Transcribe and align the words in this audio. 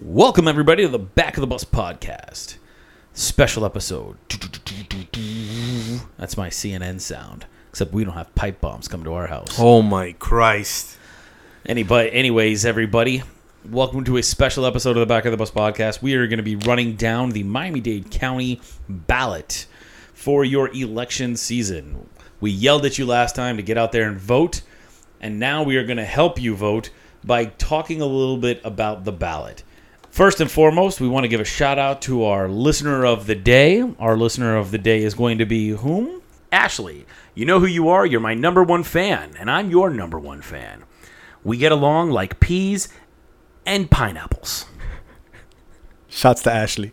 Welcome, 0.00 0.48
everybody, 0.48 0.84
to 0.84 0.88
the 0.88 0.98
Back 0.98 1.36
of 1.36 1.42
the 1.42 1.46
Bus 1.46 1.64
podcast. 1.64 2.56
Special 3.12 3.66
episode. 3.66 4.16
That's 6.16 6.38
my 6.38 6.48
CNN 6.48 7.02
sound. 7.02 7.44
Except 7.68 7.92
we 7.92 8.04
don't 8.04 8.14
have 8.14 8.34
pipe 8.34 8.62
bombs 8.62 8.88
coming 8.88 9.04
to 9.04 9.12
our 9.12 9.26
house. 9.26 9.58
Oh 9.58 9.82
my 9.82 10.12
Christ. 10.12 10.96
Anybody, 11.66 12.10
anyways, 12.10 12.64
everybody, 12.64 13.22
welcome 13.64 14.04
to 14.04 14.16
a 14.16 14.22
special 14.22 14.64
episode 14.64 14.96
of 14.96 15.00
the 15.00 15.06
Back 15.06 15.24
of 15.24 15.32
the 15.32 15.36
Bus 15.36 15.50
podcast. 15.50 16.00
We 16.00 16.14
are 16.14 16.26
going 16.26 16.38
to 16.38 16.44
be 16.44 16.56
running 16.56 16.94
down 16.94 17.30
the 17.30 17.42
Miami-Dade 17.42 18.10
County 18.10 18.60
ballot 18.88 19.66
for 20.14 20.44
your 20.44 20.72
election 20.72 21.36
season. 21.36 22.08
We 22.40 22.50
yelled 22.50 22.86
at 22.86 22.98
you 22.98 23.04
last 23.04 23.34
time 23.34 23.56
to 23.56 23.62
get 23.62 23.76
out 23.76 23.90
there 23.90 24.08
and 24.08 24.16
vote, 24.16 24.62
and 25.20 25.40
now 25.40 25.64
we 25.64 25.76
are 25.76 25.84
going 25.84 25.96
to 25.98 26.04
help 26.04 26.40
you 26.40 26.54
vote 26.54 26.90
by 27.24 27.46
talking 27.46 28.00
a 28.00 28.06
little 28.06 28.36
bit 28.36 28.60
about 28.64 29.04
the 29.04 29.12
ballot. 29.12 29.64
First 30.08 30.40
and 30.40 30.50
foremost, 30.50 31.00
we 31.00 31.08
want 31.08 31.24
to 31.24 31.28
give 31.28 31.40
a 31.40 31.44
shout 31.44 31.78
out 31.78 32.00
to 32.02 32.24
our 32.24 32.48
listener 32.48 33.04
of 33.04 33.26
the 33.26 33.34
day. 33.34 33.82
Our 33.98 34.16
listener 34.16 34.56
of 34.56 34.70
the 34.70 34.78
day 34.78 35.02
is 35.02 35.14
going 35.14 35.38
to 35.38 35.46
be 35.46 35.70
whom? 35.70 36.22
Ashley. 36.52 37.06
You 37.34 37.44
know 37.44 37.60
who 37.60 37.66
you 37.66 37.88
are. 37.88 38.06
You're 38.06 38.20
my 38.20 38.34
number 38.34 38.62
one 38.62 38.84
fan, 38.84 39.34
and 39.38 39.50
I'm 39.50 39.70
your 39.70 39.90
number 39.90 40.18
one 40.18 40.42
fan. 40.42 40.84
We 41.44 41.56
get 41.56 41.72
along 41.72 42.10
like 42.10 42.40
peas 42.40 42.88
and 43.68 43.90
pineapples. 43.90 44.64
Shouts 46.08 46.42
to 46.42 46.52
Ashley. 46.52 46.92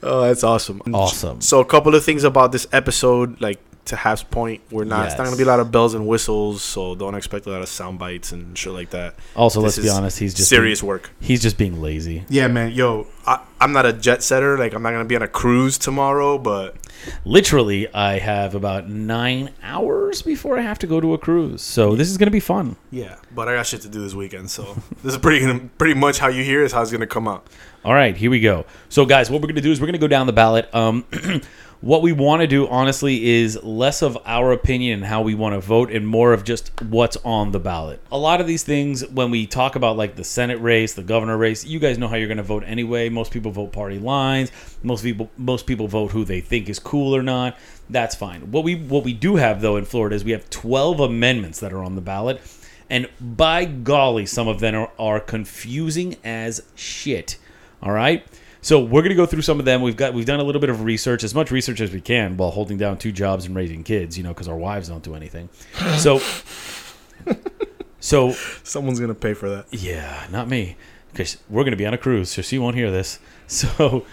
Oh, 0.00 0.22
that's 0.22 0.44
awesome. 0.44 0.80
Awesome. 0.94 1.40
So 1.40 1.58
a 1.60 1.64
couple 1.64 1.94
of 1.94 2.04
things 2.04 2.22
about 2.22 2.52
this 2.52 2.68
episode, 2.72 3.40
like 3.40 3.58
to 3.86 3.96
Half's 3.96 4.22
point, 4.22 4.60
we're 4.70 4.84
not. 4.84 5.06
It's 5.06 5.16
not 5.18 5.24
gonna 5.24 5.36
be 5.36 5.42
a 5.42 5.46
lot 5.46 5.60
of 5.60 5.70
bells 5.72 5.94
and 5.94 6.06
whistles, 6.06 6.62
so 6.62 6.94
don't 6.94 7.14
expect 7.14 7.46
a 7.46 7.50
lot 7.50 7.62
of 7.62 7.68
sound 7.68 7.98
bites 7.98 8.32
and 8.32 8.56
shit 8.56 8.72
like 8.72 8.90
that. 8.90 9.14
Also, 9.34 9.60
This 9.62 9.76
let's 9.78 9.86
be 9.88 9.90
honest, 9.90 10.18
he's 10.18 10.34
just 10.34 10.48
serious 10.48 10.80
being- 10.80 10.88
work. 10.88 11.10
He's 11.20 11.42
just 11.42 11.58
being 11.58 11.80
lazy. 11.80 12.24
Yeah, 12.28 12.48
man. 12.48 12.72
Yo, 12.72 13.06
I, 13.26 13.40
I'm 13.60 13.72
not 13.72 13.86
a 13.86 13.92
jet 13.92 14.22
setter. 14.22 14.56
Like 14.58 14.74
I'm 14.74 14.82
not 14.82 14.90
gonna 14.92 15.04
be 15.04 15.16
on 15.16 15.22
a 15.22 15.28
cruise 15.28 15.78
tomorrow, 15.78 16.38
but 16.38 16.76
Literally, 17.24 17.92
I 17.92 18.18
have 18.18 18.54
about 18.54 18.88
nine 18.88 19.50
hours 19.62 20.22
before 20.22 20.58
I 20.58 20.62
have 20.62 20.78
to 20.80 20.86
go 20.86 21.00
to 21.00 21.14
a 21.14 21.18
cruise. 21.18 21.62
So 21.62 21.94
this 21.94 22.10
is 22.10 22.16
going 22.16 22.26
to 22.26 22.32
be 22.32 22.40
fun. 22.40 22.76
yeah. 22.90 23.16
But 23.34 23.48
I 23.48 23.54
got 23.54 23.66
shit 23.66 23.82
to 23.82 23.88
do 23.88 24.00
this 24.00 24.14
weekend, 24.14 24.50
so 24.50 24.62
this 25.04 25.12
is 25.12 25.18
pretty 25.18 25.58
pretty 25.78 25.94
much 25.94 26.18
how 26.18 26.28
you 26.28 26.42
hear 26.42 26.64
is 26.64 26.72
how 26.72 26.82
it's 26.82 26.90
gonna 26.90 27.06
come 27.06 27.28
out. 27.28 27.46
All 27.84 27.94
right, 27.94 28.16
here 28.16 28.30
we 28.30 28.40
go. 28.40 28.64
So, 28.88 29.06
guys, 29.06 29.30
what 29.30 29.40
we're 29.40 29.46
going 29.46 29.54
to 29.56 29.60
do 29.60 29.70
is 29.70 29.80
we're 29.80 29.86
going 29.86 29.92
to 29.92 29.98
go 30.00 30.08
down 30.08 30.26
the 30.26 30.32
ballot. 30.32 30.68
Um, 30.74 31.04
what 31.86 32.02
we 32.02 32.10
want 32.10 32.40
to 32.40 32.48
do, 32.48 32.66
honestly, 32.66 33.24
is 33.24 33.62
less 33.62 34.02
of 34.02 34.18
our 34.26 34.50
opinion 34.50 34.94
and 34.94 35.04
how 35.04 35.22
we 35.22 35.36
want 35.36 35.54
to 35.54 35.60
vote 35.60 35.88
and 35.88 36.04
more 36.04 36.32
of 36.32 36.42
just 36.42 36.72
what's 36.82 37.16
on 37.18 37.52
the 37.52 37.60
ballot. 37.60 38.00
A 38.10 38.18
lot 38.18 38.40
of 38.40 38.48
these 38.48 38.64
things, 38.64 39.06
when 39.06 39.30
we 39.30 39.46
talk 39.46 39.76
about 39.76 39.96
like 39.96 40.16
the 40.16 40.24
Senate 40.24 40.60
race, 40.60 40.94
the 40.94 41.04
governor 41.04 41.36
race, 41.36 41.64
you 41.64 41.78
guys 41.78 41.96
know 41.96 42.08
how 42.08 42.16
you're 42.16 42.26
going 42.26 42.38
to 42.38 42.42
vote 42.42 42.64
anyway. 42.66 43.08
Most 43.08 43.30
people 43.30 43.52
vote 43.52 43.70
party 43.72 44.00
lines. 44.00 44.50
Most 44.82 45.04
people, 45.04 45.30
most 45.36 45.68
people 45.68 45.86
vote 45.86 46.10
who 46.10 46.24
they 46.24 46.40
think 46.40 46.68
is 46.68 46.80
cool 46.80 47.14
or 47.14 47.22
not. 47.22 47.56
That's 47.88 48.16
fine. 48.16 48.50
What 48.50 48.64
we 48.64 48.74
what 48.74 49.04
we 49.04 49.12
do 49.12 49.36
have 49.36 49.60
though 49.60 49.76
in 49.76 49.84
Florida 49.84 50.16
is 50.16 50.24
we 50.24 50.32
have 50.32 50.50
12 50.50 50.98
amendments 50.98 51.60
that 51.60 51.72
are 51.72 51.84
on 51.84 51.94
the 51.94 52.00
ballot. 52.00 52.40
And 52.90 53.08
by 53.20 53.64
golly, 53.64 54.26
some 54.26 54.48
of 54.48 54.58
them 54.58 54.74
are, 54.74 54.90
are 54.98 55.20
confusing 55.20 56.16
as 56.24 56.64
shit. 56.74 57.38
All 57.80 57.92
right. 57.92 58.26
So 58.66 58.80
we're 58.80 59.02
gonna 59.02 59.14
go 59.14 59.26
through 59.26 59.42
some 59.42 59.60
of 59.60 59.64
them. 59.64 59.80
We've 59.80 59.96
got 59.96 60.12
we've 60.12 60.26
done 60.26 60.40
a 60.40 60.42
little 60.42 60.60
bit 60.60 60.70
of 60.70 60.82
research, 60.82 61.22
as 61.22 61.32
much 61.36 61.52
research 61.52 61.80
as 61.80 61.92
we 61.92 62.00
can, 62.00 62.36
while 62.36 62.50
holding 62.50 62.76
down 62.76 62.98
two 62.98 63.12
jobs 63.12 63.46
and 63.46 63.54
raising 63.54 63.84
kids. 63.84 64.18
You 64.18 64.24
know, 64.24 64.30
because 64.30 64.48
our 64.48 64.56
wives 64.56 64.88
don't 64.88 65.04
do 65.04 65.14
anything. 65.14 65.48
So, 65.98 66.20
so 68.00 68.32
Someone's 68.64 68.98
gonna 68.98 69.14
pay 69.14 69.34
for 69.34 69.48
that. 69.50 69.66
yeah, 69.70 70.26
not 70.32 70.48
me, 70.48 70.76
because 71.12 71.36
we're 71.48 71.62
gonna 71.62 71.76
be 71.76 71.86
on 71.86 71.94
a 71.94 71.98
cruise, 71.98 72.30
so 72.30 72.42
she 72.42 72.58
won't 72.58 72.74
hear 72.74 72.90
this. 72.90 73.20
So, 73.46 74.04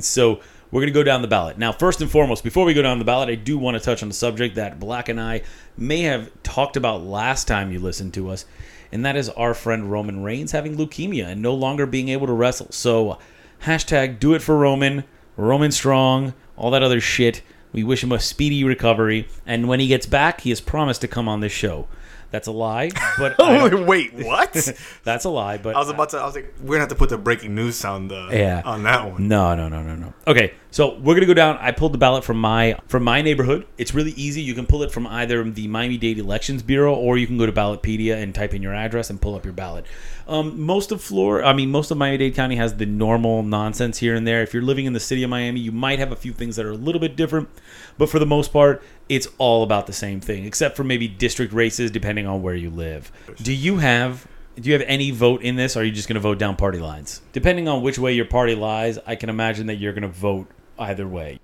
so 0.00 0.40
we're 0.72 0.80
gonna 0.80 0.90
go 0.90 1.04
down 1.04 1.22
the 1.22 1.28
ballot 1.28 1.56
now. 1.56 1.70
First 1.70 2.00
and 2.00 2.10
foremost, 2.10 2.42
before 2.42 2.64
we 2.64 2.74
go 2.74 2.82
down 2.82 2.98
the 2.98 3.04
ballot, 3.04 3.28
I 3.28 3.36
do 3.36 3.56
want 3.58 3.76
to 3.76 3.80
touch 3.80 4.02
on 4.02 4.08
the 4.08 4.14
subject 4.16 4.56
that 4.56 4.80
Black 4.80 5.08
and 5.08 5.20
I 5.20 5.42
may 5.76 6.00
have 6.00 6.32
talked 6.42 6.76
about 6.76 7.04
last 7.04 7.46
time 7.46 7.70
you 7.70 7.78
listened 7.78 8.12
to 8.14 8.28
us, 8.30 8.44
and 8.90 9.06
that 9.06 9.14
is 9.14 9.28
our 9.28 9.54
friend 9.54 9.88
Roman 9.92 10.24
Reigns 10.24 10.50
having 10.50 10.76
leukemia 10.76 11.26
and 11.26 11.40
no 11.40 11.54
longer 11.54 11.86
being 11.86 12.08
able 12.08 12.26
to 12.26 12.32
wrestle. 12.32 12.72
So, 12.72 13.18
hashtag 13.64 14.18
do 14.18 14.34
it 14.34 14.42
for 14.42 14.56
Roman, 14.56 15.04
Roman 15.36 15.70
strong, 15.72 16.34
all 16.56 16.70
that 16.70 16.82
other 16.82 17.00
shit. 17.00 17.42
We 17.72 17.82
wish 17.82 18.02
him 18.02 18.12
a 18.12 18.20
speedy 18.20 18.64
recovery, 18.64 19.28
and 19.46 19.66
when 19.66 19.80
he 19.80 19.86
gets 19.86 20.04
back, 20.04 20.42
he 20.42 20.50
has 20.50 20.60
promised 20.60 21.00
to 21.00 21.08
come 21.08 21.26
on 21.28 21.40
this 21.40 21.52
show. 21.52 21.88
That's 22.30 22.46
a 22.46 22.52
lie, 22.52 22.90
but 23.18 23.36
don't- 23.38 23.86
Wait, 23.86 24.12
what? 24.14 24.52
that's 25.04 25.24
a 25.24 25.30
lie. 25.30 25.58
But 25.58 25.76
I 25.76 25.78
was 25.78 25.88
about 25.90 26.10
to. 26.10 26.18
I 26.18 26.24
was 26.26 26.34
like, 26.34 26.54
we're 26.60 26.68
gonna 26.76 26.80
have 26.80 26.88
to 26.90 26.94
put 26.94 27.08
the 27.10 27.18
breaking 27.18 27.54
news 27.54 27.76
sound 27.76 28.10
uh, 28.12 28.28
Yeah. 28.30 28.62
on 28.64 28.82
that 28.84 29.10
one. 29.12 29.26
No, 29.28 29.54
no, 29.54 29.68
no, 29.68 29.82
no, 29.82 29.94
no. 29.96 30.12
Okay, 30.26 30.52
so 30.72 30.96
we're 30.98 31.14
gonna 31.14 31.26
go 31.26 31.34
down. 31.34 31.58
I 31.58 31.70
pulled 31.70 31.92
the 31.92 31.98
ballot 31.98 32.24
from 32.24 32.38
my 32.38 32.78
from 32.88 33.04
my 33.04 33.20
neighborhood. 33.20 33.66
It's 33.76 33.92
really 33.94 34.12
easy. 34.12 34.40
You 34.40 34.54
can 34.54 34.66
pull 34.66 34.82
it 34.82 34.90
from 34.90 35.06
either 35.06 35.44
the 35.44 35.68
Miami 35.68 35.98
Dade 35.98 36.18
Elections 36.18 36.62
Bureau 36.62 36.94
or 36.94 37.18
you 37.18 37.26
can 37.26 37.36
go 37.36 37.44
to 37.44 37.52
Ballotpedia 37.52 38.16
and 38.16 38.34
type 38.34 38.54
in 38.54 38.62
your 38.62 38.74
address 38.74 39.10
and 39.10 39.20
pull 39.20 39.34
up 39.34 39.44
your 39.44 39.52
ballot. 39.52 39.84
Um, 40.26 40.58
most 40.58 40.90
of 40.90 41.02
Florida, 41.02 41.46
I 41.46 41.52
mean, 41.52 41.70
most 41.70 41.90
of 41.90 41.98
Miami 41.98 42.16
Dade 42.16 42.34
County 42.34 42.56
has 42.56 42.74
the 42.74 42.86
normal 42.86 43.42
nonsense 43.42 43.98
here 43.98 44.14
and 44.14 44.26
there. 44.26 44.42
If 44.42 44.54
you're 44.54 44.62
living 44.62 44.86
in 44.86 44.94
the 44.94 45.00
city 45.00 45.22
of 45.22 45.28
Miami, 45.28 45.60
you 45.60 45.72
might 45.72 45.98
have 45.98 46.10
a 46.10 46.16
few 46.16 46.32
things 46.32 46.56
that 46.56 46.64
are 46.64 46.70
a 46.70 46.76
little 46.76 47.00
bit 47.00 47.16
different, 47.16 47.50
but 47.98 48.08
for 48.08 48.18
the 48.18 48.24
most 48.24 48.50
part, 48.50 48.82
it's 49.10 49.28
all 49.36 49.62
about 49.62 49.86
the 49.86 49.92
same 49.92 50.22
thing, 50.22 50.46
except 50.46 50.74
for 50.74 50.84
maybe 50.84 51.06
district 51.06 51.52
races 51.52 51.90
depending 51.90 52.26
on 52.26 52.40
where 52.40 52.54
you 52.54 52.70
live. 52.70 53.12
Do 53.42 53.52
you 53.52 53.76
have 53.76 54.26
do 54.56 54.68
you 54.68 54.74
have 54.74 54.84
any 54.86 55.10
vote 55.10 55.42
in 55.42 55.56
this 55.56 55.76
or 55.76 55.80
are 55.80 55.84
you 55.84 55.92
just 55.92 56.08
going 56.08 56.14
to 56.14 56.20
vote 56.20 56.38
down 56.38 56.56
party 56.56 56.78
lines? 56.78 57.22
Depending 57.32 57.68
on 57.68 57.82
which 57.82 57.98
way 57.98 58.12
your 58.12 58.26
party 58.26 58.54
lies, 58.54 58.98
I 59.06 59.16
can 59.16 59.30
imagine 59.30 59.66
that 59.66 59.76
you're 59.76 59.92
going 59.92 60.02
to 60.02 60.08
vote 60.08 60.46
either 60.82 61.06
way. 61.08 61.40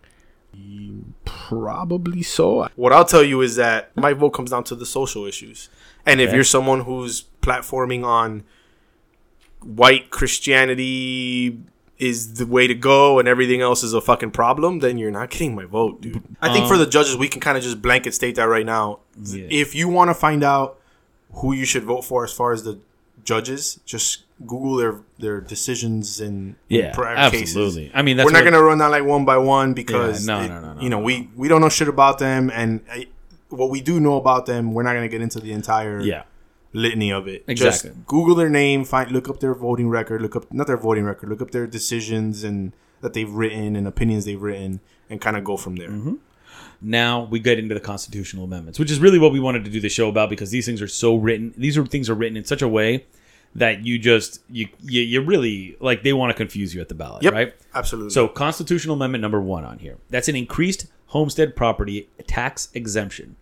Probably 1.25 2.22
so. 2.22 2.69
What 2.76 2.93
I'll 2.93 3.04
tell 3.04 3.22
you 3.22 3.41
is 3.41 3.56
that 3.56 3.97
my 3.97 4.12
vote 4.12 4.31
comes 4.31 4.50
down 4.50 4.65
to 4.65 4.75
the 4.75 4.87
social 4.87 5.25
issues. 5.25 5.69
And 6.04 6.21
if 6.21 6.32
you're 6.32 6.44
someone 6.44 6.81
who's 6.81 7.25
platforming 7.43 8.04
on 8.04 8.44
white 9.60 10.10
Christianity 10.10 11.60
is 11.99 12.34
the 12.34 12.47
way 12.47 12.66
to 12.66 12.75
go 12.75 13.19
and 13.19 13.26
everything 13.26 13.60
else 13.60 13.82
is 13.82 13.93
a 13.93 14.00
fucking 14.00 14.31
problem, 14.31 14.78
then 14.78 14.99
you're 14.99 15.10
not 15.10 15.31
getting 15.31 15.55
my 15.55 15.65
vote, 15.65 16.00
dude. 16.00 16.22
I 16.41 16.53
think 16.53 16.66
for 16.66 16.75
um, 16.75 16.81
the 16.81 16.87
judges, 16.87 17.16
we 17.16 17.28
can 17.28 17.41
kind 17.41 17.59
of 17.59 17.65
just 17.65 17.82
blanket 17.82 18.15
state 18.15 18.37
that 18.37 18.44
right 18.44 18.66
now. 18.66 19.00
Yeah. 19.20 19.47
If 19.50 19.75
you 19.75 19.88
want 19.88 20.10
to 20.10 20.15
find 20.15 20.44
out 20.44 20.81
who 21.32 21.53
you 21.53 21.65
should 21.65 21.84
vote 21.84 22.03
for 22.03 22.25
as 22.25 22.32
far 22.32 22.53
as 22.53 22.62
the 22.62 22.81
judges, 23.25 23.81
just 23.84 24.25
Google 24.47 24.76
their 24.76 25.00
their 25.19 25.41
decisions 25.41 26.21
and 26.21 26.54
Yeah, 26.69 26.94
prior 26.94 27.16
absolutely. 27.16 27.82
cases. 27.87 27.91
I 27.94 28.03
mean, 28.03 28.16
that's 28.16 28.26
we're 28.26 28.32
not 28.38 28.44
gonna 28.44 28.62
run 28.62 28.78
that 28.78 28.87
like 28.91 29.04
one 29.04 29.25
by 29.25 29.37
one 29.37 29.75
because 29.75 30.26
Yeah, 30.28 30.34
no, 30.38 30.44
it- 30.44 30.49
no, 30.49 30.60
no, 30.60 30.75
no, 30.75 30.81
you 30.81 30.88
know 30.91 30.99
no, 31.00 31.04
we 31.04 31.28
we 31.37 31.49
don't 31.49 31.60
know 31.60 31.69
shit 31.69 31.88
about 31.88 32.19
them, 32.19 32.50
and 32.54 32.81
I, 32.91 33.09
what 33.49 33.71
we 33.71 33.81
do 33.81 33.99
know 33.99 34.16
about 34.16 34.47
them, 34.47 34.75
we're 34.75 34.84
not 34.84 34.94
gonna 34.94 35.09
get 35.09 35.21
into 35.22 35.41
the 35.41 35.53
entire 35.53 36.00
Yeah. 36.00 36.22
litany 36.72 37.10
of 37.12 37.26
it. 37.26 37.44
Exactly. 37.49 37.91
Just 37.91 38.06
Google 38.06 38.34
their 38.37 38.49
name, 38.50 38.84
find 38.84 39.10
look 39.10 39.28
up 39.28 39.41
their 39.41 39.54
voting 39.54 39.88
record, 39.88 40.22
look 40.22 40.37
up 40.37 40.53
not 40.53 40.66
their 40.69 40.76
voting 40.76 41.05
record, 41.05 41.28
look 41.31 41.43
up 41.43 41.50
their 41.50 41.66
decisions 41.66 42.44
and 42.44 42.72
that 43.00 43.15
they've 43.15 43.31
written 43.31 43.75
and 43.75 43.87
opinions 43.88 44.25
they've 44.25 44.41
written, 44.41 44.81
and 45.10 45.20
kind 45.20 45.37
of 45.37 45.43
go 45.44 45.56
from 45.56 45.76
there. 45.76 45.88
Mm-hmm. 45.88 46.15
Now 46.81 47.25
we 47.28 47.41
get 47.41 47.59
into 47.59 47.75
the 47.75 47.81
constitutional 47.81 48.44
amendments, 48.44 48.78
which 48.78 48.91
is 48.91 49.00
really 49.00 49.19
what 49.19 49.32
we 49.32 49.41
wanted 49.41 49.65
to 49.65 49.70
do 49.70 49.81
the 49.81 49.88
show 49.88 50.09
about 50.09 50.31
because 50.31 50.50
these 50.50 50.65
things 50.66 50.81
are 50.81 50.87
so 50.88 51.16
written. 51.16 51.53
These 51.56 51.76
are 51.76 51.84
things 51.84 52.09
are 52.09 52.15
written 52.15 52.37
in 52.37 52.44
such 52.44 52.62
a 52.62 52.69
way 52.69 53.05
that 53.55 53.85
you 53.85 53.99
just 53.99 54.41
you 54.51 54.69
you, 54.81 55.01
you 55.03 55.21
really 55.21 55.77
like 55.81 56.03
they 56.03 56.13
want 56.13 56.31
to 56.31 56.35
confuse 56.35 56.75
you 56.75 56.81
at 56.81 56.89
the 56.89 56.95
ballot, 56.95 57.23
Yep, 57.23 57.33
right? 57.33 57.55
absolutely. 57.75 58.11
So, 58.11 58.29
constitutional 58.29 58.97
amendment 58.97 59.23
number 59.23 59.41
one 59.41 59.65
on 59.65 59.79
here. 59.79 59.99
That's 60.11 60.29
an 60.29 60.37
increased 60.37 60.87
homestead 61.06 61.56
property 61.56 62.09
tax 62.27 62.69
exemption. 62.75 63.37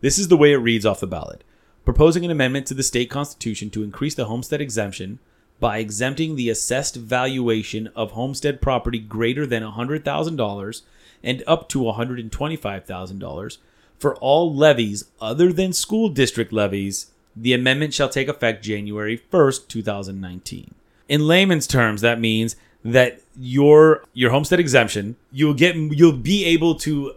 This 0.00 0.18
is 0.18 0.28
the 0.28 0.36
way 0.36 0.52
it 0.52 0.56
reads 0.56 0.86
off 0.86 1.00
the 1.00 1.06
ballot. 1.06 1.44
Proposing 1.84 2.24
an 2.24 2.30
amendment 2.30 2.66
to 2.66 2.74
the 2.74 2.82
state 2.82 3.10
constitution 3.10 3.70
to 3.70 3.82
increase 3.82 4.14
the 4.14 4.26
homestead 4.26 4.60
exemption 4.60 5.18
by 5.60 5.78
exempting 5.78 6.36
the 6.36 6.48
assessed 6.48 6.96
valuation 6.96 7.88
of 7.94 8.12
homestead 8.12 8.62
property 8.62 8.98
greater 8.98 9.46
than 9.46 9.62
$100,000 9.62 10.82
and 11.22 11.44
up 11.46 11.68
to 11.68 11.80
$125,000 11.80 13.58
for 13.98 14.16
all 14.16 14.54
levies 14.54 15.04
other 15.20 15.52
than 15.52 15.72
school 15.72 16.08
district 16.08 16.52
levies. 16.52 17.10
The 17.36 17.52
amendment 17.52 17.94
shall 17.94 18.08
take 18.08 18.28
effect 18.28 18.64
January 18.64 19.18
1st, 19.32 19.68
2019. 19.68 20.74
In 21.08 21.26
layman's 21.26 21.66
terms, 21.66 22.00
that 22.00 22.20
means 22.20 22.56
that 22.84 23.20
your 23.38 24.04
your 24.14 24.30
homestead 24.30 24.60
exemption, 24.60 25.16
you'll 25.32 25.54
get 25.54 25.76
you'll 25.76 26.16
be 26.16 26.44
able 26.44 26.74
to 26.76 27.14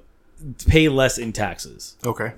pay 0.68 0.90
less 0.90 1.18
in 1.18 1.32
taxes. 1.32 1.96
okay. 2.06 2.34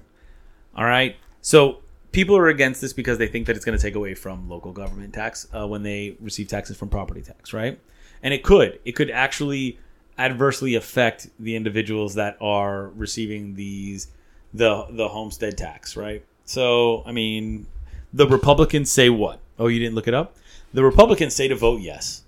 All 0.75 0.85
right. 0.85 1.15
So 1.41 1.79
people 2.11 2.35
are 2.37 2.47
against 2.47 2.81
this 2.81 2.93
because 2.93 3.17
they 3.17 3.27
think 3.27 3.47
that 3.47 3.55
it's 3.55 3.65
going 3.65 3.77
to 3.77 3.81
take 3.81 3.95
away 3.95 4.13
from 4.13 4.49
local 4.49 4.71
government 4.71 5.13
tax 5.13 5.47
uh, 5.53 5.67
when 5.67 5.83
they 5.83 6.17
receive 6.19 6.47
taxes 6.47 6.77
from 6.77 6.89
property 6.89 7.21
tax, 7.21 7.53
right? 7.53 7.79
And 8.21 8.33
it 8.33 8.43
could. 8.43 8.79
It 8.85 8.93
could 8.93 9.09
actually 9.09 9.79
adversely 10.17 10.75
affect 10.75 11.29
the 11.39 11.55
individuals 11.55 12.15
that 12.15 12.37
are 12.41 12.89
receiving 12.89 13.55
these 13.55 14.07
the 14.53 14.85
the 14.91 15.09
homestead 15.09 15.57
tax, 15.57 15.97
right? 15.97 16.23
So, 16.45 17.03
I 17.05 17.11
mean, 17.11 17.67
the 18.13 18.27
Republicans 18.27 18.91
say 18.91 19.09
what? 19.09 19.39
Oh, 19.57 19.67
you 19.67 19.79
didn't 19.79 19.95
look 19.95 20.07
it 20.07 20.13
up? 20.13 20.35
The 20.73 20.83
Republicans 20.83 21.35
say 21.35 21.47
to 21.47 21.55
vote 21.55 21.81
yes. 21.81 22.23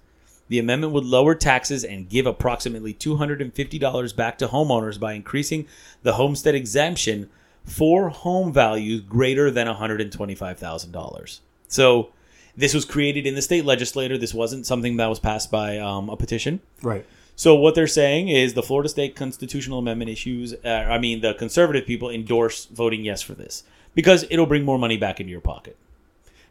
The 0.50 0.60
amendment 0.60 0.94
would 0.94 1.06
lower 1.06 1.36
taxes 1.36 1.84
and 1.84 2.10
give 2.10 2.26
approximately 2.26 2.94
$250 2.94 4.16
back 4.16 4.38
to 4.38 4.48
homeowners 4.48 5.00
by 5.00 5.14
increasing 5.14 5.68
the 6.04 6.14
homestead 6.14 6.56
exemption 6.56 7.30
for 7.64 8.10
home 8.10 8.54
values 8.54 9.02
greater 9.02 9.52
than 9.52 9.68
$125,000. 9.68 11.40
So, 11.68 12.12
this 12.56 12.74
was 12.74 12.86
created 12.86 13.28
in 13.28 13.36
the 13.36 13.42
state 13.42 13.66
legislature. 13.66 14.18
This 14.18 14.34
wasn't 14.34 14.66
something 14.66 14.98
that 14.98 15.08
was 15.08 15.20
passed 15.20 15.52
by 15.52 15.78
um, 15.78 16.10
a 16.10 16.18
petition. 16.18 16.60
Right. 16.82 17.06
So 17.36 17.54
what 17.54 17.76
they're 17.76 17.86
saying 17.86 18.30
is 18.30 18.56
the 18.56 18.64
Florida 18.64 18.90
State 18.90 19.16
constitutional 19.16 19.78
amendment 19.78 20.10
issues. 20.10 20.56
Uh, 20.66 20.88
I 20.90 20.98
mean, 20.98 21.22
the 21.22 21.36
conservative 21.36 21.86
people 21.86 22.10
endorse 22.10 22.66
voting 22.66 23.06
yes 23.06 23.22
for 23.22 23.36
this 23.36 23.64
because 23.98 24.24
it'll 24.30 24.46
bring 24.46 24.64
more 24.64 24.78
money 24.78 24.96
back 24.96 25.20
into 25.20 25.32
your 25.32 25.42
pocket. 25.42 25.76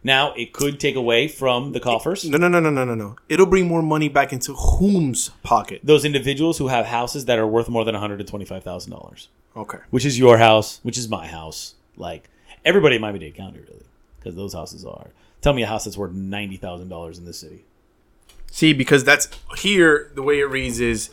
Now 0.03 0.33
it 0.35 0.53
could 0.53 0.79
take 0.79 0.97
away 0.97 1.27
from 1.29 1.73
the 1.73 1.81
coffers 1.81 2.25
No, 2.25 2.37
no, 2.39 2.49
no, 2.49 2.61
no, 2.61 2.71
no, 2.71 2.85
no, 2.85 2.95
no. 2.95 3.17
It'll 3.29 3.47
bring 3.47 3.67
more 3.67 3.83
money 3.83 4.09
back 4.09 4.33
into 4.33 4.53
whom's 4.55 5.31
pocket. 5.43 5.81
those 5.83 6.05
individuals 6.05 6.59
who 6.59 6.69
have 6.69 6.87
houses 6.87 7.25
that 7.27 7.39
are 7.39 7.47
worth 7.47 7.69
more 7.69 7.85
than 7.85 7.95
one 7.95 8.01
hundred 8.03 8.21
and 8.21 8.29
twenty-five 8.29 8.63
thousand 8.65 8.91
dollars, 8.93 9.29
Okay. 9.57 9.79
which 9.91 10.05
is 10.05 10.19
your 10.19 10.39
house, 10.39 10.81
which 10.83 10.99
is 10.99 11.09
my 11.09 11.27
house. 11.27 11.75
Like 11.97 12.29
everybody 12.65 12.97
in 12.97 13.01
Miami 13.03 13.21
Dade 13.21 13.35
County, 13.37 13.61
really, 13.61 13.87
because 14.19 14.35
those 14.37 14.53
houses 14.53 14.85
are. 14.85 15.09
Tell 15.41 15.55
me 15.55 15.63
a 15.63 15.67
house 15.67 15.85
that's 15.85 15.97
worth 15.97 16.13
ninety 16.13 16.57
thousand 16.57 16.89
dollars 16.89 17.17
in 17.19 17.25
this 17.25 17.39
city. 17.39 17.65
See, 18.51 18.73
because 18.73 19.03
that's 19.05 19.29
here. 19.59 20.11
The 20.15 20.23
way 20.23 20.41
it 20.41 20.49
reads 20.51 20.79
is, 20.81 21.11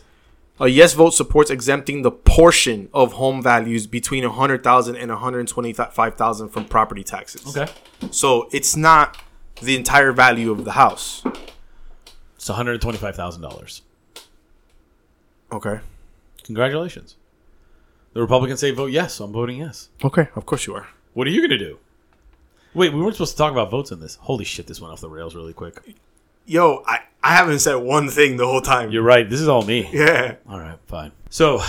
a 0.60 0.68
yes 0.68 0.94
vote 0.94 1.10
supports 1.10 1.50
exempting 1.50 2.02
the 2.02 2.10
portion 2.10 2.88
of 2.94 3.14
home 3.14 3.42
values 3.42 3.86
between 3.86 4.24
a 4.24 4.30
hundred 4.30 4.62
thousand 4.62 4.96
and 4.96 5.10
one 5.10 5.20
hundred 5.20 5.48
twenty-five 5.48 6.14
thousand 6.14 6.50
from 6.50 6.64
property 6.66 7.02
taxes. 7.04 7.56
Okay, 7.56 7.70
So 8.10 8.48
it's 8.52 8.76
not 8.76 9.16
the 9.62 9.76
entire 9.76 10.12
value 10.12 10.50
of 10.52 10.64
the 10.64 10.72
house. 10.72 11.22
it's 12.36 12.48
one 12.48 12.56
hundred 12.56 12.80
twenty-five 12.80 13.16
thousand 13.16 13.42
dollars. 13.42 13.82
Okay. 15.52 15.80
Congratulations. 16.44 17.16
The 18.12 18.20
Republicans 18.20 18.60
say 18.60 18.70
vote 18.70 18.90
yes, 18.92 19.14
so 19.14 19.24
I'm 19.24 19.32
voting 19.32 19.58
yes. 19.58 19.88
Okay. 20.04 20.28
Of 20.36 20.46
course 20.46 20.66
you 20.66 20.74
are. 20.74 20.88
What 21.14 21.26
are 21.26 21.30
you 21.30 21.40
gonna 21.40 21.58
do? 21.58 21.78
Wait, 22.74 22.92
we 22.92 23.00
weren't 23.00 23.14
supposed 23.14 23.32
to 23.32 23.38
talk 23.38 23.52
about 23.52 23.70
votes 23.70 23.92
in 23.92 24.00
this. 24.00 24.16
Holy 24.16 24.44
shit, 24.44 24.66
this 24.66 24.80
went 24.80 24.92
off 24.92 25.00
the 25.00 25.08
rails 25.08 25.34
really 25.34 25.52
quick. 25.52 25.96
Yo, 26.46 26.82
I, 26.86 27.00
I 27.24 27.34
haven't 27.34 27.58
said 27.60 27.76
one 27.76 28.08
thing 28.08 28.36
the 28.36 28.46
whole 28.46 28.60
time. 28.60 28.90
You're 28.90 29.02
right. 29.02 29.28
This 29.28 29.40
is 29.40 29.48
all 29.48 29.62
me. 29.62 29.88
yeah. 29.92 30.36
All 30.48 30.60
right, 30.60 30.78
fine. 30.86 31.10
So, 31.30 31.62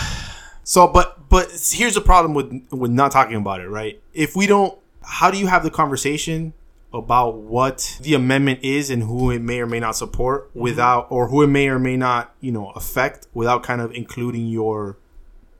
So, 0.67 0.87
but 0.87 1.29
but 1.29 1.47
here's 1.71 1.93
the 1.93 2.01
problem 2.01 2.33
with 2.33 2.51
with 2.71 2.89
not 2.89 3.11
talking 3.11 3.35
about 3.35 3.61
it, 3.61 3.69
right? 3.69 4.01
If 4.15 4.35
we 4.35 4.47
don't, 4.47 4.77
how 5.03 5.29
do 5.29 5.37
you 5.37 5.45
have 5.45 5.61
the 5.63 5.69
conversation 5.69 6.53
about 6.91 7.35
what 7.35 7.99
the 8.01 8.15
amendment 8.15 8.61
is 8.63 8.89
and 8.89 9.03
who 9.03 9.29
it 9.29 9.43
may 9.43 9.59
or 9.59 9.67
may 9.67 9.79
not 9.79 9.95
support 9.95 10.49
mm-hmm. 10.49 10.61
without, 10.61 11.07
or 11.11 11.27
who 11.27 11.43
it 11.43 11.47
may 11.47 11.67
or 11.67 11.77
may 11.77 11.95
not, 11.95 12.33
you 12.41 12.51
know, 12.51 12.71
affect 12.71 13.27
without 13.33 13.61
kind 13.61 13.79
of 13.79 13.91
including 13.91 14.47
your 14.47 14.97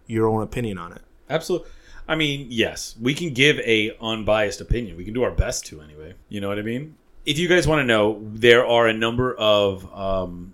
your 0.07 0.27
own 0.27 0.41
opinion 0.41 0.79
on 0.79 0.91
it? 0.91 1.03
absolutely. 1.29 1.69
I 2.07 2.15
mean, 2.15 2.47
yes, 2.49 2.95
we 2.99 3.13
can 3.13 3.31
give 3.31 3.59
a 3.59 3.95
unbiased 4.01 4.59
opinion. 4.59 4.97
We 4.97 5.05
can 5.05 5.13
do 5.13 5.23
our 5.23 5.31
best 5.31 5.65
to, 5.67 5.81
anyway. 5.81 6.15
You 6.29 6.41
know 6.41 6.49
what 6.49 6.59
I 6.59 6.63
mean? 6.63 6.95
If 7.25 7.39
you 7.39 7.47
guys 7.47 7.67
want 7.67 7.79
to 7.79 7.83
know, 7.83 8.21
there 8.33 8.65
are 8.65 8.87
a 8.87 8.93
number 8.93 9.33
of 9.35 9.91
um, 9.93 10.53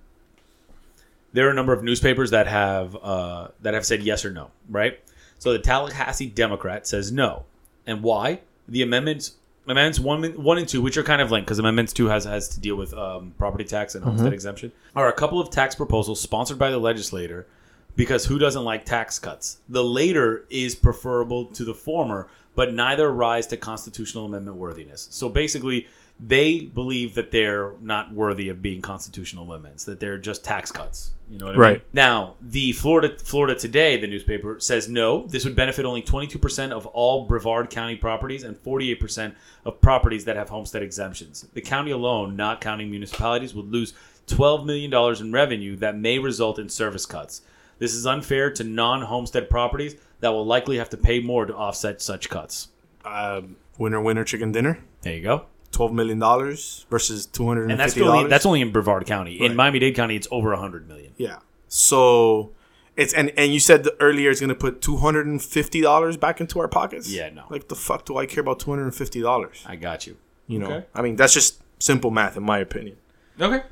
there 1.34 1.48
are 1.48 1.52
a 1.52 1.54
number 1.54 1.74
of 1.74 1.84
newspapers 1.84 2.32
that 2.32 2.48
have 2.48 2.96
uh, 2.96 3.50
that 3.62 3.74
have 3.74 3.86
said 3.86 4.04
yes 4.04 4.26
or 4.26 4.32
no, 4.32 4.52
right? 4.70 5.00
So 5.40 5.54
the 5.54 5.60
Tallahassee 5.60 6.28
Democrat 6.28 6.88
says 6.88 7.12
no, 7.12 7.44
and 7.86 8.04
why? 8.04 8.42
The 8.68 8.82
amendments 8.84 9.34
amendments 9.68 10.00
one 10.00 10.24
one 10.42 10.58
and 10.58 10.68
two, 10.68 10.82
which 10.82 10.98
are 10.98 11.04
kind 11.04 11.22
of 11.22 11.32
linked 11.32 11.48
because 11.48 11.60
amendments 11.60 11.94
two 11.94 12.08
has 12.08 12.26
has 12.26 12.50
to 12.50 12.60
deal 12.60 12.76
with 12.76 12.94
um, 12.94 13.34
property 13.38 13.64
tax 13.64 13.96
and 13.96 14.04
homestead 14.04 14.34
exemption, 14.34 14.72
are 14.96 15.10
a 15.10 15.14
couple 15.14 15.40
of 15.40 15.50
tax 15.50 15.76
proposals 15.76 16.22
sponsored 16.22 16.58
by 16.60 16.70
the 16.70 16.78
legislator 16.78 17.48
because 17.96 18.26
who 18.26 18.40
doesn't 18.40 18.64
like 18.64 18.86
tax 18.86 19.20
cuts? 19.20 19.58
The 19.70 19.84
later 19.84 20.46
is 20.50 20.76
preferable 20.76 21.46
to 21.48 21.66
the 21.66 21.74
former, 21.74 22.28
but 22.56 22.74
neither 22.74 23.12
rise 23.12 23.48
to 23.48 23.58
constitutional 23.58 24.26
amendment 24.26 24.58
worthiness. 24.58 25.08
So 25.12 25.28
basically, 25.30 25.88
they 26.22 26.60
believe 26.62 27.16
that 27.16 27.32
they're 27.32 27.74
not 27.82 28.14
worthy 28.14 28.50
of 28.50 28.62
being 28.62 28.82
constitutional 28.82 29.46
amendments; 29.46 29.86
that 29.86 30.00
they're 30.00 30.18
just 30.18 30.44
tax 30.44 30.72
cuts. 30.72 31.12
You 31.30 31.40
know 31.40 31.46
what 31.46 31.52
I 31.52 31.56
mean? 31.56 31.62
Right. 31.62 31.84
Now, 31.94 32.36
the 32.42 32.74
Florida 32.74 33.18
Florida 33.18 33.56
Today, 33.56 33.98
the 33.98 34.08
newspaper, 34.08 34.60
says 34.60 34.88
no. 34.88 35.26
This 35.28 35.46
would 35.46 35.56
benefit 35.56 35.86
only 35.86 36.02
22% 36.02 36.72
of 36.72 36.86
all 36.88 37.26
Brevard 37.26 37.70
County 37.70 37.96
properties 37.96 38.44
and 38.44 38.56
48% 38.56 39.34
of 39.66 39.80
properties 39.82 40.26
that 40.26 40.36
have 40.36 40.50
homestead 40.50 40.84
exemptions. 40.84 41.46
The 41.54 41.62
county 41.62 41.92
alone, 41.92 42.36
not 42.36 42.60
counting 42.60 42.92
municipalities, 42.92 43.56
would 43.56 43.72
lose 43.72 43.94
12 44.28 44.66
million 44.66 44.92
dollars 44.92 45.22
in 45.22 45.32
revenue 45.32 45.76
that 45.78 45.98
may 45.98 46.20
result 46.20 46.60
in 46.60 46.70
service 46.70 47.06
cuts. 47.06 47.42
This 47.80 47.96
is 47.96 48.06
unfair 48.06 48.52
to 48.52 48.64
non-homestead 48.64 49.50
properties 49.50 49.96
that 50.20 50.30
will 50.30 50.46
likely 50.46 50.78
have 50.78 50.90
to 50.92 50.98
pay 50.98 51.20
more 51.20 51.46
to 51.46 51.56
offset 51.56 52.02
such 52.02 52.30
cuts. 52.30 52.68
Um, 53.04 53.56
winner, 53.78 54.00
winner, 54.00 54.24
chicken 54.24 54.52
dinner. 54.52 54.80
There 55.02 55.16
you 55.16 55.24
go. 55.24 55.46
Twelve 55.72 55.94
million 55.94 56.20
dollars 56.20 56.86
versus 56.90 57.26
two 57.26 57.48
hundred 57.48 57.64
and 57.64 57.72
And 57.72 57.80
that's 57.80 57.94
fifty 57.94 58.06
only 58.08 58.18
dollars. 58.20 58.30
that's 58.30 58.46
only 58.46 58.62
in 58.62 58.72
Brevard 58.72 59.06
County. 59.06 59.36
In 59.44 59.56
Miami-Dade 59.56 59.96
County, 59.96 60.16
it's 60.16 60.28
over 60.32 60.50
a 60.52 60.56
100 60.56 60.88
million. 60.88 61.14
Yeah. 61.18 61.38
So 61.68 62.52
it's 62.98 63.14
and 63.14 63.32
and 63.38 63.54
you 63.54 63.60
said 63.62 63.84
the, 63.86 63.96
earlier 64.02 64.30
it's 64.30 64.42
gonna 64.42 64.54
put 64.54 64.82
two 64.82 64.98
hundred 64.98 65.26
and 65.28 65.42
fifty 65.42 65.80
dollars 65.82 66.18
back 66.18 66.42
into 66.42 66.60
our 66.60 66.68
pockets. 66.68 67.10
Yeah, 67.10 67.30
no. 67.30 67.44
Like 67.50 67.70
the 67.70 67.76
fuck 67.76 68.06
do 68.06 68.18
I 68.18 68.26
care 68.26 68.42
about 68.42 68.60
two 68.60 68.70
hundred 68.70 68.84
and 68.84 68.96
fifty 68.96 69.22
dollars? 69.22 69.64
I 69.66 69.78
got 69.78 70.06
you. 70.06 70.18
You 70.48 70.60
know, 70.60 70.66
Okay. 70.72 70.86
I 70.94 71.02
mean 71.02 71.16
that's 71.16 71.34
just 71.34 71.62
simple 71.80 72.12
math 72.12 72.36
in 72.36 72.44
my 72.44 72.60
opinion. 72.60 72.98
Okay. 73.40 73.64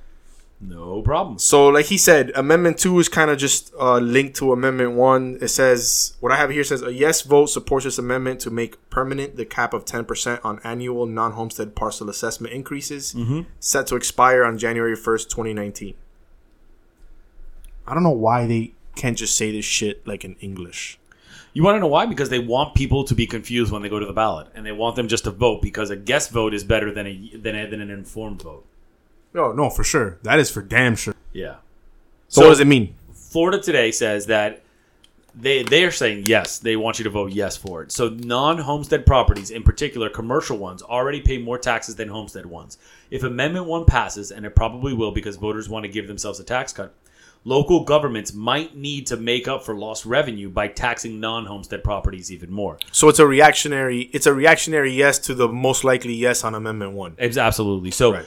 No 0.62 1.02
problem. 1.02 1.40
So 1.40 1.70
like 1.70 1.86
he 1.86 1.98
said, 1.98 2.32
Amendment 2.36 2.78
Two 2.78 3.00
is 3.00 3.08
kind 3.08 3.32
of 3.32 3.38
just 3.38 3.74
uh, 3.80 3.98
linked 4.00 4.36
to 4.38 4.52
Amendment 4.52 4.92
One. 4.92 5.38
It 5.42 5.48
says 5.48 6.18
what 6.20 6.34
I 6.34 6.36
have 6.36 6.50
here 6.50 6.66
says 6.66 6.82
a 6.82 6.92
yes 6.92 7.22
vote 7.22 7.46
supports 7.46 7.86
this 7.86 7.98
amendment 7.98 8.42
to 8.42 8.52
make 8.52 8.90
permanent 8.90 9.38
the 9.38 9.46
cap 9.46 9.74
of 9.74 9.86
ten 9.86 10.04
percent 10.04 10.42
on 10.44 10.60
annual 10.66 11.06
non-homestead 11.06 11.76
parcel 11.76 12.10
assessment 12.10 12.54
increases 12.54 13.16
set 13.62 13.88
to 13.88 13.96
expire 13.96 14.44
on 14.44 14.58
January 14.58 14.98
first, 14.98 15.30
twenty 15.30 15.54
nineteen. 15.54 15.94
I 17.88 17.94
don't 17.94 18.04
know 18.04 18.10
why 18.10 18.46
they 18.46 18.74
can't 18.96 19.18
just 19.18 19.38
say 19.38 19.52
this 19.54 19.66
shit 19.66 20.06
like 20.06 20.26
in 20.26 20.36
English. 20.42 21.00
You 21.54 21.64
want 21.64 21.76
to 21.78 21.80
know 21.80 21.88
why? 21.88 22.06
Because 22.06 22.30
they 22.30 22.38
want 22.38 22.76
people 22.76 23.06
to 23.06 23.16
be 23.16 23.26
confused 23.26 23.72
when 23.72 23.82
they 23.82 23.90
go 23.90 23.98
to 23.98 24.06
the 24.06 24.14
ballot, 24.14 24.50
and 24.54 24.66
they 24.66 24.74
want 24.74 24.98
them 24.98 25.08
just 25.08 25.24
to 25.24 25.32
vote 25.32 25.62
because 25.62 25.90
a 25.90 25.96
guest 25.96 26.32
vote 26.32 26.54
is 26.54 26.66
better 26.66 26.94
than 26.94 27.08
a 27.08 27.38
than, 27.38 27.56
a, 27.56 27.66
than 27.66 27.80
an 27.80 27.90
informed 27.90 28.42
vote. 28.42 28.66
No, 29.34 29.52
no, 29.52 29.70
for 29.70 29.84
sure. 29.84 30.18
That 30.24 30.40
is 30.40 30.50
for 30.50 30.62
damn 30.62 30.96
sure. 30.96 31.14
Yeah. 31.34 31.58
So, 32.28 32.42
what 32.42 32.50
does 32.50 32.60
it 32.60 32.68
mean? 32.68 32.96
Florida 33.14 33.60
Today 33.60 33.92
says 33.92 34.26
that 34.28 34.64
they 35.36 35.64
they 35.64 35.84
are 35.84 35.92
saying 35.92 36.26
yes, 36.26 36.60
they 36.60 36.76
want 36.76 37.00
you 37.00 37.04
to 37.04 37.10
vote 37.10 37.32
yes 37.32 37.56
for 37.56 37.82
it. 37.84 37.92
So 37.92 38.10
non-homestead 38.10 39.06
properties, 39.06 39.52
in 39.52 39.64
particular 39.64 40.10
commercial 40.10 40.58
ones, 40.58 40.82
already 40.82 41.22
pay 41.22 41.38
more 41.38 41.58
taxes 41.58 41.96
than 41.96 42.10
homestead 42.10 42.46
ones. 42.46 42.78
If 43.12 43.24
Amendment 43.24 43.66
One 43.66 43.86
passes, 43.86 44.32
and 44.32 44.46
it 44.46 44.56
probably 44.56 44.94
will 44.94 45.12
because 45.12 45.36
voters 45.36 45.70
want 45.70 45.84
to 45.84 45.90
give 45.90 46.08
themselves 46.08 46.40
a 46.40 46.44
tax 46.44 46.74
cut, 46.74 46.94
local 47.44 47.84
governments 47.84 48.34
might 48.34 48.76
need 48.76 49.08
to 49.08 49.18
make 49.18 49.48
up 49.48 49.64
for 49.64 49.76
lost 49.76 50.06
revenue 50.06 50.50
by 50.50 50.68
taxing 50.68 51.20
non-homestead 51.20 51.84
properties 51.84 52.32
even 52.32 52.52
more. 52.52 52.78
So 52.92 53.10
it's 53.10 53.20
a 53.20 53.28
reactionary. 53.28 54.10
It's 54.14 54.26
a 54.26 54.34
reactionary 54.34 54.92
yes 54.92 55.20
to 55.20 55.34
the 55.34 55.48
most 55.48 55.84
likely 55.84 56.14
yes 56.14 56.44
on 56.44 56.56
Amendment 56.56 56.94
One. 56.94 57.16
It's 57.18 57.38
absolutely 57.38 57.92
so. 57.92 58.14
Right. 58.14 58.26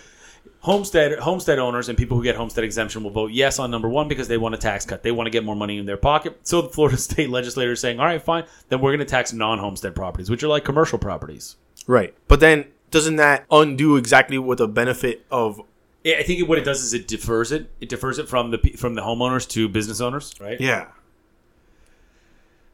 Homestead 0.63 1.19
homestead 1.19 1.59
owners 1.59 1.89
and 1.89 1.99
people 1.99 2.17
who 2.17 2.23
get 2.23 2.37
homestead 2.37 2.63
exemption 2.63 3.03
will 3.03 3.11
vote 3.11 3.33
yes 3.33 3.59
on 3.59 3.71
number 3.71 3.89
one 3.89 4.07
because 4.07 4.29
they 4.29 4.39
want 4.39 4.55
a 4.55 4.59
tax 4.59 4.87
cut. 4.87 5.03
They 5.03 5.11
want 5.11 5.27
to 5.27 5.31
get 5.31 5.45
more 5.45 5.57
money 5.57 5.77
in 5.79 5.87
their 5.87 5.97
pocket. 5.97 6.39
So 6.45 6.63
the 6.63 6.69
Florida 6.69 6.97
state 7.09 7.31
legislator 7.31 7.73
is 7.73 7.81
saying, 7.81 7.99
"All 7.99 8.07
right, 8.07 8.23
fine, 8.23 8.45
then 8.69 8.81
we're 8.81 8.91
going 8.91 9.01
to 9.01 9.05
tax 9.05 9.33
non-homestead 9.33 9.95
properties, 9.97 10.31
which 10.31 10.43
are 10.45 10.49
like 10.49 10.65
commercial 10.65 10.99
properties." 10.99 11.57
Right. 11.89 12.15
But 12.29 12.39
then 12.39 12.67
doesn't 12.93 13.17
that 13.17 13.45
undo 13.51 13.97
exactly 13.97 14.39
what 14.39 14.59
the 14.59 14.69
benefit 14.69 15.27
of 15.33 15.61
Yeah, 16.05 16.17
I 16.21 16.23
think 16.23 16.49
what 16.49 16.59
it 16.59 16.65
does 16.65 16.83
is 16.85 16.95
it 16.95 17.09
defers 17.09 17.51
it. 17.51 17.69
It 17.81 17.89
defers 17.89 18.21
it 18.21 18.29
from 18.29 18.53
the 18.53 18.59
from 18.77 18.95
the 18.95 19.03
homeowners 19.03 19.49
to 19.51 19.69
business 19.69 20.01
owners, 20.01 20.33
right? 20.41 20.61
yeah. 20.61 20.89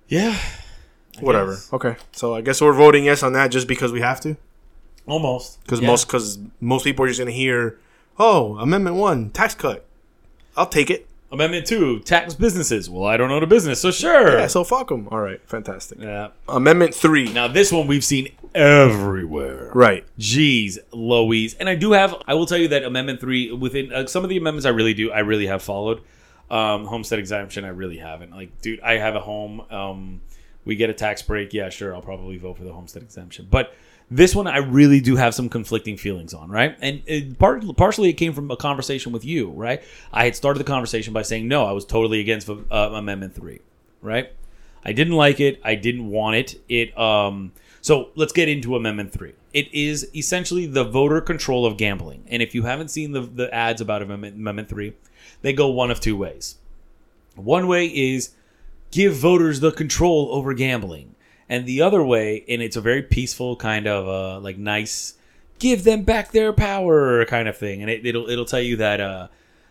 Yeah, 0.09 0.39
Whatever. 1.21 1.53
guess. 1.53 1.73
Okay. 1.73 1.97
So 2.13 2.35
I 2.35 2.41
guess 2.41 2.61
we're 2.61 2.73
voting 2.73 3.05
yes 3.05 3.23
on 3.23 3.33
that 3.35 3.51
just 3.51 3.67
because 3.69 3.93
we 3.93 4.01
have 4.01 4.21
to. 4.23 4.37
Almost. 5.09 5.63
Because 5.65 5.81
Yeah. 5.81 5.87
most 5.89 6.07
because 6.07 6.39
most 6.61 6.85
people 6.85 7.05
are 7.05 7.09
just 7.09 7.19
gonna 7.19 7.31
hear, 7.31 7.79
oh, 8.19 8.57
Amendment 8.59 8.97
One, 8.97 9.31
tax 9.31 9.55
cut. 9.55 9.85
I'll 10.57 10.67
take 10.67 10.91
it. 10.91 11.07
Amendment 11.31 11.67
two, 11.67 11.99
tax 12.01 12.35
businesses. 12.35 12.89
Well, 12.89 13.05
I 13.05 13.19
don't 13.19 13.31
own 13.31 13.43
a 13.43 13.47
business, 13.47 13.81
so 13.83 13.91
sure. 13.91 14.39
Yeah. 14.39 14.47
So 14.47 14.65
fuck 14.65 14.89
them. 14.89 15.09
All 15.11 15.21
right. 15.21 15.41
Fantastic. 15.47 15.99
Yeah. 16.01 16.29
Amendment 16.49 16.95
Three. 16.95 17.31
Now 17.33 17.49
this 17.49 17.71
one 17.71 17.87
we've 17.87 18.05
seen 18.05 18.29
everywhere. 18.55 19.71
Right. 19.75 20.05
Jeez, 20.19 20.79
Louise. 20.93 21.55
And 21.55 21.69
I 21.69 21.75
do 21.75 21.93
have, 21.93 22.15
I 22.27 22.35
will 22.35 22.47
tell 22.47 22.59
you 22.59 22.69
that 22.69 22.83
Amendment 22.85 23.21
3, 23.21 23.53
within 23.53 23.93
uh, 23.93 24.07
some 24.07 24.25
of 24.25 24.31
the 24.31 24.37
amendments 24.37 24.67
I 24.67 24.71
really 24.71 24.95
do, 24.95 25.11
I 25.11 25.21
really 25.21 25.47
have 25.47 25.63
followed. 25.63 26.01
Um, 26.51 26.87
homestead 26.87 27.19
exemption, 27.19 27.65
I 27.65 27.69
really 27.69 27.99
haven't. 27.99 28.31
Like, 28.33 28.63
dude, 28.63 28.81
I 28.81 28.95
have 28.95 29.15
a 29.15 29.21
home. 29.21 29.61
Um, 29.71 30.21
we 30.65 30.77
get 30.77 30.89
a 30.89 30.95
tax 30.95 31.21
break. 31.21 31.53
Yeah, 31.53 31.69
sure, 31.69 31.95
I'll 31.95 32.01
probably 32.03 32.39
vote 32.39 32.57
for 32.57 32.65
the 32.65 32.73
homestead 32.73 33.03
exemption. 33.03 33.47
But 33.51 33.75
this 34.11 34.35
one, 34.35 34.47
I 34.47 34.59
really 34.59 35.01
do 35.01 35.17
have 35.17 35.35
some 35.35 35.49
conflicting 35.49 35.97
feelings 35.97 36.33
on, 36.33 36.51
right? 36.51 36.77
And 36.81 37.03
it, 37.07 37.39
part, 37.39 37.65
partially 37.77 38.09
it 38.09 38.15
came 38.15 38.33
from 38.33 38.51
a 38.51 38.57
conversation 38.57 39.13
with 39.13 39.25
you, 39.25 39.51
right? 39.51 39.83
I 40.13 40.25
had 40.25 40.35
started 40.35 40.59
the 40.59 40.65
conversation 40.65 41.13
by 41.13 41.23
saying, 41.23 41.47
no, 41.47 41.65
I 41.65 41.73
was 41.73 41.85
totally 41.85 42.21
against 42.21 42.49
uh, 42.49 42.55
Amendment 42.71 43.35
3, 43.35 43.61
right? 44.01 44.33
I 44.85 44.93
didn't 44.93 45.15
like 45.15 45.41
it. 45.41 45.61
I 45.65 45.75
didn't 45.75 46.09
want 46.09 46.37
it. 46.37 46.61
It 46.69 46.97
um 46.97 47.53
so 47.81 48.11
let's 48.17 48.33
get 48.33 48.49
into 48.49 48.77
Amendment 48.77 49.13
3. 49.13 49.33
It 49.53 49.73
is 49.73 50.11
essentially 50.15 50.67
the 50.67 50.85
voter 50.85 51.21
control 51.21 51.65
of 51.65 51.77
gambling. 51.77 52.25
And 52.29 52.43
if 52.43 52.55
you 52.55 52.65
haven't 52.65 52.89
seen 52.89 53.13
the, 53.13 53.21
the 53.21 53.53
ads 53.55 53.81
about 53.81 54.03
Amendment, 54.03 54.37
Amendment 54.37 54.69
3, 54.69 54.93
they 55.43 55.53
go 55.53 55.69
one 55.69 55.91
of 55.91 56.01
two 56.01 56.17
ways. 56.17 56.57
One 57.37 57.67
way 57.67 57.87
is 57.87 58.31
give 58.91 59.15
voters 59.15 59.61
the 59.61 59.73
control 59.73 60.29
over 60.33 60.55
gambling. 60.55 61.15
And 61.49 61.67
the 61.67 61.81
other 61.81 62.03
way, 62.03 62.45
and 62.49 62.61
it's 62.61 62.77
a 62.77 62.81
very 62.81 63.03
peaceful 63.03 63.57
kind 63.57 63.87
of 63.87 64.07
uh, 64.07 64.41
like 64.41 64.59
nice 64.59 65.15
give 65.59 65.85
them 65.85 66.03
back 66.03 66.33
their 66.33 66.53
power 66.53 67.25
kind 67.25 67.49
of 67.49 67.57
thing. 67.57 67.83
And 67.83 67.91
it, 67.91 68.05
it'll 68.07 68.29
it'll 68.29 68.45
tell 68.45 68.61
you 68.61 68.77
that 68.77 69.01
uh, 69.01 69.29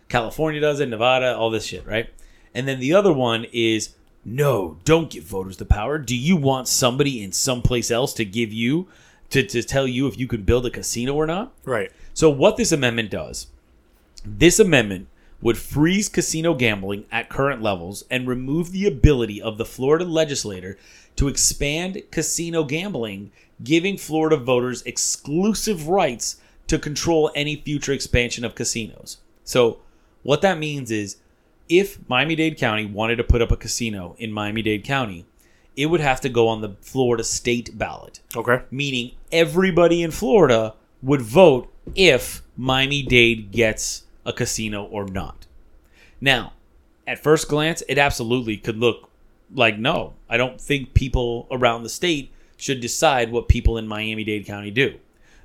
California 0.08 0.60
does 0.60 0.80
it, 0.80 0.88
Nevada, 0.88 1.36
all 1.36 1.50
this 1.50 1.64
shit, 1.64 1.86
right? 1.86 2.08
And 2.54 2.66
then 2.66 2.80
the 2.80 2.94
other 2.94 3.12
one 3.12 3.46
is 3.52 3.94
no, 4.24 4.78
don't 4.84 5.10
give 5.10 5.24
voters 5.24 5.56
the 5.56 5.64
power. 5.64 5.98
Do 5.98 6.16
you 6.16 6.36
want 6.36 6.68
somebody 6.68 7.22
in 7.22 7.32
someplace 7.32 7.90
else 7.90 8.12
to 8.14 8.24
give 8.24 8.52
you 8.52 8.88
to, 9.30 9.42
to 9.42 9.62
tell 9.62 9.86
you 9.86 10.06
if 10.06 10.18
you 10.18 10.26
can 10.26 10.42
build 10.42 10.66
a 10.66 10.70
casino 10.70 11.14
or 11.14 11.26
not? 11.26 11.52
Right. 11.64 11.92
So 12.14 12.28
what 12.28 12.56
this 12.56 12.72
amendment 12.72 13.10
does, 13.10 13.46
this 14.24 14.58
amendment 14.58 15.08
would 15.40 15.56
freeze 15.56 16.08
casino 16.08 16.52
gambling 16.52 17.06
at 17.12 17.28
current 17.28 17.62
levels 17.62 18.04
and 18.10 18.26
remove 18.26 18.72
the 18.72 18.86
ability 18.86 19.40
of 19.40 19.56
the 19.56 19.64
Florida 19.64 20.04
legislator 20.04 20.76
to 21.18 21.26
expand 21.26 22.00
casino 22.12 22.62
gambling, 22.62 23.32
giving 23.64 23.96
Florida 23.96 24.36
voters 24.36 24.82
exclusive 24.82 25.88
rights 25.88 26.40
to 26.68 26.78
control 26.78 27.32
any 27.34 27.56
future 27.56 27.92
expansion 27.92 28.44
of 28.44 28.54
casinos. 28.54 29.18
So 29.42 29.78
what 30.22 30.42
that 30.42 30.58
means 30.58 30.92
is 30.92 31.16
if 31.68 31.98
Miami-Dade 32.08 32.56
County 32.56 32.86
wanted 32.86 33.16
to 33.16 33.24
put 33.24 33.42
up 33.42 33.50
a 33.50 33.56
casino 33.56 34.14
in 34.18 34.32
Miami-Dade 34.32 34.84
County, 34.84 35.26
it 35.76 35.86
would 35.86 36.00
have 36.00 36.20
to 36.20 36.28
go 36.28 36.46
on 36.46 36.60
the 36.60 36.76
Florida 36.80 37.24
state 37.24 37.76
ballot 37.76 38.20
Okay. 38.36 38.62
meaning 38.70 39.12
everybody 39.32 40.04
in 40.04 40.12
Florida 40.12 40.74
would 41.02 41.22
vote 41.22 41.68
if 41.96 42.42
Miami 42.56 43.02
Dade 43.02 43.50
gets 43.50 44.04
a 44.24 44.32
casino 44.32 44.84
or 44.84 45.04
not. 45.06 45.46
Now, 46.20 46.52
at 47.08 47.22
first 47.22 47.48
glance, 47.48 47.82
it 47.88 47.98
absolutely 47.98 48.56
could 48.56 48.76
look 48.76 49.07
like 49.54 49.78
no. 49.78 50.14
I 50.28 50.36
don't 50.36 50.60
think 50.60 50.94
people 50.94 51.46
around 51.50 51.82
the 51.82 51.88
state 51.88 52.32
should 52.56 52.80
decide 52.80 53.30
what 53.30 53.48
people 53.48 53.78
in 53.78 53.86
Miami 53.86 54.24
Dade 54.24 54.46
County 54.46 54.70
do. 54.70 54.98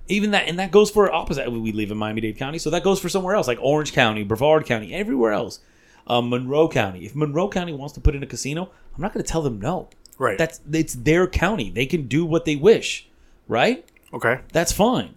Even 0.07 0.31
that, 0.31 0.47
and 0.47 0.59
that 0.59 0.71
goes 0.71 0.91
for 0.91 1.11
opposite. 1.11 1.49
We 1.49 1.71
live 1.71 1.91
in 1.91 1.97
Miami 1.97 2.21
Dade 2.21 2.37
County, 2.37 2.57
so 2.57 2.69
that 2.71 2.83
goes 2.83 2.99
for 2.99 3.07
somewhere 3.07 3.35
else, 3.35 3.47
like 3.47 3.59
Orange 3.61 3.93
County, 3.93 4.23
Brevard 4.23 4.65
County, 4.65 4.93
everywhere 4.93 5.31
else. 5.31 5.59
Um, 6.07 6.29
Monroe 6.29 6.67
County. 6.67 7.05
If 7.05 7.15
Monroe 7.15 7.47
County 7.47 7.71
wants 7.71 7.93
to 7.93 8.01
put 8.01 8.13
in 8.13 8.23
a 8.23 8.27
casino, 8.27 8.69
I'm 8.95 9.01
not 9.01 9.13
going 9.13 9.23
to 9.23 9.31
tell 9.31 9.41
them 9.41 9.61
no. 9.61 9.87
Right. 10.17 10.37
That's 10.37 10.59
it's 10.71 10.93
their 10.93 11.27
county. 11.27 11.69
They 11.69 11.85
can 11.85 12.07
do 12.07 12.25
what 12.25 12.45
they 12.45 12.55
wish, 12.55 13.07
right? 13.47 13.85
okay. 14.13 14.41
That's 14.51 14.71
fine. 14.71 15.15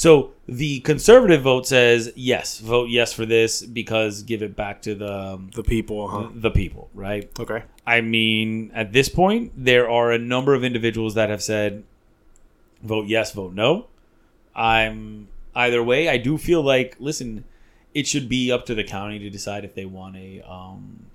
So 0.00 0.32
the 0.46 0.80
conservative 0.80 1.42
vote 1.42 1.66
says 1.66 2.10
yes, 2.16 2.58
vote 2.58 2.88
yes 2.88 3.12
for 3.12 3.26
this 3.26 3.60
because 3.60 4.22
give 4.22 4.42
it 4.42 4.56
back 4.56 4.80
to 4.88 4.94
the 4.94 5.12
um, 5.12 5.50
The 5.54 5.62
people, 5.62 6.08
huh? 6.08 6.30
the 6.34 6.50
people, 6.50 6.88
right? 6.94 7.30
Okay. 7.38 7.64
I 7.86 8.00
mean, 8.00 8.70
at 8.72 8.94
this 8.94 9.10
point, 9.10 9.52
there 9.54 9.90
are 9.90 10.10
a 10.10 10.16
number 10.16 10.54
of 10.54 10.64
individuals 10.64 11.16
that 11.16 11.28
have 11.28 11.42
said 11.42 11.84
vote 12.82 13.08
yes, 13.08 13.32
vote 13.32 13.52
no. 13.52 13.88
I'm 14.56 15.28
either 15.54 15.82
way. 15.82 16.08
I 16.08 16.16
do 16.16 16.38
feel 16.38 16.62
like 16.62 16.96
listen, 16.98 17.44
it 17.92 18.06
should 18.06 18.26
be 18.26 18.50
up 18.50 18.64
to 18.66 18.74
the 18.74 18.84
county 18.84 19.18
to 19.18 19.28
decide 19.28 19.66
if 19.66 19.74
they 19.74 19.84
want 19.84 20.16
a 20.16 20.40
um, 20.50 21.10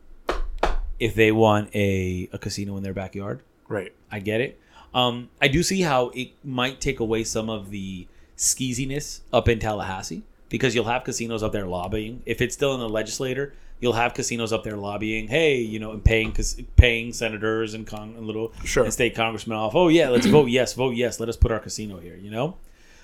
if 1.00 1.16
they 1.16 1.32
want 1.32 1.76
a, 1.76 2.30
a 2.32 2.38
casino 2.38 2.78
in 2.78 2.84
their 2.84 2.94
backyard. 2.94 3.42
Right. 3.68 3.94
I 4.12 4.20
get 4.20 4.42
it. 4.42 4.60
Um, 4.94 5.30
I 5.42 5.48
do 5.48 5.64
see 5.64 5.82
how 5.82 6.10
it 6.10 6.34
might 6.44 6.80
take 6.80 7.00
away 7.00 7.24
some 7.24 7.50
of 7.50 7.72
the 7.72 8.06
skeeziness 8.38 9.22
up 9.32 9.48
in 9.48 9.60
Tallahassee 9.60 10.24
because 10.50 10.76
you'll 10.76 10.86
have 10.86 11.04
casinos 11.04 11.44
up 11.44 11.52
there 11.52 11.66
lobbying. 11.68 12.22
If 12.26 12.42
it's 12.42 12.54
still 12.54 12.74
in 12.74 12.80
the 12.80 12.90
legislature, 12.90 13.54
you'll 13.80 13.94
have 13.94 14.14
casinos 14.14 14.54
up 14.54 14.64
there 14.64 14.78
lobbying. 14.78 15.28
Hey, 15.28 15.60
you 15.60 15.80
know, 15.80 15.92
and 15.92 16.04
paying 16.04 16.36
paying 16.76 17.14
senators 17.14 17.74
and, 17.74 17.86
con- 17.88 18.14
and 18.18 18.26
little 18.26 18.54
Sure. 18.64 18.84
and 18.84 18.94
state 18.94 19.16
congressmen 19.16 19.58
off. 19.58 19.76
Oh 19.76 19.88
yeah, 19.88 20.10
let's 20.10 20.26
vote 20.26 20.50
yes, 20.50 20.74
vote 20.74 20.96
yes. 20.96 21.20
Let 21.20 21.30
us 21.30 21.38
put 21.38 21.52
our 21.52 21.60
casino 21.60 22.00
here. 22.00 22.16
You 22.16 22.32
know, 22.32 22.58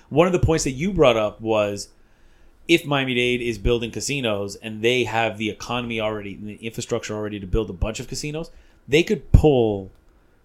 one 0.08 0.26
of 0.26 0.32
the 0.32 0.38
points 0.38 0.64
that 0.64 0.72
you 0.72 0.92
brought 0.92 1.16
up 1.16 1.40
was 1.40 1.88
if 2.68 2.84
Miami 2.86 3.14
Dade 3.14 3.42
is 3.42 3.58
building 3.58 3.90
casinos 3.90 4.54
and 4.56 4.82
they 4.82 5.04
have 5.04 5.36
the 5.36 5.50
economy 5.50 6.00
already 6.00 6.34
and 6.34 6.48
the 6.48 6.54
infrastructure 6.56 7.14
already 7.14 7.40
to 7.40 7.46
build 7.46 7.68
a 7.68 7.72
bunch 7.74 7.98
of 7.98 8.06
casinos, 8.06 8.50
they 8.86 9.02
could 9.02 9.32
pull 9.32 9.90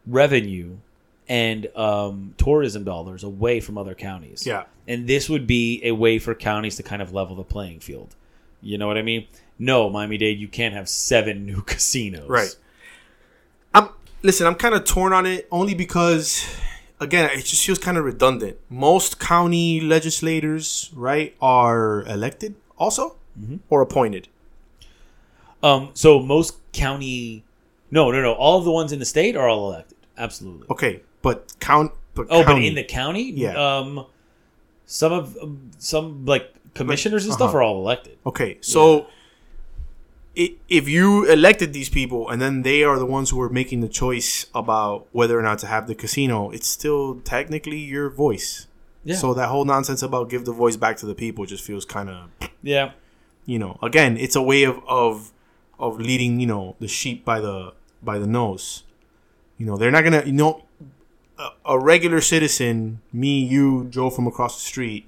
revenue 0.06 0.78
and 1.30 1.68
um, 1.76 2.34
tourism 2.38 2.84
dollars 2.84 3.24
away 3.24 3.60
from 3.60 3.78
other 3.78 3.94
counties. 3.96 4.46
Yeah. 4.46 4.66
And 4.88 5.08
this 5.08 5.30
would 5.30 5.46
be 5.46 5.82
a 5.84 5.92
way 5.92 6.20
for 6.20 6.34
counties 6.34 6.78
to 6.78 6.84
kind 6.84 7.02
of 7.02 7.14
level 7.14 7.36
the 7.36 7.44
playing 7.44 7.82
field. 7.82 8.16
You 8.62 8.78
know 8.78 8.88
what 8.88 8.98
I 8.98 9.02
mean? 9.02 9.28
No, 9.60 9.90
Miami 9.90 10.18
Dade, 10.18 10.40
you 10.40 10.48
can't 10.48 10.74
have 10.74 10.88
seven 10.88 11.46
new 11.46 11.62
casinos. 11.62 12.30
Right. 12.30 12.56
I'm 13.74 13.90
listen. 14.22 14.48
I'm 14.48 14.56
kind 14.56 14.76
of 14.76 14.86
torn 14.86 15.14
on 15.14 15.26
it 15.26 15.48
only 15.52 15.74
because, 15.74 16.46
again, 17.00 17.30
it 17.32 17.44
just 17.44 17.66
feels 17.66 17.80
kind 17.80 17.98
of 17.98 18.06
redundant. 18.06 18.58
Most 18.70 19.20
county 19.20 19.82
legislators, 19.82 20.92
right, 20.96 21.36
are 21.42 22.04
elected 22.04 22.56
also 22.78 23.16
or 23.70 23.82
appointed. 23.82 24.28
Um. 25.62 25.90
So 25.94 26.20
most 26.20 26.56
county, 26.72 27.44
no, 27.92 28.12
no, 28.12 28.22
no. 28.22 28.34
All 28.34 28.58
of 28.60 28.66
the 28.66 28.72
ones 28.72 28.92
in 28.92 29.00
the 29.00 29.06
state 29.06 29.36
are 29.36 29.50
all 29.50 29.72
elected. 29.72 29.98
Absolutely. 30.18 30.68
Okay, 30.70 31.02
but 31.28 31.60
count. 31.60 31.92
But 32.16 32.28
Oh, 32.30 32.44
but 32.44 32.62
in 32.62 32.76
the 32.76 32.84
county, 32.84 33.26
Yeah. 33.32 33.56
Um, 33.66 34.06
some 34.86 35.12
of 35.12 35.38
um, 35.44 35.72
some 35.78 36.26
like 36.26 36.46
commissioners 36.74 37.26
and 37.26 37.34
stuff 37.34 37.50
uh-huh. 37.50 37.58
are 37.58 37.64
all 37.64 37.78
elected. 37.84 38.18
Okay, 38.26 38.58
so 38.62 39.08
i 40.38 40.56
if 40.80 40.88
you 40.88 41.26
elected 41.26 41.74
these 41.74 41.90
people 41.90 42.22
and 42.30 42.42
then 42.44 42.62
they 42.62 42.80
are 42.84 42.98
the 43.00 43.10
ones 43.18 43.28
who 43.32 43.40
are 43.42 43.50
making 43.50 43.80
the 43.82 43.92
choice 44.04 44.46
about 44.54 45.08
whether 45.12 45.36
or 45.40 45.44
not 45.50 45.58
to 45.64 45.68
have 45.68 45.88
the 45.88 45.96
casino, 46.04 46.38
it's 46.52 46.68
still 46.68 47.06
technically 47.36 47.80
your 47.96 48.10
voice. 48.26 48.68
Yeah. 49.04 49.16
So 49.16 49.34
that 49.34 49.48
whole 49.54 49.66
nonsense 49.66 50.02
about 50.10 50.30
give 50.30 50.44
the 50.46 50.58
voice 50.64 50.78
back 50.84 50.96
to 50.98 51.06
the 51.06 51.16
people 51.16 51.46
just 51.46 51.64
feels 51.64 51.86
kind 51.86 52.10
of, 52.10 52.20
Yeah. 52.62 52.92
you 53.46 53.60
know, 53.60 53.74
again, 53.90 54.18
it's 54.26 54.36
a 54.44 54.46
way 54.52 54.64
of 54.64 54.78
of 54.88 55.32
of 55.80 56.00
leading, 56.00 56.40
you 56.40 56.48
know, 56.54 56.76
the 56.80 56.88
sheep 56.88 57.26
by 57.32 57.40
the 57.48 57.74
by 58.02 58.20
the 58.24 58.28
nose. 58.28 58.84
You 59.58 59.66
know, 59.66 59.76
they're 59.78 59.96
not 59.98 60.04
gonna, 60.04 60.24
you 60.26 60.38
know, 60.42 60.67
a, 61.38 61.50
a 61.66 61.80
regular 61.80 62.22
citizen, 62.22 63.02
me, 63.14 63.44
you, 63.44 63.86
Joe 63.90 64.10
from 64.10 64.28
across 64.28 64.56
the 64.56 64.66
street, 64.66 65.08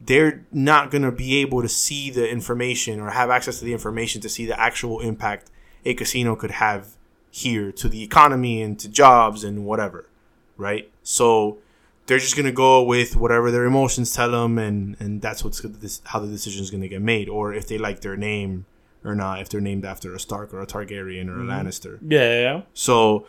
they're 0.00 0.44
not 0.52 0.90
going 0.90 1.02
to 1.02 1.12
be 1.12 1.36
able 1.36 1.62
to 1.62 1.68
see 1.68 2.10
the 2.10 2.28
information 2.28 3.00
or 3.00 3.10
have 3.10 3.30
access 3.30 3.58
to 3.60 3.64
the 3.64 3.72
information 3.72 4.20
to 4.22 4.28
see 4.28 4.46
the 4.46 4.58
actual 4.58 5.00
impact 5.00 5.50
a 5.84 5.94
casino 5.94 6.34
could 6.36 6.50
have 6.52 6.96
here 7.30 7.72
to 7.72 7.88
the 7.88 8.02
economy 8.02 8.62
and 8.62 8.78
to 8.80 8.88
jobs 8.88 9.44
and 9.44 9.64
whatever, 9.64 10.06
right? 10.56 10.90
So 11.02 11.58
they're 12.06 12.18
just 12.18 12.36
going 12.36 12.46
to 12.46 12.52
go 12.52 12.82
with 12.82 13.16
whatever 13.16 13.50
their 13.50 13.64
emotions 13.64 14.12
tell 14.12 14.30
them, 14.30 14.58
and, 14.58 14.96
and 14.98 15.22
that's 15.22 15.44
what's 15.44 15.60
this, 15.60 16.02
how 16.04 16.18
the 16.18 16.26
decision 16.26 16.62
is 16.62 16.70
going 16.70 16.82
to 16.82 16.88
get 16.88 17.00
made, 17.00 17.28
or 17.28 17.54
if 17.54 17.68
they 17.68 17.78
like 17.78 18.00
their 18.00 18.16
name 18.16 18.66
or 19.04 19.14
not, 19.14 19.40
if 19.40 19.48
they're 19.48 19.60
named 19.60 19.84
after 19.84 20.14
a 20.14 20.20
Stark 20.20 20.52
or 20.52 20.60
a 20.60 20.66
Targaryen 20.66 21.28
or 21.28 21.40
a 21.40 21.42
mm-hmm. 21.42 21.50
Lannister. 21.50 21.98
Yeah. 22.06 22.20
Yeah. 22.20 22.40
yeah. 22.40 22.62
So, 22.74 23.26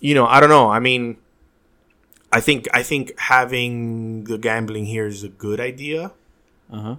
you 0.00 0.14
know, 0.14 0.26
I 0.26 0.40
don't 0.40 0.48
know. 0.48 0.70
I 0.70 0.80
mean, 0.80 1.16
I 2.34 2.40
think 2.40 2.66
I 2.74 2.82
think 2.82 3.16
having 3.18 4.24
the 4.24 4.38
gambling 4.38 4.86
here 4.86 5.06
is 5.06 5.22
a 5.22 5.28
good 5.28 5.60
idea. 5.60 6.10
Uh 6.70 6.80
huh. 6.80 6.96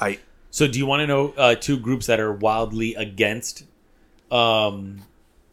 I 0.00 0.18
So, 0.50 0.66
do 0.66 0.78
you 0.78 0.86
want 0.86 1.00
to 1.00 1.06
know 1.06 1.34
uh, 1.36 1.54
two 1.56 1.78
groups 1.78 2.06
that 2.06 2.18
are 2.18 2.32
wildly 2.32 2.94
against, 2.94 3.64
um, 4.30 5.02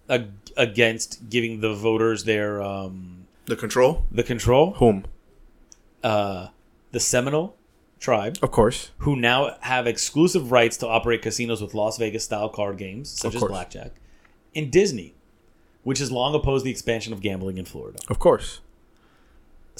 ag- 0.10 0.32
against 0.56 1.30
giving 1.30 1.60
the 1.60 1.74
voters 1.74 2.24
their 2.24 2.62
um, 2.62 3.28
the 3.46 3.58
control 3.58 4.06
the 4.10 4.24
control? 4.24 4.72
whom 4.80 5.04
Uh, 6.02 6.48
the 6.92 7.00
Seminole 7.02 7.58
tribe, 8.00 8.38
of 8.42 8.52
course 8.52 8.92
who 9.00 9.16
now 9.18 9.58
have 9.62 9.86
exclusive 9.86 10.52
rights 10.54 10.78
to 10.78 10.88
operate 10.88 11.22
casinos 11.22 11.62
with 11.62 11.74
Las 11.74 11.98
Vegas 11.98 12.24
style 12.24 12.48
card 12.48 12.78
games 12.78 13.10
such 13.10 13.36
as 13.36 13.44
blackjack, 13.44 13.92
and 14.56 14.72
Disney, 14.72 15.14
which 15.84 16.00
has 16.00 16.10
long 16.10 16.34
opposed 16.34 16.64
the 16.64 16.72
expansion 16.72 17.12
of 17.12 17.20
gambling 17.20 17.58
in 17.58 17.66
Florida. 17.66 18.00
of 18.08 18.20
course 18.20 18.62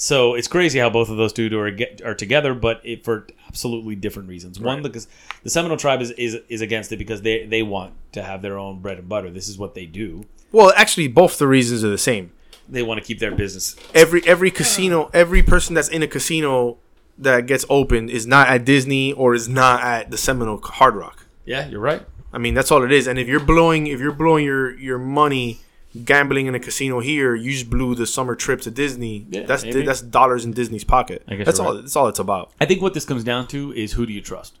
So 0.00 0.34
it's 0.34 0.48
crazy 0.48 0.78
how 0.78 0.90
both 0.90 1.08
of 1.10 1.16
those 1.16 1.32
two 1.32 1.56
are 1.58 1.70
get, 1.70 2.00
are 2.04 2.14
together, 2.14 2.54
but 2.54 2.80
it, 2.84 3.04
for 3.04 3.26
absolutely 3.48 3.96
different 3.96 4.28
reasons. 4.28 4.58
One, 4.60 4.76
Right. 4.76 4.82
because 4.84 5.08
the 5.42 5.50
Seminole 5.50 5.76
tribe 5.76 6.00
is, 6.00 6.12
is 6.12 6.38
is 6.48 6.60
against 6.60 6.92
it 6.92 6.96
because 6.98 7.22
they 7.22 7.44
they 7.46 7.62
want 7.62 7.92
to 8.12 8.22
have 8.22 8.40
their 8.42 8.58
own 8.58 8.80
bread 8.80 8.98
and 8.98 9.08
butter. 9.08 9.30
This 9.30 9.48
is 9.48 9.58
what 9.58 9.74
they 9.74 9.86
do. 9.86 10.24
Well, 10.52 10.72
actually, 10.76 11.08
both 11.08 11.38
the 11.38 11.46
reasons 11.46 11.84
are 11.84 11.90
the 11.90 11.98
same. 11.98 12.32
They 12.68 12.82
want 12.82 13.00
to 13.00 13.06
keep 13.06 13.18
their 13.18 13.34
business. 13.34 13.76
Every 13.94 14.22
every 14.26 14.50
casino, 14.50 15.10
every 15.12 15.42
person 15.42 15.74
that's 15.74 15.88
in 15.88 16.02
a 16.02 16.06
casino 16.06 16.78
that 17.18 17.46
gets 17.46 17.64
opened 17.68 18.10
is 18.10 18.26
not 18.26 18.48
at 18.48 18.64
Disney 18.64 19.12
or 19.12 19.34
is 19.34 19.48
not 19.48 19.82
at 19.82 20.10
the 20.10 20.16
Seminole 20.18 20.58
Hard 20.62 20.94
Rock. 20.94 21.26
Yeah, 21.44 21.66
you're 21.68 21.80
right. 21.80 22.02
I 22.32 22.38
mean, 22.38 22.52
that's 22.54 22.70
all 22.70 22.84
it 22.84 22.92
is. 22.92 23.06
And 23.08 23.18
if 23.18 23.26
you're 23.26 23.40
blowing, 23.40 23.86
if 23.86 23.98
you're 24.00 24.12
blowing 24.12 24.44
your 24.44 24.78
your 24.78 24.98
money 24.98 25.60
gambling 26.04 26.46
in 26.46 26.54
a 26.54 26.60
casino 26.60 27.00
here, 27.00 27.34
you 27.34 27.52
just 27.52 27.70
blew 27.70 27.94
the 27.94 28.06
summer 28.06 28.34
trip 28.34 28.60
to 28.62 28.70
Disney. 28.70 29.26
Yeah, 29.30 29.46
that's 29.46 29.64
maybe. 29.64 29.82
that's 29.82 30.00
dollars 30.00 30.44
in 30.44 30.52
Disney's 30.52 30.84
pocket. 30.84 31.22
I 31.28 31.36
guess 31.36 31.46
that's 31.46 31.58
you're 31.58 31.66
all. 31.66 31.74
right. 31.74 31.82
That's 31.82 31.96
all 31.96 32.08
it's 32.08 32.18
about. 32.18 32.52
I 32.60 32.64
think 32.64 32.82
what 32.82 32.94
this 32.94 33.04
comes 33.04 33.24
down 33.24 33.48
to 33.48 33.72
is 33.72 33.92
who 33.92 34.06
do 34.06 34.12
you 34.12 34.20
trust? 34.20 34.58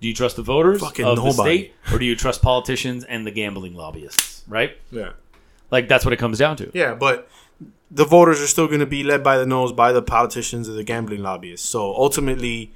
Do 0.00 0.06
you 0.06 0.14
trust 0.14 0.36
the 0.36 0.42
voters 0.42 0.80
Fucking 0.80 1.04
of 1.04 1.16
the 1.16 1.24
nobody. 1.24 1.58
state, 1.58 1.74
or 1.92 1.98
do 1.98 2.04
you 2.04 2.14
trust 2.14 2.42
politicians 2.42 3.04
and 3.04 3.26
the 3.26 3.30
gambling 3.30 3.74
lobbyists? 3.74 4.44
Right? 4.46 4.76
Yeah. 4.90 5.12
Like 5.70 5.88
that's 5.88 6.04
what 6.04 6.12
it 6.12 6.18
comes 6.18 6.38
down 6.38 6.56
to. 6.58 6.70
Yeah, 6.72 6.94
but 6.94 7.28
the 7.90 8.04
voters 8.04 8.40
are 8.40 8.46
still 8.46 8.66
going 8.66 8.80
to 8.80 8.86
be 8.86 9.02
led 9.02 9.24
by 9.24 9.38
the 9.38 9.46
nose 9.46 9.72
by 9.72 9.92
the 9.92 10.02
politicians 10.02 10.68
and 10.68 10.78
the 10.78 10.84
gambling 10.84 11.22
lobbyists. 11.22 11.68
So 11.68 11.94
ultimately, 11.94 12.72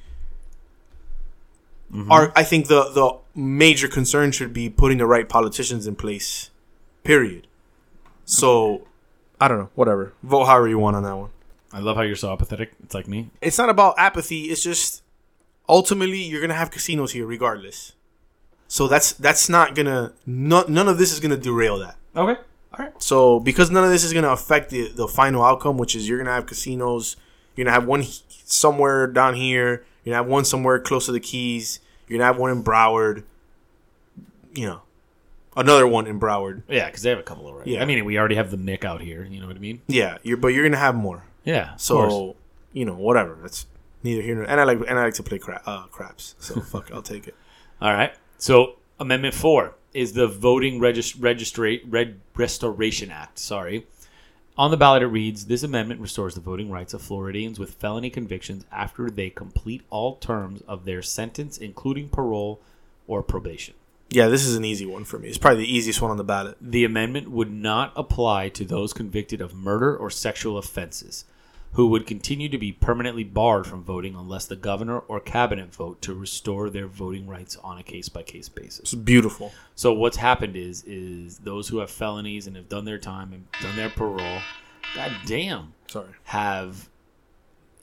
mm-hmm. 1.92 2.10
our 2.10 2.32
I 2.34 2.42
think 2.42 2.68
the 2.68 2.90
the 2.90 3.18
major 3.34 3.88
concern 3.88 4.32
should 4.32 4.52
be 4.52 4.68
putting 4.68 4.98
the 4.98 5.06
right 5.06 5.28
politicians 5.28 5.86
in 5.86 5.94
place. 5.94 6.50
Period. 7.04 7.46
So 8.24 8.86
I 9.40 9.48
don't 9.48 9.58
know. 9.58 9.70
Whatever. 9.74 10.12
Vote 10.22 10.44
however 10.44 10.68
you 10.68 10.78
want 10.78 10.96
on 10.96 11.02
that 11.02 11.16
one. 11.16 11.30
I 11.72 11.80
love 11.80 11.96
how 11.96 12.02
you're 12.02 12.16
so 12.16 12.32
apathetic. 12.32 12.72
It's 12.82 12.94
like 12.94 13.08
me. 13.08 13.30
It's 13.40 13.58
not 13.58 13.68
about 13.68 13.94
apathy. 13.98 14.44
It's 14.44 14.62
just 14.62 15.02
ultimately 15.68 16.22
you're 16.22 16.40
gonna 16.40 16.54
have 16.54 16.70
casinos 16.70 17.12
here 17.12 17.26
regardless. 17.26 17.92
So 18.68 18.88
that's 18.88 19.12
that's 19.12 19.48
not 19.48 19.74
gonna 19.74 20.12
no, 20.26 20.64
none 20.68 20.88
of 20.88 20.98
this 20.98 21.12
is 21.12 21.20
gonna 21.20 21.36
derail 21.36 21.78
that. 21.78 21.96
Okay. 22.14 22.40
All 22.78 22.84
right. 22.86 23.02
So 23.02 23.40
because 23.40 23.70
none 23.70 23.84
of 23.84 23.90
this 23.90 24.04
is 24.04 24.12
going 24.12 24.24
to 24.24 24.32
affect 24.32 24.70
the, 24.70 24.88
the 24.88 25.06
final 25.06 25.44
outcome, 25.44 25.76
which 25.76 25.94
is 25.94 26.08
you're 26.08 26.18
going 26.18 26.26
to 26.26 26.32
have 26.32 26.46
casinos, 26.46 27.16
you're 27.54 27.64
going 27.64 27.72
to 27.72 27.78
have 27.78 27.86
one 27.86 28.00
he- 28.00 28.22
somewhere 28.44 29.06
down 29.06 29.34
here, 29.34 29.84
you're 30.04 30.12
going 30.12 30.12
to 30.12 30.16
have 30.16 30.26
one 30.26 30.44
somewhere 30.44 30.78
close 30.78 31.06
to 31.06 31.12
the 31.12 31.20
Keys, 31.20 31.80
you're 32.08 32.18
going 32.18 32.26
to 32.26 32.32
have 32.32 32.38
one 32.38 32.50
in 32.50 32.64
Broward, 32.64 33.24
you 34.54 34.66
know, 34.66 34.82
another 35.56 35.86
one 35.86 36.06
in 36.06 36.18
Broward. 36.20 36.62
Yeah, 36.68 36.86
because 36.86 37.02
they 37.02 37.10
have 37.10 37.18
a 37.18 37.22
couple 37.22 37.46
already. 37.46 37.72
Yeah. 37.72 37.82
I 37.82 37.84
mean, 37.84 38.04
we 38.04 38.18
already 38.18 38.34
have 38.36 38.50
the 38.50 38.56
Nick 38.56 38.84
out 38.84 39.00
here. 39.00 39.24
You 39.24 39.40
know 39.40 39.46
what 39.46 39.56
I 39.56 39.60
mean? 39.60 39.80
Yeah, 39.86 40.18
you're 40.22 40.36
but 40.36 40.48
you're 40.48 40.62
going 40.64 40.72
to 40.72 40.78
have 40.78 40.94
more. 40.94 41.24
Yeah. 41.44 41.76
So 41.76 42.08
So 42.08 42.36
you 42.72 42.84
know, 42.84 42.94
whatever. 42.94 43.38
That's 43.42 43.66
neither 44.02 44.22
here 44.22 44.34
nor 44.34 44.44
and 44.44 44.60
I 44.60 44.64
like 44.64 44.78
and 44.88 44.98
I 44.98 45.04
like 45.04 45.14
to 45.14 45.22
play 45.22 45.38
cra- 45.38 45.62
uh, 45.66 45.84
craps. 45.86 46.34
So 46.38 46.60
fuck, 46.72 46.90
I'll 46.92 47.02
take 47.02 47.28
it. 47.28 47.34
all 47.80 47.92
right. 47.92 48.14
So 48.38 48.76
Amendment 48.98 49.34
Four 49.34 49.74
is 49.94 50.12
the 50.14 50.26
Voting 50.26 50.80
Regist- 50.80 51.18
Registra- 51.18 51.82
Red 51.86 52.20
Restoration 52.36 53.10
Act. 53.10 53.38
Sorry. 53.38 53.86
On 54.58 54.70
the 54.70 54.76
ballot, 54.76 55.02
it 55.02 55.06
reads 55.06 55.46
This 55.46 55.62
amendment 55.62 56.00
restores 56.00 56.34
the 56.34 56.40
voting 56.40 56.70
rights 56.70 56.92
of 56.92 57.00
Floridians 57.02 57.58
with 57.58 57.72
felony 57.74 58.10
convictions 58.10 58.64
after 58.70 59.08
they 59.10 59.30
complete 59.30 59.82
all 59.88 60.16
terms 60.16 60.62
of 60.68 60.84
their 60.84 61.00
sentence, 61.02 61.56
including 61.56 62.08
parole 62.10 62.60
or 63.06 63.22
probation. 63.22 63.74
Yeah, 64.12 64.28
this 64.28 64.44
is 64.46 64.56
an 64.56 64.64
easy 64.64 64.84
one 64.84 65.04
for 65.04 65.18
me. 65.18 65.28
It's 65.28 65.38
probably 65.38 65.64
the 65.64 65.74
easiest 65.74 66.02
one 66.02 66.10
on 66.10 66.18
the 66.18 66.24
ballot. 66.24 66.56
The 66.60 66.84
amendment 66.84 67.30
would 67.30 67.50
not 67.50 67.92
apply 67.96 68.50
to 68.50 68.64
those 68.64 68.92
convicted 68.92 69.40
of 69.40 69.54
murder 69.54 69.96
or 69.96 70.10
sexual 70.10 70.58
offenses, 70.58 71.24
who 71.72 71.86
would 71.86 72.06
continue 72.06 72.50
to 72.50 72.58
be 72.58 72.72
permanently 72.72 73.24
barred 73.24 73.66
from 73.66 73.82
voting 73.82 74.14
unless 74.14 74.46
the 74.46 74.56
governor 74.56 74.98
or 74.98 75.18
cabinet 75.18 75.74
vote 75.74 76.02
to 76.02 76.12
restore 76.14 76.68
their 76.68 76.86
voting 76.86 77.26
rights 77.26 77.56
on 77.64 77.78
a 77.78 77.82
case 77.82 78.10
by 78.10 78.22
case 78.22 78.50
basis. 78.50 78.80
It's 78.80 78.94
beautiful. 78.94 79.52
So 79.74 79.94
what's 79.94 80.18
happened 80.18 80.56
is 80.56 80.84
is 80.84 81.38
those 81.38 81.68
who 81.68 81.78
have 81.78 81.90
felonies 81.90 82.46
and 82.46 82.56
have 82.56 82.68
done 82.68 82.84
their 82.84 82.98
time 82.98 83.32
and 83.32 83.46
done 83.62 83.76
their 83.76 83.88
parole, 83.88 84.40
god 84.94 85.12
damn, 85.24 85.72
Sorry. 85.88 86.08
have 86.24 86.90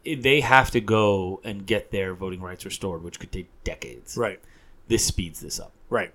they 0.05 0.41
have 0.41 0.69
to 0.71 0.81
go 0.81 1.41
and 1.43 1.65
get 1.65 1.91
their 1.91 2.13
voting 2.13 2.41
rights 2.41 2.65
restored, 2.65 3.03
which 3.03 3.19
could 3.19 3.31
take 3.31 3.49
decades. 3.63 4.15
Right. 4.15 4.39
This 4.87 5.05
speeds 5.05 5.39
this 5.39 5.59
up. 5.59 5.71
Right. 5.89 6.13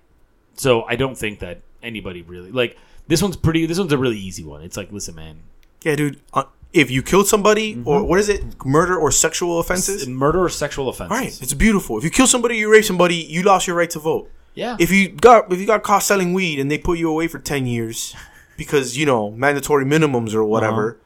So 0.55 0.83
I 0.83 0.95
don't 0.95 1.17
think 1.17 1.39
that 1.39 1.61
anybody 1.83 2.21
really 2.21 2.51
like 2.51 2.77
this 3.07 3.21
one's 3.21 3.35
pretty. 3.37 3.65
This 3.65 3.77
one's 3.79 3.93
a 3.93 3.97
really 3.97 4.17
easy 4.17 4.43
one. 4.43 4.61
It's 4.63 4.77
like, 4.77 4.91
listen, 4.91 5.15
man, 5.15 5.39
Yeah, 5.83 5.95
dude. 5.95 6.19
Uh, 6.33 6.43
if 6.73 6.91
you 6.91 7.01
killed 7.03 7.27
somebody, 7.27 7.73
or 7.85 7.99
Mm-hmm. 7.99 8.07
what 8.09 8.19
is 8.19 8.27
it, 8.29 8.43
murder 8.65 8.97
or 8.97 9.09
sexual 9.11 9.59
offenses? 9.59 10.07
murder 10.07 10.43
or 10.43 10.49
sexual 10.49 10.89
offenses. 10.89 11.11
All 11.11 11.17
right, 11.17 11.41
it's 11.41 11.53
beautiful. 11.53 11.97
If 11.97 12.03
you 12.03 12.09
kill 12.09 12.27
somebody, 12.27 12.57
you 12.57 12.71
rape 12.71 12.83
somebody, 12.83 13.15
you 13.15 13.43
lost 13.43 13.67
your 13.67 13.75
right 13.77 13.89
to 13.91 13.99
vote. 13.99 14.29
Yeah. 14.55 14.75
If 14.79 14.91
you 14.91 15.09
got 15.09 15.51
if 15.51 15.59
you 15.59 15.65
got 15.67 15.83
caught 15.83 16.03
selling 16.03 16.33
weed 16.33 16.59
and 16.59 16.69
they 16.71 16.77
put 16.77 16.97
you 16.97 17.09
away 17.09 17.27
for 17.27 17.39
ten 17.39 17.65
years 17.65 18.15
because 18.57 18.97
you 18.97 19.05
know 19.05 19.31
mandatory 19.31 19.85
minimums 19.85 20.33
or 20.33 20.43
whatever, 20.43 20.91
Uh-huh. 20.91 20.99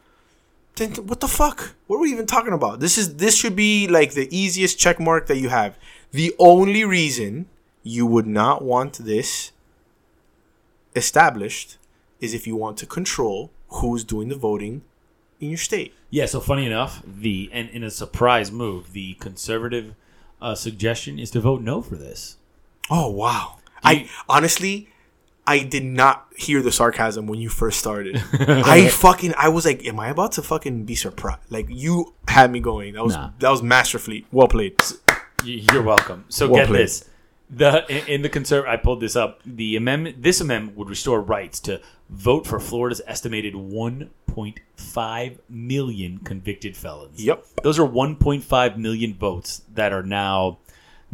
then 0.76 1.08
what 1.08 1.20
the 1.20 1.28
fuck? 1.28 1.76
What 1.88 1.98
are 1.98 2.02
we 2.02 2.12
even 2.12 2.26
talking 2.28 2.54
about? 2.54 2.80
This 2.80 2.98
is 2.98 3.16
this 3.16 3.36
should 3.36 3.56
be 3.56 3.88
like 3.88 4.14
the 4.14 4.28
easiest 4.36 4.80
check 4.80 5.00
mark 5.00 5.28
that 5.28 5.38
you 5.38 5.50
have. 5.50 5.78
The 6.12 6.34
only 6.40 6.84
reason 6.86 7.48
you 7.84 8.06
would 8.06 8.28
not 8.28 8.64
want 8.64 8.94
this 8.94 9.52
established 10.96 11.78
is 12.20 12.34
if 12.34 12.46
you 12.48 12.56
want 12.56 12.78
to 12.78 12.86
control 12.86 13.52
who's 13.70 14.04
doing 14.04 14.28
the 14.30 14.36
voting 14.36 14.82
in 15.40 15.50
your 15.50 15.58
state. 15.58 15.94
yeah. 16.10 16.26
So 16.26 16.40
funny 16.40 16.66
enough, 16.66 17.02
the 17.06 17.50
and 17.54 17.70
in 17.70 17.84
a 17.84 17.90
surprise 17.90 18.52
move, 18.52 18.92
the 18.94 19.14
conservative 19.16 19.96
uh, 20.42 20.56
suggestion 20.56 21.18
is 21.20 21.32
to 21.32 21.40
vote 21.40 21.62
no 21.62 21.82
for 21.82 21.96
this. 21.96 22.36
Oh 22.90 23.10
wow! 23.10 23.56
You- 23.58 23.64
I 23.84 24.10
honestly, 24.28 24.90
I 25.48 25.60
did 25.60 25.86
not 25.86 26.28
hear 26.36 26.62
the 26.62 26.72
sarcasm 26.74 27.26
when 27.28 27.40
you 27.40 27.48
first 27.50 27.80
started. 27.80 28.22
I 28.34 28.90
fucking, 28.90 29.34
I 29.38 29.48
was 29.50 29.66
like, 29.66 29.86
am 29.86 30.00
I 30.00 30.10
about 30.10 30.34
to 30.34 30.42
fucking 30.42 30.84
be 30.84 30.96
surprised? 30.96 31.40
Like 31.50 31.68
you 31.70 32.14
had 32.28 32.52
me 32.52 32.60
going. 32.60 32.96
That 32.96 33.06
was 33.06 33.14
Nah. 33.16 33.32
that 33.40 33.50
was 33.50 33.64
masterfully 33.64 34.26
well 34.32 34.48
played. 34.50 34.76
You're 35.46 35.84
welcome. 35.84 36.26
So 36.28 36.50
Well 36.50 36.62
get 36.64 36.68
played. 36.68 36.82
this. 36.82 37.09
The 37.50 37.86
in, 37.90 38.08
in 38.08 38.22
the 38.22 38.30
conserv 38.30 38.68
I 38.68 38.78
pulled 38.78 39.02
this 39.02 39.16
up. 39.16 39.42
The 39.46 39.76
amendment 39.76 40.22
this 40.22 40.40
amendment 40.40 40.78
would 40.78 40.90
restore 40.90 41.22
rights 41.22 41.60
to 41.62 41.82
vote 42.10 42.46
for 42.46 42.60
Florida's 42.60 43.02
estimated 43.08 43.54
1.5 43.54 45.38
million 45.50 46.20
convicted 46.20 46.78
felons. 46.78 47.24
Yep. 47.24 47.46
Those 47.64 47.80
are 47.80 47.88
1.5 47.88 48.78
million 48.78 49.14
votes 49.14 49.64
that 49.74 49.94
are 49.94 50.04
now 50.04 50.60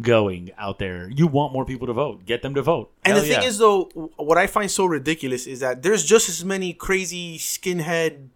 going 0.02 0.52
out 0.58 0.80
there. 0.80 1.10
You 1.10 1.28
want 1.28 1.54
more 1.54 1.66
people 1.66 1.88
to 1.88 1.94
vote. 1.94 2.26
Get 2.26 2.42
them 2.42 2.54
to 2.56 2.62
vote. 2.62 2.92
And 3.04 3.14
Hell 3.14 3.22
the 3.22 3.30
thing 3.30 3.42
yeah. 3.42 3.48
is, 3.48 3.58
though, 3.58 3.84
what 4.18 4.38
I 4.38 4.48
find 4.48 4.70
so 4.70 4.86
ridiculous 4.86 5.48
is 5.48 5.62
that 5.62 5.84
there's 5.84 6.04
just 6.04 6.28
as 6.28 6.44
many 6.44 6.74
crazy 6.74 7.38
skinhead 7.38 8.30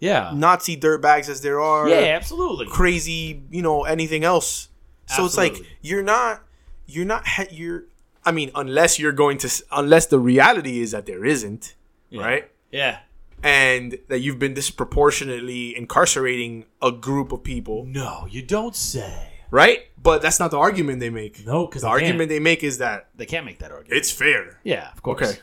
yeah. 0.00 0.32
Nazi 0.34 0.76
dirtbags 0.76 1.28
as 1.28 1.40
there 1.40 1.60
are 1.60 1.88
yeah, 1.88 2.14
absolutely. 2.14 2.66
crazy, 2.66 3.42
you 3.50 3.62
know, 3.62 3.84
anything 3.84 4.24
else. 4.24 4.68
So 5.06 5.24
it's 5.24 5.36
like 5.38 5.56
you're 5.80 6.02
not, 6.02 6.42
you're 6.88 7.04
not, 7.04 7.26
he- 7.28 7.54
you're. 7.54 7.84
I 8.24 8.32
mean, 8.32 8.50
unless 8.54 8.98
you're 8.98 9.12
going 9.12 9.38
to, 9.38 9.62
unless 9.70 10.06
the 10.06 10.18
reality 10.18 10.80
is 10.80 10.90
that 10.90 11.06
there 11.06 11.24
isn't, 11.24 11.74
Yeah. 12.10 12.22
right? 12.24 12.50
Yeah. 12.72 12.98
and 13.42 13.96
that 14.08 14.18
you've 14.18 14.38
been 14.40 14.52
disproportionately 14.54 15.76
incarcerating 15.76 16.64
a 16.82 16.90
group 16.90 17.30
of 17.30 17.42
people, 17.44 17.84
No, 17.86 18.26
you 18.28 18.42
don't 18.42 18.74
say. 18.74 19.30
right? 19.52 19.86
But 20.02 20.22
that's 20.22 20.40
not 20.40 20.50
the 20.50 20.58
argument 20.58 20.98
they 20.98 21.08
make. 21.10 21.46
No, 21.46 21.66
because 21.66 21.82
the 21.82 21.86
they 21.88 21.92
argument 21.92 22.18
can't. 22.18 22.28
they 22.30 22.38
make 22.40 22.64
is 22.64 22.78
that 22.78 23.08
They 23.16 23.26
can't 23.26 23.46
make 23.46 23.60
that 23.60 23.70
argument. 23.70 23.96
it's 23.96 24.10
fair. 24.10 24.58
yeah, 24.64 24.90
of 24.92 25.02
course. 25.04 25.22
Okay. 25.22 25.38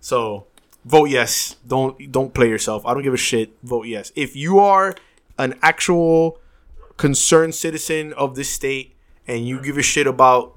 So 0.00 0.46
vote 0.84 1.06
yes. 1.10 1.56
Don't 1.66 2.10
don't 2.12 2.32
play 2.32 2.48
yourself. 2.48 2.86
I 2.86 2.94
don't 2.94 3.02
give 3.02 3.14
a 3.14 3.16
shit. 3.30 3.50
Vote 3.64 3.86
yes. 3.86 4.12
If 4.14 4.36
you 4.36 4.60
are 4.60 4.94
an 5.36 5.58
actual 5.62 6.38
concerned 6.96 7.54
citizen 7.54 8.12
of 8.12 8.36
this 8.36 8.48
state 8.50 8.94
and 9.26 9.46
you 9.48 9.60
give 9.60 9.76
a 9.76 9.82
shit 9.82 10.06
about 10.06 10.54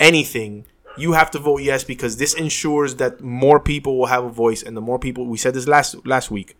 anything, 0.00 0.64
you 0.96 1.12
have 1.12 1.30
to 1.32 1.38
vote 1.38 1.62
yes 1.62 1.84
because 1.84 2.16
this 2.16 2.34
ensures 2.34 2.96
that 2.96 3.20
more 3.20 3.60
people 3.60 3.98
will 3.98 4.06
have 4.06 4.24
a 4.24 4.28
voice 4.30 4.62
and 4.62 4.76
the 4.76 4.80
more 4.80 4.98
people 4.98 5.26
we 5.26 5.36
said 5.36 5.54
this 5.54 5.66
last 5.68 6.06
last 6.06 6.30
week 6.30 6.56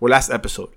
or 0.00 0.08
last 0.08 0.30
episode. 0.30 0.70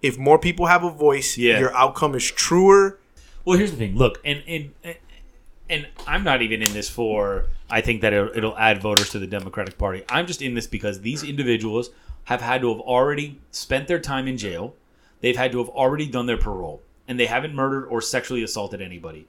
If 0.00 0.18
more 0.18 0.38
people 0.38 0.66
have 0.66 0.82
a 0.84 0.90
voice, 0.90 1.36
Yeah. 1.38 1.58
your 1.60 1.74
outcome 1.76 2.14
is 2.14 2.30
truer. 2.30 2.98
Well, 3.44 3.58
here's 3.58 3.70
the 3.72 3.76
thing. 3.76 3.96
Look, 3.96 4.20
and 4.24 4.42
and 4.46 4.70
and 5.68 5.88
I'm 6.06 6.24
not 6.24 6.42
even 6.42 6.62
in 6.62 6.72
this 6.72 6.88
for. 6.88 7.46
I 7.70 7.80
think 7.80 8.02
that 8.02 8.12
it'll, 8.12 8.36
it'll 8.36 8.58
add 8.58 8.82
voters 8.82 9.08
to 9.10 9.18
the 9.18 9.26
Democratic 9.26 9.78
Party. 9.78 10.04
I'm 10.08 10.26
just 10.26 10.42
in 10.42 10.54
this 10.54 10.66
because 10.66 11.00
these 11.00 11.22
individuals 11.22 11.90
have 12.24 12.42
had 12.42 12.60
to 12.60 12.68
have 12.68 12.80
already 12.80 13.40
spent 13.50 13.88
their 13.88 13.98
time 13.98 14.28
in 14.28 14.36
jail. 14.36 14.74
They've 15.20 15.36
had 15.36 15.52
to 15.52 15.58
have 15.58 15.68
already 15.70 16.06
done 16.06 16.26
their 16.26 16.36
parole, 16.36 16.82
and 17.08 17.18
they 17.18 17.26
haven't 17.26 17.54
murdered 17.54 17.86
or 17.86 18.00
sexually 18.00 18.42
assaulted 18.42 18.82
anybody. 18.82 19.26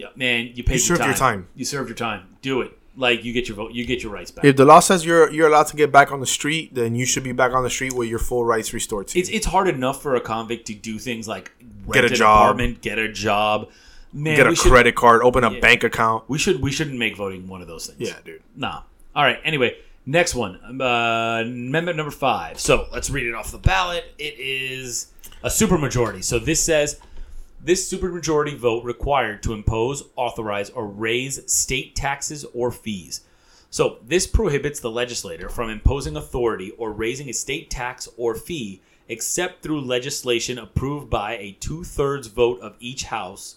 Yeah, 0.00 0.08
man, 0.16 0.50
you 0.54 0.62
paid 0.64 0.74
You 0.74 0.78
served 0.90 1.04
your 1.04 1.14
time. 1.14 1.40
You 1.54 1.64
served 1.64 1.88
your 1.88 1.96
time. 1.96 2.20
Do 2.42 2.54
it. 2.62 2.70
like 2.96 3.24
you 3.24 3.32
get 3.32 3.46
your 3.48 3.56
vote, 3.56 3.70
you 3.72 3.84
get 3.86 4.02
your 4.02 4.12
rights 4.12 4.30
back. 4.34 4.44
If 4.44 4.56
the 4.56 4.64
law 4.64 4.80
says 4.80 5.04
you're 5.08 5.30
you're 5.36 5.48
allowed 5.52 5.68
to 5.72 5.76
get 5.82 5.90
back 5.98 6.08
on 6.14 6.20
the 6.20 6.26
street, 6.38 6.74
then 6.74 6.94
you 7.00 7.06
should 7.10 7.22
be 7.30 7.32
back 7.32 7.52
on 7.52 7.62
the 7.62 7.70
street 7.70 7.92
with 7.98 8.08
your 8.08 8.18
full 8.28 8.44
rights 8.44 8.72
restored 8.78 9.06
to 9.08 9.12
you. 9.18 9.20
it's 9.22 9.30
it's 9.30 9.46
hard 9.54 9.68
enough 9.68 9.98
for 10.02 10.12
a 10.16 10.20
convict 10.20 10.66
to 10.70 10.74
do 10.74 10.98
things 10.98 11.24
like 11.34 11.52
rent 11.86 11.94
Get 11.94 12.04
a 12.04 12.08
an 12.08 12.14
job. 12.14 12.40
apartment, 12.42 12.80
get 12.82 12.98
a 12.98 13.10
job, 13.12 13.68
man. 14.12 14.36
Get 14.36 14.46
a 14.48 14.54
should- 14.56 14.70
credit 14.72 14.94
card, 14.96 15.22
open 15.22 15.44
a 15.44 15.52
Yeah. 15.52 15.60
bank 15.60 15.84
account. 15.84 16.24
We 16.28 16.38
should 16.38 16.60
we 16.60 16.70
shouldn't 16.72 16.98
make 16.98 17.14
voting 17.16 17.46
one 17.46 17.62
of 17.62 17.68
those 17.68 17.86
things. 17.86 18.00
Yeah, 18.10 18.18
dude. 18.24 18.42
Nah. 18.56 18.82
All 19.16 19.24
right. 19.24 19.38
Anyway, 19.44 19.70
next 20.04 20.34
one. 20.34 20.56
Uh, 20.80 21.42
amendment 21.44 21.96
number 21.96 22.10
five. 22.12 22.58
So 22.58 22.86
let's 22.92 23.08
read 23.08 23.26
it 23.26 23.34
off 23.34 23.50
the 23.52 23.58
ballot. 23.58 24.04
It 24.18 24.34
is 24.38 25.06
a 25.42 25.48
supermajority. 25.48 26.22
So 26.24 26.38
this 26.38 26.60
says 26.62 26.98
this 27.62 27.90
supermajority 27.92 28.56
vote 28.56 28.84
required 28.84 29.42
to 29.42 29.52
impose, 29.52 30.04
authorize, 30.16 30.70
or 30.70 30.86
raise 30.86 31.50
state 31.52 31.94
taxes 31.94 32.44
or 32.54 32.70
fees. 32.70 33.22
So 33.70 33.98
this 34.04 34.26
prohibits 34.26 34.80
the 34.80 34.90
legislator 34.90 35.48
from 35.48 35.70
imposing 35.70 36.16
authority 36.16 36.72
or 36.72 36.92
raising 36.92 37.28
a 37.28 37.34
state 37.34 37.70
tax 37.70 38.08
or 38.16 38.34
fee 38.34 38.80
except 39.08 39.62
through 39.62 39.80
legislation 39.80 40.58
approved 40.58 41.10
by 41.10 41.36
a 41.36 41.56
two 41.60 41.84
thirds 41.84 42.28
vote 42.28 42.60
of 42.60 42.76
each 42.80 43.04
house 43.04 43.56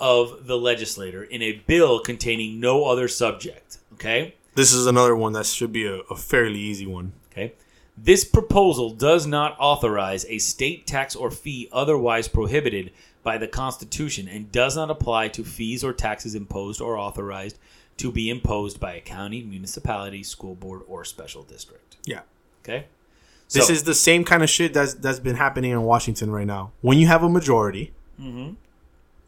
of 0.00 0.46
the 0.46 0.58
legislator 0.58 1.22
in 1.24 1.42
a 1.42 1.62
bill 1.66 2.00
containing 2.00 2.60
no 2.60 2.84
other 2.84 3.08
subject. 3.08 3.78
Okay? 3.94 4.34
This 4.54 4.72
is 4.72 4.86
another 4.86 5.16
one 5.16 5.32
that 5.32 5.46
should 5.46 5.72
be 5.72 5.86
a, 5.86 6.00
a 6.10 6.16
fairly 6.16 6.58
easy 6.58 6.86
one. 6.86 7.12
Okay. 7.30 7.54
This 8.04 8.24
proposal 8.24 8.90
does 8.90 9.26
not 9.26 9.56
authorize 9.58 10.24
a 10.28 10.38
state 10.38 10.86
tax 10.86 11.16
or 11.16 11.30
fee 11.30 11.68
otherwise 11.72 12.28
prohibited 12.28 12.92
by 13.22 13.38
the 13.38 13.48
Constitution 13.48 14.28
and 14.28 14.52
does 14.52 14.76
not 14.76 14.90
apply 14.90 15.28
to 15.28 15.44
fees 15.44 15.82
or 15.82 15.92
taxes 15.92 16.34
imposed 16.34 16.80
or 16.80 16.96
authorized 16.96 17.58
to 17.98 18.12
be 18.12 18.30
imposed 18.30 18.78
by 18.78 18.94
a 18.94 19.00
county, 19.00 19.42
municipality, 19.42 20.22
school 20.22 20.54
board, 20.54 20.82
or 20.86 21.04
special 21.04 21.42
district. 21.42 21.96
Yeah. 22.04 22.20
Okay? 22.64 22.86
This 23.50 23.70
is 23.70 23.84
the 23.84 23.94
same 23.94 24.24
kind 24.24 24.42
of 24.42 24.50
shit 24.50 24.74
that's 24.74 24.94
that's 24.94 25.18
been 25.20 25.36
happening 25.36 25.70
in 25.70 25.82
Washington 25.82 26.30
right 26.30 26.46
now. 26.46 26.72
When 26.82 26.98
you 26.98 27.06
have 27.06 27.22
a 27.22 27.28
majority, 27.28 27.92
Mm-hmm. 28.20 28.54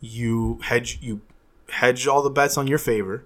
you 0.00 0.58
hedge 0.64 0.98
you 1.00 1.20
hedge 1.68 2.06
all 2.08 2.22
the 2.22 2.30
bets 2.30 2.56
on 2.58 2.66
your 2.66 2.78
favor, 2.78 3.24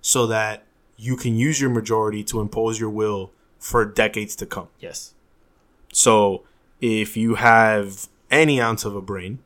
so 0.00 0.26
that 0.26 0.64
you 0.98 1.16
can 1.16 1.36
use 1.36 1.60
your 1.60 1.70
majority 1.70 2.22
to 2.24 2.40
impose 2.40 2.78
your 2.78 2.90
will 2.90 3.30
for 3.58 3.84
decades 3.84 4.36
to 4.36 4.46
come. 4.46 4.68
Yes. 4.80 5.14
So 5.92 6.42
if 6.80 7.16
you 7.16 7.36
have 7.36 8.08
any 8.30 8.60
ounce 8.60 8.84
of 8.84 8.94
a 8.94 9.00
brain, 9.00 9.38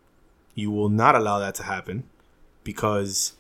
you 0.55 0.71
will 0.71 0.89
not 0.89 1.15
allow 1.15 1.39
that 1.39 1.55
to 1.57 1.63
happen 1.63 2.05
because 2.65 3.35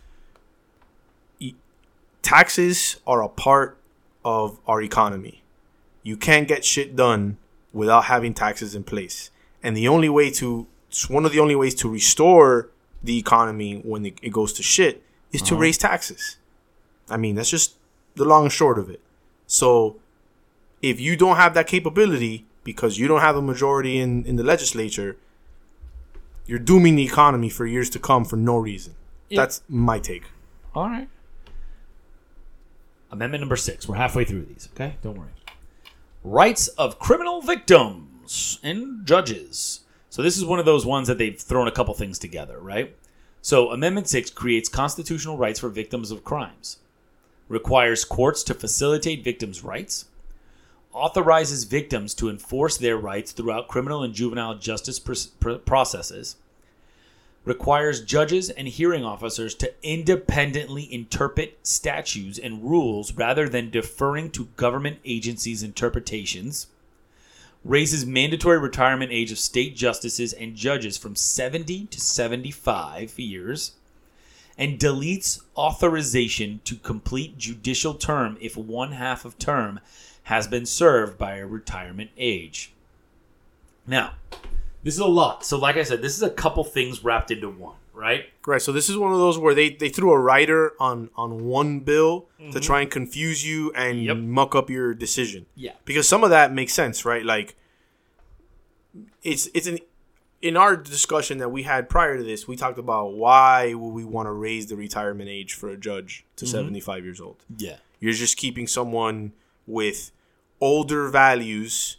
taxes 2.23 3.01
are 3.07 3.23
a 3.23 3.29
part 3.29 3.77
of 4.25 4.59
our 4.67 4.83
economy. 4.83 5.43
You 6.03 6.17
can't 6.17 6.49
get 6.49 6.65
shit 6.65 6.97
done 6.97 7.37
without 7.73 8.05
having 8.05 8.35
taxes 8.35 8.75
in 8.75 8.85
place. 8.85 9.31
And 9.63 9.77
the 9.77 9.89
only 9.89 10.09
way 10.09 10.31
to 10.33 10.67
it's 10.89 11.09
one 11.09 11.25
of 11.25 11.31
the 11.31 11.39
only 11.39 11.55
ways 11.55 11.75
to 11.77 11.89
restore 11.89 12.69
the 13.03 13.17
economy 13.17 13.81
when 13.85 14.05
it, 14.07 14.19
it 14.23 14.31
goes 14.31 14.53
to 14.55 14.63
shit 14.63 15.05
is 15.33 15.41
to 15.43 15.55
uh-huh. 15.55 15.63
raise 15.63 15.79
taxes. 15.79 16.37
I 17.09 17.17
mean, 17.17 17.37
that's 17.37 17.51
just 17.51 17.77
the 18.17 18.25
long 18.25 18.45
and 18.45 18.53
short 18.53 18.77
of 18.77 18.91
it. 18.91 19.01
So 19.47 19.97
if 20.83 21.01
you 21.01 21.17
don't 21.17 21.37
have 21.37 21.55
that 21.55 21.67
capability 21.67 22.47
because 22.65 22.99
you 22.99 23.09
don't 23.09 23.21
have 23.21 23.37
a 23.37 23.43
majority 23.43 23.99
in, 23.99 24.25
in 24.25 24.37
the 24.37 24.43
legislature, 24.43 25.17
you're 26.47 26.59
dooming 26.59 26.97
the 26.97 27.05
economy 27.05 27.49
for 27.49 27.67
years 27.67 27.91
to 27.91 27.99
come 27.99 28.25
for 28.25 28.37
no 28.37 28.57
reason. 28.57 28.95
Yeah. 29.29 29.43
That's 29.43 29.63
my 29.69 29.99
take. 29.99 30.25
All 30.75 30.89
right. 30.89 31.09
Amendment 33.11 33.43
number 33.43 33.57
six. 33.57 33.89
We're 33.89 33.97
halfway 33.97 34.25
through 34.25 34.45
these, 34.45 34.69
okay? 34.75 34.97
Don't 35.03 35.19
worry. 35.19 35.31
Rights 36.23 36.69
of 36.69 36.99
criminal 36.99 37.41
victims 37.41 38.59
and 38.63 39.07
judges. 39.07 39.81
So, 40.11 40.23
this 40.23 40.37
is 40.37 40.45
one 40.45 40.59
of 40.59 40.65
those 40.65 40.85
ones 40.85 41.09
that 41.09 41.19
they've 41.19 41.39
thrown 41.39 41.69
a 41.69 41.73
couple 41.73 41.95
things 41.95 42.19
together, 42.19 42.59
right? 42.59 42.97
So, 43.43 43.71
Amendment 43.71 44.09
six 44.09 44.31
creates 44.31 44.69
constitutional 44.69 45.37
rights 45.37 45.61
for 45.61 45.69
victims 45.69 46.11
of 46.11 46.25
crimes, 46.25 46.79
requires 47.49 48.05
courts 48.05 48.43
to 48.45 48.55
facilitate 48.55 49.25
victims' 49.25 49.65
rights, 49.65 50.07
authorizes 50.93 51.65
victims 51.65 52.15
to 52.15 52.29
enforce 52.29 52.77
their 52.77 52.97
rights 52.97 53.33
throughout 53.33 53.69
criminal 53.69 54.03
and 54.03 54.15
juvenile 54.15 54.57
justice 54.57 54.99
pr- 54.99 55.15
pr- 55.39 55.55
processes 55.55 56.37
requires 57.45 58.03
judges 58.03 58.51
and 58.51 58.69
hearing 58.69 59.05
officers 59.05 59.55
to 59.55 59.73
independently 59.83 60.93
interpret 60.93 61.59
statutes 61.63 62.39
and 62.39 62.63
rules 62.63 63.13
rather 63.15 63.49
than 63.49 63.71
deferring 63.71 64.31
to 64.31 64.45
government 64.57 64.99
agencies' 65.05 65.63
interpretations, 65.63 66.67
raises 67.65 68.05
mandatory 68.05 68.59
retirement 68.59 69.11
age 69.11 69.33
of 69.33 69.39
state 69.39 69.75
justices 69.75 70.33
and 70.35 70.55
judges 70.55 70.99
from 70.99 71.17
70 71.17 71.87
to 71.87 72.01
75 72.01 73.19
years, 73.19 73.73
and 74.59 74.79
deletes 74.79 75.41
authorization 75.57 76.61
to 76.65 76.77
complete 76.77 77.39
judicial 77.39 77.95
term 77.95 78.37
if 78.41 78.57
one 78.57 78.93
half 78.93 79.25
of 79.25 79.39
term 79.39 79.81
has 80.31 80.47
been 80.47 80.65
served 80.65 81.19
by 81.19 81.37
a 81.37 81.47
retirement 81.47 82.11
age. 82.17 82.73
Now, 83.87 84.15
this 84.85 84.95
is 84.95 85.01
a 85.01 85.07
lot. 85.07 85.45
So, 85.45 85.59
like 85.59 85.77
I 85.77 85.83
said, 85.83 86.03
this 86.03 86.17
is 86.17 86.23
a 86.23 86.31
couple 86.31 86.63
things 86.65 87.03
wrapped 87.03 87.31
into 87.33 87.51
one, 87.51 87.75
right? 87.93 88.27
Right. 88.47 88.63
So 88.63 88.71
this 88.73 88.89
is 88.89 88.97
one 88.97 89.13
of 89.13 89.19
those 89.19 89.39
where 89.39 89.55
they, 89.55 89.71
they 89.71 89.89
threw 89.89 90.13
a 90.13 90.19
writer 90.19 90.73
on 90.79 91.11
on 91.17 91.45
one 91.47 91.81
bill 91.81 92.29
to 92.53 92.61
try 92.61 92.81
and 92.81 92.91
confuse 92.91 93.45
you 93.47 93.73
and 93.75 93.99
Mm-hmm. 93.99 94.07
Yep. 94.07 94.17
muck 94.19 94.55
up 94.55 94.71
your 94.71 94.95
decision. 94.95 95.47
Yeah. 95.57 95.73
Because 95.85 96.09
some 96.09 96.23
of 96.25 96.31
that 96.31 96.53
makes 96.53 96.73
sense, 96.75 97.05
right? 97.05 97.25
Like 97.25 97.57
it's 99.23 99.49
it's 99.55 99.67
an 99.67 99.79
in 100.43 100.57
our 100.57 100.75
discussion 100.77 101.39
that 101.39 101.51
we 101.51 101.65
had 101.65 101.89
prior 101.91 102.17
to 102.17 102.23
this, 102.25 102.49
we 102.49 102.57
talked 102.57 102.79
about 102.79 103.13
why 103.15 103.75
would 103.75 103.91
we 103.93 104.05
want 104.05 104.27
to 104.27 104.33
raise 104.33 104.67
the 104.69 104.77
retirement 104.77 105.29
age 105.29 105.53
for 105.55 105.69
a 105.69 105.77
judge 105.77 106.25
to 106.37 106.45
Mm-hmm. 106.47 106.53
75 106.57 107.05
years 107.05 107.21
old. 107.21 107.45
Yeah. 107.59 107.77
You're 107.99 108.15
just 108.15 108.37
keeping 108.39 108.67
someone 108.67 109.33
with 109.67 110.11
older 110.61 111.09
values 111.09 111.97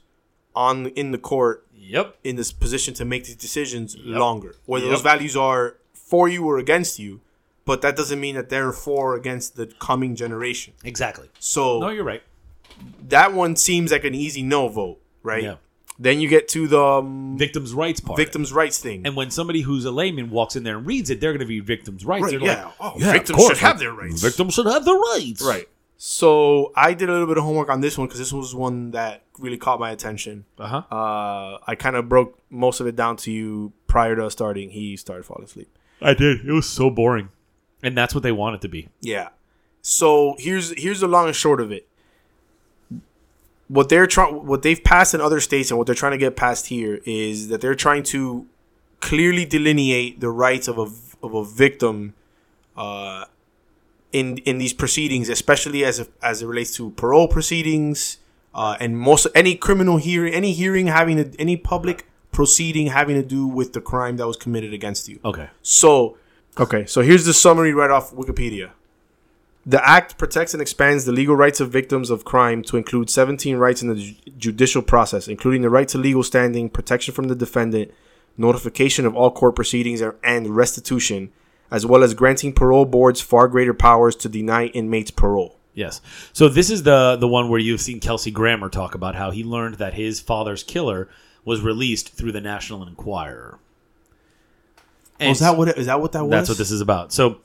on 0.56 0.88
in 0.88 1.12
the 1.12 1.18
court 1.18 1.66
Yep. 1.76 2.18
in 2.24 2.36
this 2.36 2.52
position 2.52 2.94
to 2.96 3.06
make 3.06 3.26
these 3.26 3.36
decisions 3.36 3.96
Yep. 3.96 4.18
longer. 4.20 4.56
Whether 4.66 4.86
Yep. 4.86 4.94
those 4.94 5.02
values 5.02 5.36
are 5.36 5.78
for 5.94 6.28
you 6.30 6.46
or 6.46 6.58
against 6.58 7.00
you, 7.00 7.22
but 7.66 7.82
that 7.82 7.96
doesn't 7.96 8.20
mean 8.20 8.36
that 8.36 8.50
they're 8.50 8.72
for 8.72 9.14
or 9.14 9.16
against 9.16 9.56
the 9.56 9.66
coming 9.80 10.16
generation. 10.16 10.74
Exactly. 10.84 11.30
So 11.40 11.80
No, 11.80 11.90
you're 11.90 12.04
right. 12.04 12.22
that 13.10 13.34
one 13.34 13.56
seems 13.56 13.92
like 13.92 14.04
an 14.04 14.16
easy 14.16 14.42
no 14.44 14.68
vote, 14.68 15.00
right? 15.24 15.44
Yeah. 15.44 15.56
Then 16.00 16.20
you 16.20 16.28
get 16.28 16.48
to 16.50 16.68
the 16.68 16.82
um, 16.84 17.38
Victims' 17.38 17.74
rights 17.74 18.00
part. 18.00 18.18
victims' 18.18 18.52
rights 18.52 18.80
thing. 18.80 19.04
And 19.06 19.16
when 19.16 19.30
somebody 19.30 19.62
who's 19.62 19.86
a 19.86 19.92
layman 19.92 20.32
walks 20.32 20.56
in 20.56 20.64
there 20.64 20.78
and 20.78 20.86
reads 20.88 21.10
it, 21.12 21.22
they're 21.22 21.32
going 21.32 21.42
to 21.42 21.46
be 21.46 21.60
victims' 21.60 22.04
rights. 22.06 22.24
Right, 22.24 22.32
They're 22.32 22.40
yeah. 22.42 22.66
like, 22.66 22.74
Oh, 22.80 22.94
yeah, 22.98 23.12
victims 23.12 23.30
of 23.30 23.36
course, 23.36 23.50
should 23.60 23.66
have 23.68 23.78
their 23.80 23.94
rights. 23.94 24.20
Victims 24.22 24.54
should 24.56 24.66
have 24.66 24.84
their 24.86 24.96
rights. 24.96 25.42
right. 25.44 25.68
So 26.04 26.72
I 26.76 26.96
did 26.96 27.10
a 27.10 27.12
little 27.12 27.28
bit 27.28 27.38
of 27.38 27.44
homework 27.44 27.70
on 27.70 27.80
this 27.80 27.96
one 27.96 28.08
because 28.08 28.18
this 28.18 28.34
was 28.34 28.56
one 28.56 28.90
that 28.90 29.22
really 29.38 29.60
caught 29.60 29.80
my 29.80 29.92
attention. 29.92 30.46
Uh 30.58 30.68
huh. 30.68 30.96
Uh, 30.96 31.60
I 31.68 31.76
kind 31.76 31.96
of 31.96 32.10
broke 32.10 32.40
most 32.50 32.80
of 32.80 32.88
it 32.88 32.96
down 32.96 33.18
to 33.18 33.32
you 33.32 33.72
prior 33.86 34.16
to 34.16 34.26
us 34.26 34.34
starting. 34.34 34.72
He 34.72 34.98
started 34.98 35.26
falling 35.28 35.44
asleep. 35.44 35.70
I 36.02 36.16
did. 36.16 36.44
It 36.44 36.52
was 36.54 36.68
so 36.68 36.90
boring. 36.90 37.30
And 37.84 37.96
that's 37.96 38.16
what 38.16 38.24
they 38.24 38.32
want 38.32 38.56
it 38.56 38.62
to 38.62 38.68
be. 38.68 38.90
Yeah. 39.00 39.30
So 39.84 40.38
here's 40.40 40.72
here's 40.76 41.02
the 41.02 41.08
long 41.08 41.28
and 41.28 41.36
short 41.36 41.62
of 41.62 41.72
it. 41.72 41.88
What 43.68 43.90
they're 43.90 44.08
trying, 44.08 44.48
what 44.48 44.64
they've 44.64 44.84
passed 44.84 45.14
in 45.14 45.22
other 45.22 45.40
states, 45.40 45.70
and 45.70 45.78
what 45.78 45.86
they're 45.86 45.94
trying 45.94 46.14
to 46.14 46.18
get 46.18 46.36
passed 46.36 46.66
here 46.66 47.00
is 47.06 47.50
that 47.50 47.62
they're 47.62 47.76
trying 47.76 48.02
to 48.06 48.48
clearly 49.02 49.46
delineate 49.46 50.20
the 50.20 50.32
rights 50.32 50.68
of 50.68 50.80
a 50.80 50.88
of 51.24 51.36
a 51.36 51.46
victim, 51.46 52.16
uh, 52.76 53.26
in 54.12 54.38
in 54.40 54.58
these 54.58 54.74
proceedings, 54.74 55.30
especially 55.30 55.84
as 55.84 56.08
as 56.22 56.42
it 56.42 56.48
relates 56.48 56.76
to 56.76 56.92
parole 56.92 57.28
proceedings, 57.28 58.18
uh, 58.54 58.78
and 58.80 58.98
most 58.98 59.28
any 59.34 59.56
criminal 59.56 59.98
hearing, 59.98 60.34
any 60.34 60.54
hearing 60.54 60.88
having 60.88 61.18
to, 61.18 61.40
any 61.40 61.58
public 61.58 62.08
proceeding 62.32 62.88
having 62.88 63.16
to 63.16 63.28
do 63.28 63.46
with 63.46 63.74
the 63.74 63.82
crime 63.82 64.18
that 64.18 64.28
was 64.28 64.38
committed 64.38 64.74
against 64.74 65.08
you. 65.10 65.20
Okay. 65.24 65.50
So, 65.62 66.18
okay, 66.58 66.86
so 66.86 67.02
here's 67.02 67.26
the 67.26 67.34
summary 67.34 67.74
right 67.74 67.92
off 67.92 68.14
Wikipedia. 68.14 68.72
The 69.66 69.88
act 69.88 70.18
protects 70.18 70.54
and 70.54 70.62
expands 70.62 71.06
the 71.06 71.12
legal 71.12 71.36
rights 71.36 71.60
of 71.60 71.70
victims 71.70 72.10
of 72.10 72.26
crime 72.26 72.64
to 72.64 72.78
include 72.78 73.10
17 73.10 73.58
rights 73.58 73.82
in 73.82 73.90
the 73.90 73.96
ju- 73.96 74.16
judicial 74.38 74.82
process, 74.82 75.28
including 75.28 75.62
the 75.62 75.70
right 75.70 75.88
to 75.90 75.98
legal 76.00 76.24
standing, 76.24 76.70
protection 76.70 77.14
from 77.14 77.28
the 77.28 77.36
defendant, 77.36 77.92
notification 78.38 79.06
of 79.06 79.16
all 79.16 79.30
court 79.30 79.56
proceedings, 79.56 80.02
and- 80.02 80.14
and 80.24 80.56
restitution, 80.56 81.32
as 81.72 81.86
well 81.86 82.04
as 82.04 82.14
granting 82.14 82.54
parole 82.54 82.86
boards 82.86 83.22
far 83.22 83.48
greater 83.48 83.74
powers 83.74 84.16
to 84.18 84.30
deny 84.30 84.66
inmates 84.68 85.10
parole. 85.12 85.58
Yes. 85.74 86.02
So 86.34 86.50
this 86.50 86.70
is 86.70 86.84
the 86.84 87.16
the 87.16 87.28
one 87.28 87.50
where 87.50 87.60
you've 87.60 87.82
seen 87.82 88.00
Kelsey 88.02 88.30
Grammer 88.32 88.70
talk 88.70 88.94
about 88.94 89.16
how 89.16 89.32
he 89.32 89.44
learned 89.44 89.76
that 89.76 89.94
his 89.94 90.20
father's 90.20 90.64
killer 90.64 91.08
was 91.46 91.62
released 91.62 92.10
through 92.14 92.34
the 92.34 92.42
National 92.42 92.86
Enquirer. 92.86 93.58
And 95.20 95.30
Oh, 95.30 95.32
is 95.32 95.40
that 95.40 95.58
what 95.58 95.70
it, 95.70 95.78
is 95.78 95.86
that 95.86 96.02
what 96.02 96.12
that 96.14 96.24
was? 96.24 96.32
That's 96.32 96.50
what 96.50 96.58
this 96.58 96.72
is 96.72 96.82
about. 96.82 97.14
So 97.14 97.38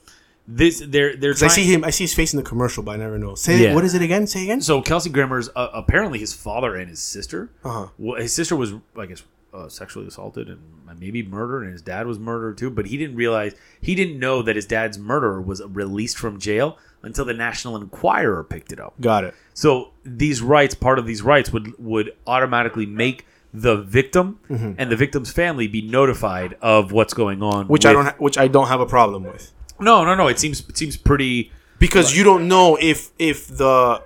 this 0.47 0.81
they're 0.85 1.15
they're 1.15 1.33
'Cause 1.33 1.43
I 1.43 1.47
see 1.47 1.63
him. 1.65 1.83
I 1.83 1.89
see 1.89 2.03
his 2.03 2.13
face 2.13 2.33
in 2.33 2.37
the 2.37 2.43
commercial, 2.43 2.83
but 2.83 2.91
I 2.91 2.95
never 2.97 3.17
know. 3.17 3.35
Say 3.35 3.63
Yeah. 3.63 3.75
what 3.75 3.83
is 3.85 3.93
it 3.93 4.01
again? 4.01 4.27
Say 4.27 4.43
again. 4.43 4.61
So 4.61 4.81
Kelsey 4.81 5.09
Grammer's 5.09 5.49
uh, 5.55 5.69
apparently 5.73 6.19
his 6.19 6.33
father 6.33 6.75
and 6.75 6.89
his 6.89 6.99
sister. 6.99 7.49
Uh-huh. 7.63 7.87
Well, 7.97 8.19
his 8.21 8.33
sister 8.33 8.55
was, 8.55 8.73
I 8.97 9.05
guess, 9.05 9.23
uh, 9.53 9.67
sexually 9.69 10.07
assaulted 10.07 10.49
and 10.49 10.59
maybe 10.99 11.23
murdered, 11.23 11.63
and 11.63 11.71
his 11.71 11.81
dad 11.81 12.07
was 12.07 12.19
murdered 12.19 12.57
too. 12.57 12.69
But 12.69 12.87
he 12.87 12.97
didn't 12.97 13.15
realize 13.15 13.55
he 13.81 13.95
didn't 13.95 14.19
know 14.19 14.41
that 14.41 14.55
his 14.55 14.65
dad's 14.65 14.97
murderer 14.97 15.41
was 15.41 15.61
released 15.63 16.17
from 16.17 16.39
jail 16.39 16.77
until 17.03 17.25
the 17.25 17.33
National 17.33 17.75
Enquirer 17.75 18.43
picked 18.43 18.71
it 18.71 18.79
up. 18.79 18.99
Got 18.99 19.23
it. 19.23 19.33
So 19.53 19.91
these 20.03 20.41
rights, 20.41 20.75
part 20.75 20.99
of 20.99 21.05
these 21.05 21.21
rights, 21.21 21.51
would 21.51 21.73
would 21.79 22.11
automatically 22.25 22.85
make 22.85 23.25
the 23.53 23.77
victim 23.77 24.39
and 24.49 24.91
the 24.91 24.95
victim's 24.95 25.31
family 25.31 25.67
be 25.67 25.81
notified 25.81 26.57
of 26.61 26.91
what's 26.91 27.13
going 27.13 27.41
on. 27.41 27.63
Mm-hmm. 27.63 27.73
Which 27.73 27.85
I 27.85 27.93
don't. 27.93 28.05
Ha- 28.05 28.15
which 28.17 28.37
I 28.37 28.47
don't 28.47 28.67
have 28.67 28.81
a 28.81 28.85
problem 28.85 29.23
with 29.23 29.51
No, 29.79 30.03
no, 30.05 30.15
no. 30.15 30.27
It 30.27 30.37
seems 30.39 30.59
it 30.67 30.77
seems 30.77 30.97
pretty. 30.97 31.51
because 31.79 32.15
you 32.15 32.23
don't 32.23 32.47
know 32.47 32.77
if 32.79 33.11
if 33.17 33.47
the 33.47 34.03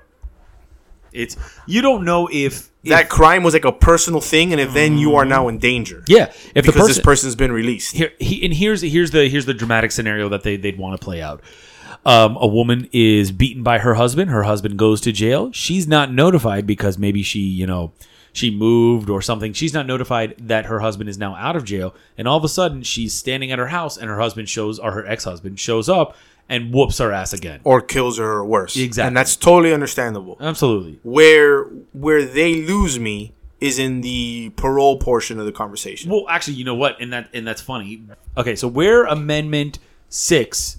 It's 1.11 1.35
you 1.65 1.81
don't 1.81 2.05
know 2.05 2.29
if, 2.31 2.69
that 2.85 3.03
if- 3.03 3.09
crime 3.09 3.43
was 3.43 3.53
like 3.53 3.65
a 3.65 3.71
personal 3.71 4.21
thing, 4.21 4.51
and 4.51 4.59
if 4.61 4.73
then 4.73 4.97
you 4.97 5.15
are 5.15 5.25
now 5.25 5.47
in 5.47 5.57
danger. 5.57 6.03
yeah 6.07 6.31
if 6.55 6.65
because 6.65 6.73
person 6.75 6.87
this 6.87 6.99
person's 6.99 7.35
been 7.35 7.51
released. 7.51 7.95
here 7.95 8.11
he, 8.19 8.43
and 8.43 8.53
here's 8.53 8.81
here's 8.81 9.11
the 9.11 9.29
here's 9.29 9.45
the 9.45 9.53
dramatic 9.53 9.91
scenario 9.91 10.29
that 10.29 10.43
they 10.43 10.57
they'd 10.57 10.77
want 10.77 10.99
to 10.99 11.03
play 11.03 11.21
out. 11.21 11.41
Um, 12.03 12.35
a 12.39 12.47
woman 12.47 12.89
is 12.91 13.31
beaten 13.31 13.61
by 13.61 13.77
her 13.79 13.93
husband. 13.93 14.31
Her 14.31 14.43
husband 14.43 14.79
goes 14.79 15.01
to 15.01 15.11
jail. 15.11 15.51
She's 15.51 15.87
not 15.87 16.11
notified 16.11 16.65
because 16.65 16.97
maybe 16.97 17.21
she 17.21 17.39
you 17.39 17.67
know 17.67 17.91
she 18.33 18.49
moved 18.49 19.09
or 19.09 19.21
something. 19.21 19.53
She's 19.53 19.73
not 19.73 19.85
notified 19.85 20.35
that 20.39 20.65
her 20.65 20.79
husband 20.79 21.09
is 21.09 21.17
now 21.17 21.35
out 21.35 21.55
of 21.55 21.65
jail. 21.65 21.93
And 22.17 22.27
all 22.27 22.37
of 22.37 22.43
a 22.43 22.49
sudden 22.49 22.81
she's 22.81 23.13
standing 23.13 23.51
at 23.51 23.59
her 23.59 23.67
house 23.67 23.97
and 23.97 24.09
her 24.09 24.19
husband 24.19 24.49
shows 24.49 24.79
or 24.79 24.93
her 24.93 25.05
ex 25.05 25.25
husband 25.25 25.59
shows 25.59 25.89
up 25.89 26.15
and 26.51 26.71
whoops 26.73 26.99
her 26.99 27.11
ass 27.11 27.33
again. 27.33 27.61
or 27.63 27.81
kills 27.81 28.19
her 28.19 28.31
or 28.31 28.45
worse. 28.45 28.75
Exactly. 28.77 29.07
and 29.07 29.17
that's 29.17 29.35
totally 29.35 29.73
understandable. 29.73 30.37
Absolutely. 30.39 30.99
Where 31.01 31.63
where 31.93 32.23
they 32.25 32.61
lose 32.61 32.99
me 32.99 33.33
is 33.59 33.79
in 33.79 34.01
the 34.01 34.51
parole 34.55 34.97
portion 34.97 35.39
of 35.39 35.45
the 35.45 35.51
conversation. 35.51 36.11
Well, 36.11 36.25
actually, 36.29 36.55
you 36.55 36.65
know 36.65 36.75
what? 36.75 36.99
And 37.01 37.11
that 37.13 37.29
and 37.33 37.47
that's 37.47 37.61
funny. 37.61 38.03
Okay, 38.37 38.55
so 38.55 38.67
where 38.67 39.05
Amendment 39.05 39.79
Six 40.09 40.77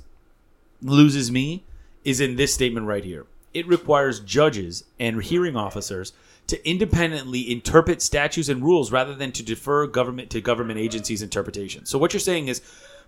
loses 0.83 1.31
me 1.31 1.65
is 2.05 2.21
in 2.21 2.37
this 2.37 2.53
statement 2.53 2.87
right 2.87 3.05
here. 3.05 3.27
It 3.55 3.67
requires 3.67 4.21
judges 4.21 4.85
and 4.99 5.23
hearing 5.23 5.57
officers 5.57 6.13
to 6.49 6.69
independently 6.69 7.51
interpret 7.51 8.03
statutes 8.03 8.49
and 8.49 8.63
rules 8.63 8.91
rather 8.91 9.15
than 9.15 9.31
to 9.33 9.43
defer 9.43 9.87
government 9.87 10.29
to 10.31 10.41
government 10.41 10.79
agencies' 10.79 11.23
interpretation. 11.23 11.87
So 11.87 11.99
what 11.99 12.13
you're 12.13 12.21
saying 12.21 12.49
is, 12.49 12.61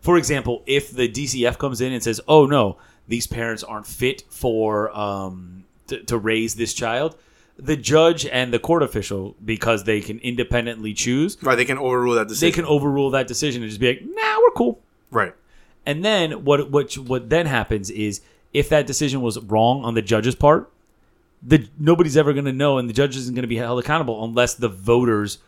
for 0.04 0.18
example, 0.18 0.62
if 0.66 0.90
the 0.90 1.08
DCF 1.08 1.56
comes 1.56 1.80
in 1.80 1.92
and 1.92 2.02
says, 2.02 2.20
"Oh 2.28 2.44
no, 2.44 2.76
these 3.08 3.26
parents 3.26 3.64
aren't 3.64 3.86
fit 3.86 4.22
for 4.28 4.94
um, 4.96 5.64
to, 5.86 6.02
to 6.04 6.18
raise 6.18 6.56
this 6.56 6.74
child," 6.74 7.16
the 7.58 7.74
judge 7.74 8.26
and 8.26 8.52
the 8.52 8.58
court 8.58 8.82
official, 8.82 9.34
because 9.42 9.84
they 9.84 10.02
can 10.02 10.18
independently 10.18 10.92
choose, 10.92 11.38
right, 11.42 11.54
they 11.54 11.64
can 11.64 11.78
overrule 11.78 12.14
that 12.16 12.28
decision. 12.28 12.46
they 12.46 12.52
can 12.52 12.66
overrule 12.66 13.10
that 13.12 13.26
decision 13.26 13.62
and 13.62 13.70
just 13.70 13.80
be 13.80 13.88
like, 13.88 14.02
"Nah, 14.04 14.38
we're 14.40 14.50
cool." 14.50 14.80
right. 15.10 15.34
And 15.86 16.04
then 16.04 16.44
what 16.44 16.70
what 16.70 16.92
what 16.98 17.30
then 17.30 17.46
happens 17.46 17.88
is 17.88 18.20
if 18.52 18.68
that 18.68 18.86
decision 18.86 19.22
was 19.22 19.38
wrong 19.40 19.84
on 19.86 19.94
the 19.94 20.02
judge's 20.02 20.34
part, 20.34 20.70
the 21.42 21.66
nobody's 21.78 22.16
ever 22.18 22.34
going 22.34 22.44
to 22.44 22.52
know, 22.52 22.76
and 22.76 22.90
the 22.90 22.94
judge 22.94 23.16
isn't 23.16 23.34
going 23.34 23.42
to 23.42 23.48
be 23.48 23.56
held 23.56 23.78
accountable 23.78 24.22
unless 24.22 24.52
the 24.54 24.68
voters 24.68 25.38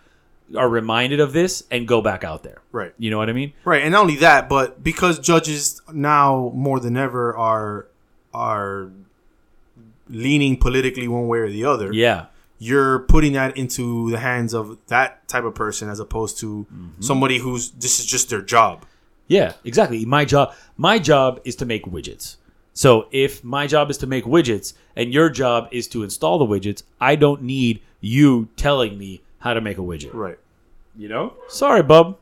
are 0.56 0.68
reminded 0.68 1.18
of 1.20 1.32
this 1.32 1.64
and 1.70 1.88
go 1.88 2.00
back 2.00 2.22
out 2.22 2.42
there. 2.42 2.58
Right. 2.70 2.92
You 2.98 3.10
know 3.10 3.18
what 3.18 3.28
I 3.28 3.32
mean? 3.32 3.52
Right, 3.64 3.82
and 3.82 3.92
not 3.92 4.02
only 4.02 4.16
that, 4.16 4.48
but 4.48 4.82
because 4.82 5.18
judges 5.18 5.80
now 5.92 6.52
more 6.54 6.78
than 6.78 6.96
ever 6.96 7.36
are 7.36 7.86
are 8.32 8.90
leaning 10.08 10.56
politically 10.56 11.08
one 11.08 11.26
way 11.28 11.38
or 11.38 11.48
the 11.48 11.64
other, 11.64 11.92
Yeah. 11.92 12.26
you're 12.58 13.00
putting 13.00 13.32
that 13.32 13.56
into 13.56 14.10
the 14.10 14.18
hands 14.18 14.54
of 14.54 14.78
that 14.86 15.26
type 15.28 15.44
of 15.44 15.54
person 15.54 15.88
as 15.88 15.98
opposed 16.00 16.38
to 16.40 16.66
Mm-hmm. 16.72 17.02
somebody 17.02 17.38
who's 17.38 17.70
this 17.72 17.98
is 18.00 18.06
just 18.06 18.30
their 18.30 18.42
job. 18.42 18.84
Yeah, 19.26 19.54
exactly. 19.64 20.04
My 20.04 20.24
job 20.24 20.54
my 20.76 20.98
job 20.98 21.40
is 21.44 21.56
to 21.56 21.64
make 21.66 21.84
widgets. 21.86 22.36
So 22.72 23.08
if 23.10 23.42
my 23.42 23.66
job 23.66 23.90
is 23.90 23.98
to 23.98 24.06
make 24.06 24.24
widgets 24.24 24.74
and 24.94 25.12
your 25.12 25.30
job 25.30 25.68
is 25.72 25.88
to 25.88 26.02
install 26.04 26.38
the 26.38 26.46
widgets, 26.46 26.82
I 27.00 27.16
don't 27.16 27.42
need 27.42 27.80
you 28.00 28.48
telling 28.56 28.98
me 28.98 29.22
how 29.38 29.54
to 29.54 29.60
make 29.60 29.78
a 29.78 29.82
widget. 29.82 30.14
Right. 30.14 30.38
You 30.96 31.08
know? 31.08 31.34
Sorry, 31.48 31.82
bub. 31.82 32.18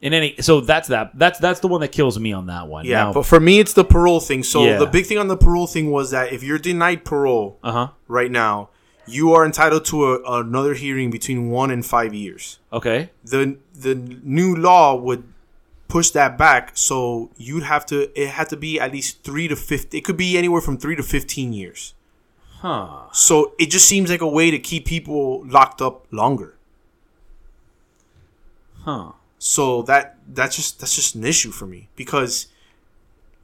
In 0.00 0.14
any 0.14 0.36
so 0.40 0.60
that's 0.60 0.88
that. 0.88 1.10
That's 1.18 1.40
that's 1.40 1.58
the 1.58 1.66
one 1.66 1.80
that 1.80 1.90
kills 1.90 2.18
me 2.20 2.32
on 2.32 2.46
that 2.46 2.68
one. 2.68 2.84
Yeah, 2.84 3.10
but 3.12 3.26
for 3.26 3.40
me, 3.40 3.58
it's 3.58 3.72
the 3.72 3.84
parole 3.84 4.20
thing. 4.20 4.44
So 4.44 4.64
Yeah. 4.64 4.78
the 4.78 4.86
big 4.86 5.06
thing 5.06 5.18
on 5.18 5.26
the 5.26 5.36
parole 5.36 5.66
thing 5.66 5.90
was 5.90 6.12
that 6.12 6.32
if 6.32 6.44
you're 6.44 6.58
denied 6.58 7.04
parole 7.04 7.58
uh 7.64 7.72
huh. 7.72 7.88
right 8.06 8.30
now, 8.30 8.68
you 9.08 9.32
are 9.32 9.44
entitled 9.44 9.84
to 9.86 10.04
a, 10.12 10.40
another 10.40 10.74
hearing 10.74 11.10
between 11.10 11.50
one 11.50 11.72
and 11.72 11.84
five 11.84 12.14
years. 12.14 12.60
Okay. 12.72 13.10
the 13.24 13.56
The 13.74 13.96
new 13.96 14.54
law 14.54 14.94
would 14.94 15.24
push 15.88 16.10
that 16.10 16.38
back, 16.38 16.72
so 16.74 17.30
you'd 17.36 17.64
have 17.64 17.84
to. 17.86 18.08
It 18.14 18.28
had 18.28 18.48
to 18.50 18.56
be 18.56 18.78
at 18.78 18.92
least 18.92 19.24
three 19.24 19.48
to 19.48 19.56
fifty. 19.56 19.98
It 19.98 20.04
could 20.04 20.16
be 20.16 20.38
anywhere 20.38 20.60
from 20.60 20.78
three 20.78 20.94
to 20.94 21.02
fifteen 21.02 21.52
years. 21.52 21.94
Huh. 22.60 23.04
So 23.12 23.52
it 23.58 23.70
just 23.70 23.86
seems 23.88 24.10
like 24.10 24.20
a 24.20 24.28
way 24.28 24.50
to 24.50 24.58
keep 24.58 24.84
people 24.84 25.44
locked 25.46 25.80
up 25.80 26.06
longer. 26.12 26.54
Huh. 28.82 29.12
So 29.38 29.82
that 29.82 30.16
that's 30.26 30.56
just 30.56 30.80
that's 30.80 30.94
just 30.94 31.14
an 31.14 31.24
issue 31.24 31.50
for 31.50 31.66
me 31.66 31.88
because 31.96 32.48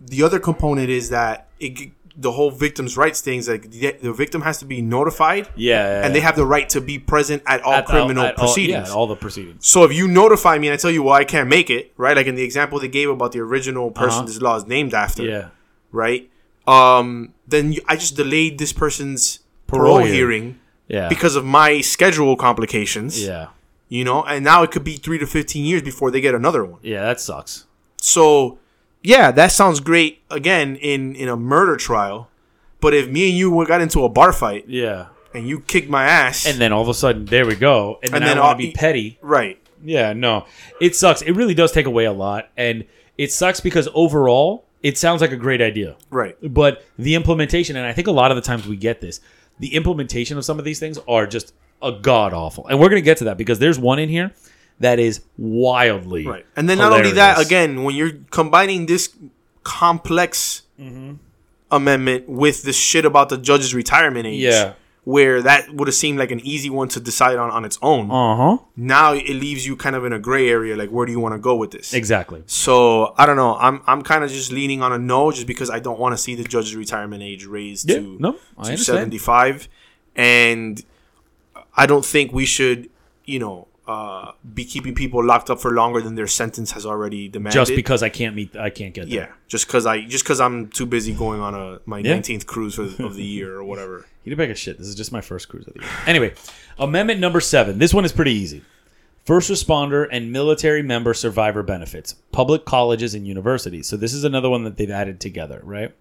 the 0.00 0.22
other 0.22 0.38
component 0.40 0.90
is 0.90 1.10
that 1.10 1.48
it, 1.60 1.92
the 2.16 2.32
whole 2.32 2.50
victim's 2.50 2.96
rights 2.96 3.20
things 3.20 3.48
like 3.48 3.70
the, 3.70 3.92
the 4.02 4.12
victim 4.12 4.42
has 4.42 4.58
to 4.58 4.64
be 4.64 4.82
notified 4.82 5.48
Yeah. 5.54 6.04
and 6.04 6.14
they 6.14 6.20
have 6.20 6.34
the 6.36 6.44
right 6.44 6.68
to 6.70 6.80
be 6.80 6.98
present 6.98 7.42
at 7.46 7.62
all 7.62 7.74
At 7.74 7.86
criminal 7.86 8.24
at 8.24 8.36
all- 8.38 8.46
proceedings. 8.46 8.88
yeah, 8.88 8.94
all 8.94 9.06
the 9.06 9.16
proceedings. 9.16 9.66
so 9.66 9.84
if 9.84 9.92
you 9.92 10.08
notify 10.08 10.58
me 10.58 10.66
and 10.68 10.74
I 10.74 10.76
tell 10.76 10.90
you, 10.90 11.02
well, 11.04 11.14
I 11.14 11.24
can't 11.24 11.48
make 11.48 11.70
it, 11.70 11.92
right? 11.96 12.16
Like 12.16 12.26
in 12.26 12.34
the 12.34 12.42
example 12.42 12.80
they 12.80 12.88
gave 12.88 13.08
about 13.08 13.32
the 13.32 13.40
original 13.40 13.90
person 13.92 14.18
Uh-huh. 14.20 14.26
this 14.26 14.40
law 14.40 14.56
is 14.56 14.66
named 14.66 14.94
after, 14.94 15.22
Yeah. 15.24 15.48
right? 15.92 16.28
Um, 16.66 17.34
then 17.46 17.72
you, 17.72 17.82
I 17.86 17.96
just 17.96 18.16
delayed 18.16 18.58
this 18.58 18.72
person's 18.72 19.40
Parole 19.66 19.96
parole, 19.98 20.06
hearing. 20.06 20.58
Yeah. 20.88 21.08
because 21.08 21.34
of 21.36 21.44
my 21.44 21.80
schedule 21.80 22.36
complications, 22.36 23.24
yeah. 23.24 23.48
you 23.88 24.04
know, 24.04 24.22
and 24.22 24.44
now 24.44 24.62
it 24.62 24.70
could 24.70 24.84
be 24.84 24.96
three 24.96 25.18
to 25.18 25.26
15 25.26 25.64
years 25.64 25.82
before 25.82 26.10
they 26.10 26.20
get 26.20 26.34
another 26.34 26.64
one. 26.64 26.78
Yeah. 26.82 27.02
That 27.02 27.20
sucks. 27.20 27.64
So, 27.96 28.58
yeah, 29.02 29.30
that 29.32 29.50
sounds 29.52 29.80
great 29.80 30.20
again 30.30 30.76
in 30.76 31.14
in 31.16 31.28
a 31.28 31.36
murder 31.36 31.76
trial. 31.76 32.28
But 32.80 32.92
if 32.92 33.08
me 33.08 33.30
and 33.30 33.38
you 33.38 33.64
got 33.66 33.80
into 33.80 34.04
a 34.04 34.08
bar 34.10 34.32
fight 34.32 34.66
Yeah. 34.68 35.06
and 35.32 35.48
you 35.48 35.60
kicked 35.60 35.88
my 35.88 36.04
ass, 36.04 36.44
And 36.46 36.60
then 36.60 36.70
all 36.72 36.82
of 36.82 36.88
a 36.88 36.94
sudden, 36.94 37.24
there 37.24 37.46
we 37.46 37.54
go. 37.56 37.98
And 38.02 38.12
then, 38.12 38.22
And 38.22 38.30
then 38.30 38.38
I 38.38 38.42
want 38.42 38.60
to 38.60 38.66
be 38.66 38.72
petty. 38.72 39.18
right, 39.22 39.58
Yeah, 39.82 40.12
no. 40.12 40.44
It 40.82 40.94
sucks. 40.94 41.22
It 41.22 41.32
really 41.32 41.54
does 41.54 41.72
take 41.72 41.86
away 41.86 42.04
a 42.04 42.12
lot. 42.12 42.50
And 42.58 42.84
it 43.16 43.32
sucks 43.32 43.60
because 43.60 43.88
overall, 43.94 44.63
it 44.84 44.96
sounds 44.98 45.20
like 45.20 45.32
a 45.32 45.36
great 45.36 45.60
idea. 45.60 45.96
right, 46.10 46.36
But 46.42 46.84
the 46.98 47.14
implementation, 47.16 47.74
and 47.76 47.84
I 47.86 47.92
think 47.92 48.06
a 48.06 48.12
lot 48.12 48.30
of 48.30 48.36
the 48.36 48.42
times 48.42 48.66
we 48.68 48.76
get 48.76 49.00
this, 49.00 49.20
the 49.58 49.74
implementation 49.74 50.38
of 50.38 50.44
some 50.44 50.58
of 50.60 50.64
these 50.64 50.78
things 50.78 50.98
are 51.08 51.26
just 51.26 51.52
a 51.82 51.90
god 51.92 52.32
awful. 52.32 52.66
And 52.68 52.78
we're 52.78 52.88
going 52.90 53.00
to 53.02 53.04
get 53.04 53.16
to 53.18 53.24
that 53.24 53.36
because 53.38 53.58
there's 53.58 53.78
one 53.78 53.98
in 53.98 54.08
here 54.08 54.32
that 54.80 54.98
is 54.98 55.22
wildly. 55.38 56.26
right. 56.26 56.46
And 56.56 56.68
then 56.68 56.78
not 56.78 56.92
only 56.92 57.12
that, 57.12 57.40
again, 57.40 57.82
when 57.84 57.94
you're 57.96 58.12
combining 58.30 58.86
this 58.86 59.14
complex 59.62 60.62
Mm-hmm. 60.80 61.12
amendment 61.70 62.28
with 62.28 62.64
this 62.64 62.74
shit 62.76 63.04
about 63.04 63.28
the 63.28 63.38
judge's 63.38 63.72
retirement 63.76 64.26
age, 64.26 64.40
Yeah. 64.42 64.72
Where 65.04 65.42
that 65.42 65.70
would 65.74 65.86
have 65.86 65.94
seemed 65.94 66.18
like 66.18 66.30
an 66.30 66.40
easy 66.40 66.70
one 66.70 66.88
to 66.88 66.98
decide 67.00 67.36
on 67.36 67.50
on 67.50 67.64
its 67.64 67.78
own. 67.82 68.10
Uh 68.10 68.36
huh. 68.36 68.58
now 68.76 69.12
it 69.12 69.28
leaves 69.34 69.66
you 69.66 69.76
kind 69.76 69.94
of 69.94 70.04
in 70.04 70.12
a 70.12 70.18
gray 70.18 70.48
area. 70.48 70.74
Like, 70.76 70.88
where 70.90 71.04
do 71.06 71.12
you 71.12 71.20
want 71.20 71.34
to 71.34 71.38
go 71.38 71.54
with 71.56 71.70
this? 71.72 71.92
Exactly. 71.92 72.42
So 72.46 73.12
I 73.18 73.26
don't 73.26 73.36
know. 73.36 73.56
I'm 73.56 73.82
I'm 73.86 74.02
kind 74.02 74.24
of 74.24 74.30
just 74.30 74.50
leaning 74.50 74.80
on 74.82 74.92
a 74.92 74.98
no, 74.98 75.30
just 75.30 75.46
because 75.46 75.68
I 75.70 75.78
don't 75.78 75.98
want 75.98 76.14
to 76.14 76.18
see 76.18 76.34
the 76.34 76.44
judge's 76.44 76.74
retirement 76.74 77.22
age 77.22 77.44
raised 77.44 77.88
Yeah. 77.90 77.96
to 77.98 78.16
No, 78.18 78.32
to 78.64 78.76
75, 78.78 79.68
and 80.16 80.82
I 81.76 81.86
don't 81.86 82.04
think 82.04 82.32
we 82.32 82.44
should, 82.46 82.88
you 83.24 83.38
know, 83.38 83.68
uh, 83.86 84.32
be 84.54 84.64
keeping 84.64 84.94
people 84.94 85.22
locked 85.24 85.50
up 85.50 85.60
for 85.60 85.72
longer 85.72 86.00
than 86.00 86.14
their 86.14 86.26
sentence 86.26 86.72
has 86.72 86.86
already 86.86 87.28
demanded. 87.28 87.54
Just 87.58 87.74
because 87.76 88.02
I 88.02 88.08
can't 88.08 88.34
meet, 88.34 88.56
I 88.56 88.70
can't 88.70 88.94
get 88.94 89.10
there. 89.10 89.14
yeah, 89.28 89.32
just 89.46 89.66
because 89.66 89.84
I 89.86 90.02
just 90.06 90.24
because 90.24 90.40
I'm 90.40 90.68
too 90.68 90.86
busy 90.86 91.12
going 91.14 91.40
on 91.40 91.54
a 91.54 91.80
my 91.84 91.98
Yeah. 91.98 92.16
19th 92.16 92.46
cruise 92.46 92.78
of, 92.78 92.98
of 93.00 93.14
the 93.16 93.24
year 93.24 93.54
or 93.54 93.64
whatever. 93.64 94.06
You 94.24 94.30
did 94.30 94.38
bag 94.38 94.50
of 94.50 94.58
shit. 94.58 94.78
This 94.78 94.86
is 94.86 94.94
just 94.94 95.12
my 95.12 95.20
first 95.20 95.50
cruise 95.50 95.66
of 95.66 95.74
the 95.74 95.80
year. 95.80 95.88
Anyway, 96.06 96.32
amendment 96.78 97.20
number 97.20 97.40
seven. 97.40 97.78
This 97.78 97.92
one 97.92 98.06
is 98.06 98.12
pretty 98.12 98.32
easy. 98.32 98.62
First 99.26 99.50
responder 99.50 100.08
and 100.10 100.32
military 100.32 100.82
member 100.82 101.12
survivor 101.12 101.62
benefits, 101.62 102.14
public 102.32 102.64
colleges 102.64 103.14
and 103.14 103.26
universities. 103.26 103.86
So 103.86 103.98
this 103.98 104.14
is 104.14 104.24
another 104.24 104.48
one 104.48 104.64
that 104.64 104.78
they've 104.78 104.90
added 104.90 105.20
together, 105.20 105.60
right? 105.62 105.94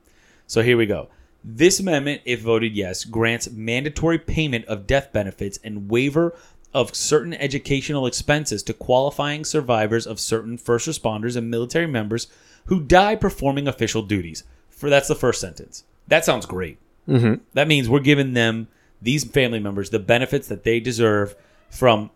So 0.47 0.61
here 0.61 0.77
we 0.77 0.85
go. 0.85 1.09
This 1.43 1.81
amendment, 1.81 2.21
if 2.23 2.39
voted 2.39 2.71
yes, 2.77 3.03
grants 3.03 3.49
mandatory 3.51 4.19
payment 4.19 4.63
of 4.67 4.87
death 4.87 5.11
benefits 5.11 5.59
and 5.61 5.89
waiver 5.89 6.33
of 6.73 6.95
certain 6.95 7.33
educational 7.33 8.05
expenses 8.07 8.63
to 8.63 8.73
qualifying 8.73 9.45
survivors 9.45 10.07
of 10.07 10.19
certain 10.19 10.57
first 10.57 10.87
responders 10.87 11.35
and 11.35 11.49
military 11.49 11.87
members 11.87 12.27
who 12.65 12.81
die 12.81 13.15
performing 13.15 13.67
official 13.67 14.01
duties. 14.01 14.43
For 14.69 14.89
that's 14.89 15.07
the 15.07 15.15
first 15.15 15.39
sentence. 15.39 15.83
That 16.07 16.25
sounds 16.25 16.45
great. 16.45 16.77
Mm-hmm. 17.07 17.43
That 17.53 17.67
means 17.67 17.89
we're 17.89 17.99
giving 17.99 18.33
them 18.33 18.67
these 19.01 19.23
family 19.23 19.59
members 19.59 19.89
the 19.89 19.99
benefits 19.99 20.47
that 20.47 20.63
they 20.63 20.79
deserve 20.79 21.35
from 21.69 22.09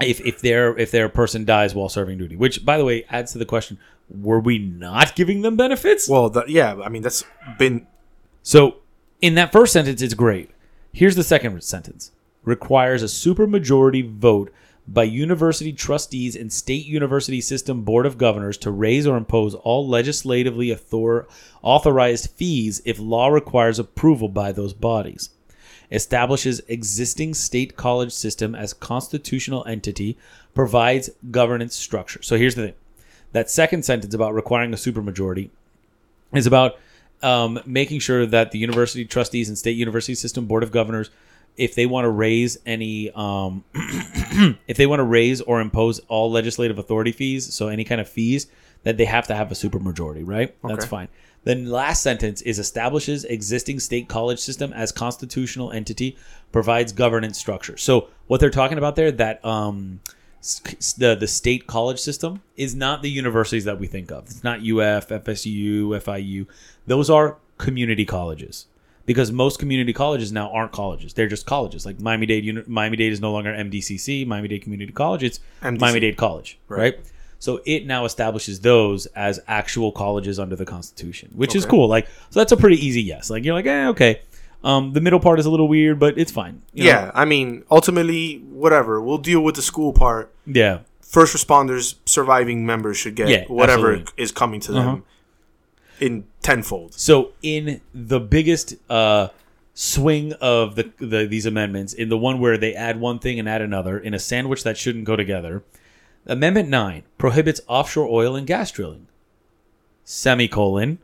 if 0.00 0.20
if 0.20 0.40
their 0.40 0.76
if 0.78 0.90
their 0.90 1.08
person 1.08 1.44
dies 1.44 1.74
while 1.74 1.88
serving 1.88 2.18
duty. 2.18 2.36
Which, 2.36 2.64
by 2.64 2.78
the 2.78 2.84
way, 2.84 3.04
adds 3.08 3.32
to 3.32 3.38
the 3.38 3.44
question: 3.44 3.78
Were 4.08 4.40
we 4.40 4.58
not 4.58 5.14
giving 5.14 5.42
them 5.42 5.56
benefits? 5.56 6.08
Well, 6.08 6.30
the, 6.30 6.44
yeah, 6.48 6.76
I 6.82 6.88
mean 6.88 7.02
that's 7.02 7.24
been 7.58 7.86
So, 8.42 8.76
in 9.20 9.34
that 9.34 9.52
first 9.52 9.72
sentence, 9.72 10.02
it's 10.02 10.14
great. 10.14 10.50
Here's 10.92 11.16
the 11.16 11.24
second 11.24 11.62
sentence 11.62 12.12
requires 12.46 13.02
a 13.02 13.06
supermajority 13.06 14.08
vote 14.08 14.50
by 14.88 15.02
university 15.02 15.72
trustees 15.72 16.36
and 16.36 16.52
state 16.52 16.86
university 16.86 17.40
system 17.40 17.82
board 17.82 18.06
of 18.06 18.16
governors 18.16 18.56
to 18.56 18.70
raise 18.70 19.06
or 19.06 19.16
impose 19.16 19.54
all 19.54 19.86
legislatively 19.86 20.72
author- 20.72 21.26
authorized 21.60 22.30
fees 22.30 22.80
if 22.84 22.98
law 22.98 23.28
requires 23.28 23.78
approval 23.78 24.28
by 24.28 24.52
those 24.52 24.72
bodies. 24.72 25.30
Establishes 25.90 26.60
existing 26.68 27.34
state 27.34 27.76
college 27.76 28.12
system 28.12 28.54
as 28.54 28.72
constitutional 28.72 29.64
entity 29.66 30.16
provides 30.54 31.10
governance 31.30 31.74
structure. 31.74 32.22
So 32.22 32.36
here's 32.36 32.54
the 32.54 32.68
thing. 32.68 32.74
That 33.32 33.50
second 33.50 33.84
sentence 33.84 34.14
about 34.14 34.34
requiring 34.34 34.72
a 34.72 34.76
supermajority 34.76 35.50
is 36.32 36.46
about 36.46 36.78
um, 37.22 37.60
making 37.66 38.00
sure 38.00 38.24
that 38.26 38.52
the 38.52 38.58
university 38.58 39.04
trustees 39.04 39.48
and 39.48 39.58
state 39.58 39.76
university 39.76 40.14
system 40.14 40.46
board 40.46 40.62
of 40.62 40.70
governors, 40.70 41.10
if 41.56 41.74
they 41.74 41.86
want 41.86 42.04
to 42.04 42.10
raise 42.10 42.58
any, 42.66 43.10
um, 43.12 43.64
if 44.66 44.76
they 44.76 44.86
want 44.86 45.00
to 45.00 45.04
raise 45.04 45.40
or 45.40 45.60
impose 45.60 46.00
all 46.08 46.30
legislative 46.30 46.78
authority 46.78 47.12
fees, 47.12 47.52
so 47.54 47.68
any 47.68 47.84
kind 47.84 48.00
of 48.00 48.08
fees, 48.08 48.46
that 48.82 48.96
they 48.96 49.04
have 49.04 49.26
to 49.26 49.34
have 49.34 49.50
a 49.50 49.54
supermajority, 49.54 50.22
right? 50.24 50.54
That's 50.62 50.84
fine. 50.86 51.08
Then 51.44 51.70
last 51.70 52.02
sentence 52.02 52.42
is 52.42 52.58
establishes 52.58 53.24
existing 53.24 53.80
state 53.80 54.08
college 54.08 54.38
system 54.38 54.72
as 54.72 54.92
constitutional 54.92 55.72
entity, 55.72 56.16
provides 56.52 56.92
governance 56.92 57.38
structure. 57.38 57.76
So 57.76 58.08
what 58.26 58.40
they're 58.40 58.50
talking 58.50 58.78
about 58.78 58.96
there, 58.96 59.10
that 59.12 59.44
um, 59.44 60.00
the 60.98 61.16
the 61.18 61.26
state 61.26 61.66
college 61.66 61.98
system 61.98 62.42
is 62.56 62.74
not 62.74 63.02
the 63.02 63.10
universities 63.10 63.64
that 63.64 63.78
we 63.78 63.86
think 63.86 64.10
of. 64.10 64.24
It's 64.26 64.44
not 64.44 64.60
UF, 64.60 65.08
FSU, 65.08 65.88
FIU. 65.88 66.46
Those 66.86 67.10
are 67.10 67.38
community 67.58 68.04
colleges 68.04 68.66
because 69.06 69.32
most 69.32 69.58
community 69.58 69.92
colleges 69.92 70.32
now 70.32 70.50
aren't 70.52 70.72
colleges. 70.72 71.14
They're 71.14 71.28
just 71.28 71.46
colleges. 71.46 71.86
Like 71.86 72.00
Miami 72.00 72.26
Dade, 72.26 72.66
Miami 72.68 72.96
Dade 72.96 73.12
is 73.12 73.20
no 73.20 73.32
longer 73.32 73.52
MDCC, 73.52 74.26
Miami 74.26 74.48
Dade 74.48 74.62
Community 74.62 74.92
College. 74.92 75.22
It's 75.22 75.40
MDC. 75.62 75.80
Miami 75.80 76.00
Dade 76.00 76.16
College, 76.16 76.58
right. 76.68 76.98
So 77.38 77.60
it 77.66 77.86
now 77.86 78.04
establishes 78.06 78.60
those 78.60 79.06
as 79.06 79.40
actual 79.46 79.92
colleges 79.92 80.38
under 80.38 80.56
the 80.56 80.64
Constitution, 80.64 81.30
which 81.34 81.54
is 81.54 81.66
cool. 81.66 81.86
Like, 81.86 82.08
so 82.30 82.40
that's 82.40 82.52
a 82.52 82.56
pretty 82.56 82.84
easy 82.84 83.02
yes. 83.02 83.30
Like 83.30 83.44
you're 83.44 83.54
like, 83.54 83.66
eh, 83.66 83.88
okay. 83.88 84.20
Um, 84.64 84.92
the 84.94 85.00
middle 85.02 85.20
part 85.20 85.38
is 85.38 85.46
a 85.46 85.50
little 85.50 85.68
weird, 85.68 86.00
but 86.00 86.18
it's 86.18 86.32
fine. 86.32 86.62
you 86.72 86.84
know? 86.84 86.90
yeah. 86.90 87.10
I 87.14 87.24
mean, 87.26 87.62
ultimately, 87.70 88.38
whatever. 88.38 89.00
We'll 89.00 89.18
deal 89.18 89.40
with 89.42 89.54
the 89.54 89.62
school 89.62 89.92
part. 89.92 90.32
yeah. 90.46 90.80
First 91.02 91.36
responders, 91.36 91.94
surviving 92.04 92.66
members 92.66 92.96
should 92.96 93.14
get 93.14 93.28
Yeah, 93.28 93.44
whatever 93.44 93.92
absolutely. 93.92 94.22
is 94.24 94.32
coming 94.32 94.58
to 94.62 94.72
them 94.72 94.88
Uh-huh. 94.88 95.00
In 96.00 96.26
tenfold. 96.42 96.94
So 96.94 97.32
in 97.42 97.80
the 97.94 98.20
biggest 98.20 98.74
uh, 98.90 99.28
swing 99.74 100.32
of 100.34 100.76
the, 100.76 100.92
the 100.98 101.26
these 101.26 101.46
amendments, 101.46 101.92
in 101.92 102.08
the 102.08 102.18
one 102.18 102.40
where 102.40 102.56
they 102.56 102.74
add 102.74 103.00
one 103.00 103.18
thing 103.18 103.38
and 103.38 103.48
add 103.48 103.62
another 103.62 103.98
in 103.98 104.14
a 104.14 104.18
sandwich 104.18 104.62
that 104.64 104.76
shouldn't 104.76 105.04
go 105.04 105.16
together, 105.16 105.62
Amendment 106.26 106.68
nine 106.68 107.04
prohibits 107.18 107.60
offshore 107.68 108.08
oil 108.08 108.34
and 108.34 108.46
gas 108.46 108.70
drilling. 108.72 109.06
Semicolon 110.04 110.98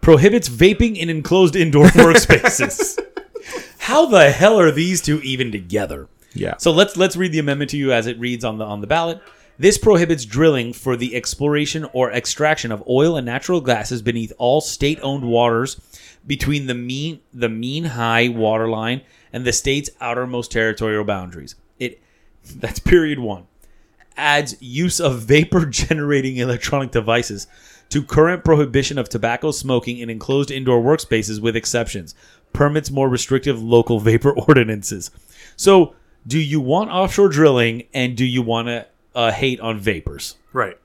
prohibits 0.00 0.48
vaping 0.48 0.96
in 0.96 1.08
enclosed 1.08 1.56
indoor 1.56 1.86
workspaces. 1.88 2.98
How 3.78 4.06
the 4.06 4.30
hell 4.30 4.60
are 4.60 4.70
these 4.70 5.00
two 5.00 5.20
even 5.22 5.50
together? 5.50 6.08
Yeah. 6.34 6.56
So 6.58 6.70
let's 6.70 6.96
let's 6.96 7.16
read 7.16 7.32
the 7.32 7.38
amendment 7.38 7.70
to 7.70 7.78
you 7.78 7.92
as 7.92 8.06
it 8.06 8.18
reads 8.20 8.44
on 8.44 8.58
the 8.58 8.64
on 8.64 8.82
the 8.82 8.86
ballot. 8.86 9.22
This 9.58 9.76
prohibits 9.76 10.24
drilling 10.24 10.72
for 10.72 10.96
the 10.96 11.16
exploration 11.16 11.84
or 11.92 12.12
extraction 12.12 12.70
of 12.70 12.84
oil 12.88 13.16
and 13.16 13.26
natural 13.26 13.60
gases 13.60 14.02
beneath 14.02 14.32
all 14.38 14.60
state-owned 14.60 15.24
waters 15.24 15.80
between 16.26 16.66
the 16.66 16.74
mean 16.74 17.20
the 17.32 17.48
mean 17.48 17.84
high 17.84 18.28
water 18.28 18.68
line 18.68 19.02
and 19.32 19.44
the 19.44 19.52
state's 19.52 19.90
outermost 20.00 20.52
territorial 20.52 21.04
boundaries. 21.04 21.56
It 21.78 22.00
that's 22.56 22.78
period 22.78 23.18
1 23.18 23.46
adds 24.16 24.56
use 24.60 25.00
of 25.00 25.22
vapor 25.22 25.66
generating 25.66 26.36
electronic 26.38 26.90
devices 26.90 27.46
to 27.88 28.02
current 28.02 28.44
prohibition 28.44 28.98
of 28.98 29.08
tobacco 29.08 29.50
smoking 29.50 29.98
in 29.98 30.10
enclosed 30.10 30.50
indoor 30.50 30.80
workspaces 30.80 31.40
with 31.40 31.56
exceptions 31.56 32.14
permits 32.52 32.90
more 32.90 33.08
restrictive 33.08 33.62
local 33.62 34.00
vapor 34.00 34.32
ordinances 34.48 35.10
so 35.56 35.94
do 36.26 36.38
you 36.38 36.60
want 36.60 36.90
offshore 36.90 37.28
drilling 37.28 37.84
and 37.92 38.16
do 38.16 38.24
you 38.24 38.42
want 38.42 38.68
to 38.68 38.86
uh, 39.18 39.30
hate 39.32 39.60
on 39.60 39.78
vapors 39.78 40.36
Right. 40.52 40.78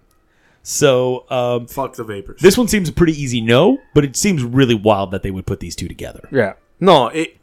so 0.62 1.26
um, 1.30 1.67
Fuck 1.67 1.96
the 1.96 2.04
vapors. 2.04 2.41
this 2.41 2.58
one 2.58 2.67
seems 2.67 2.89
a 2.89 2.93
pretty 2.93 3.13
easy 3.22 3.41
no 3.41 3.80
but 3.93 4.04
it 4.04 4.15
seems 4.15 4.43
really 4.43 4.76
wild 4.76 5.12
that 5.12 5.24
they 5.24 5.32
would 5.32 5.46
put 5.46 5.60
these 5.60 5.76
two 5.76 5.88
together 5.88 6.28
Yeah. 6.32 6.54
No, 6.80 7.08
it 7.08 7.38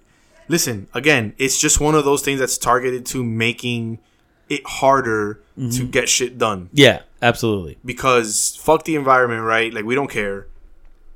listen, 0.48 0.88
again, 0.92 1.33
it's 1.38 1.59
just 1.59 1.81
one 1.81 1.94
of 1.94 2.05
those 2.05 2.22
things 2.22 2.40
that's 2.40 2.59
targeted 2.59 3.07
to 3.07 3.22
making 3.24 3.98
it 4.48 4.62
harder 4.66 5.40
to 5.76 5.87
get 5.87 6.09
shit 6.09 6.37
done. 6.38 6.68
yeah 6.72 7.03
absolutely 7.22 7.79
Because 7.85 8.57
fuck 8.61 8.85
the 8.85 8.96
environment, 8.96 9.42
right? 9.44 9.72
Like 9.72 9.85
we 9.85 9.94
don't 9.94 10.11
care. 10.11 10.46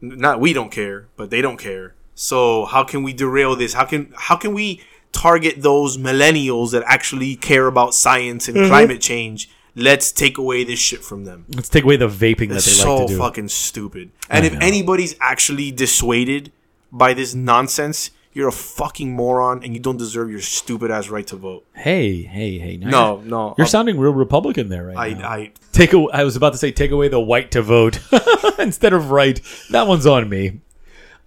N- 0.03 0.19
Not 0.19 0.39
we 0.41 0.53
don't 0.53 0.71
care, 0.71 1.09
but 1.17 1.31
they 1.31 1.41
don't 1.43 1.57
care. 1.59 1.95
So 2.15 2.65
how 2.67 2.85
can 2.85 3.03
we 3.03 3.13
derail 3.13 3.57
this? 3.57 3.73
How 3.75 3.87
can 3.87 4.13
how 4.29 4.37
can 4.37 4.53
we 4.55 4.81
target 5.13 5.55
those 5.63 5.97
millennials 5.99 6.71
that 6.73 6.83
actually 6.87 7.35
care 7.37 7.67
about 7.67 7.95
science 7.95 8.49
and 8.49 8.57
climate 8.69 9.01
change? 9.01 9.49
Let's 9.77 10.13
take 10.13 10.39
away 10.39 10.63
this 10.65 10.79
shit 10.79 11.03
from 11.05 11.25
them. 11.25 11.47
let's 11.55 11.69
take 11.69 11.85
away 11.85 11.97
the 11.97 12.09
vaping 12.09 12.49
that 12.51 12.57
It's 12.59 12.67
they 12.67 12.73
so 12.73 12.97
like 12.99 13.07
to 13.09 13.13
do 13.15 13.19
fucking 13.19 13.49
stupid. 13.49 14.11
And 14.31 14.47
if 14.47 14.53
know. 14.53 14.59
anybody's 14.63 15.17
actually 15.21 15.73
dissuaded 15.73 16.53
by 16.93 17.13
this 17.13 17.35
nonsense, 17.35 18.11
you're 18.33 18.49
a 18.49 18.53
fucking 18.53 19.13
moron 19.13 19.63
and 19.65 19.75
you 19.75 19.81
don't 19.81 19.97
deserve 19.97 20.31
your 20.31 20.41
stupid 20.41 20.91
ass 20.93 21.09
right 21.09 21.27
to 21.27 21.37
vote. 21.37 21.65
hey 21.75 22.23
hey 22.23 22.59
hey 22.59 22.77
No, 22.77 23.17
you're- 23.19 23.29
no. 23.31 23.55
you're 23.59 23.65
I'm- 23.65 23.71
sounding 23.71 23.99
real 23.99 24.13
republican 24.15 24.69
there 24.69 24.85
right 24.87 24.97
I, 24.97 25.19
now 25.19 25.29
I, 25.29 25.53
Take 25.73 25.93
a, 25.93 25.99
I 26.13 26.23
was 26.23 26.37
about 26.37 26.53
to 26.53 26.59
say 26.59 26.71
take 26.71 26.93
away 26.93 27.09
the 27.09 27.19
white 27.21 27.51
to 27.53 27.63
vote 27.63 27.99
instead 28.61 28.93
of 28.93 29.11
right. 29.11 29.41
That 29.71 29.89
one's 29.89 30.07
on 30.07 30.29
me. 30.29 30.61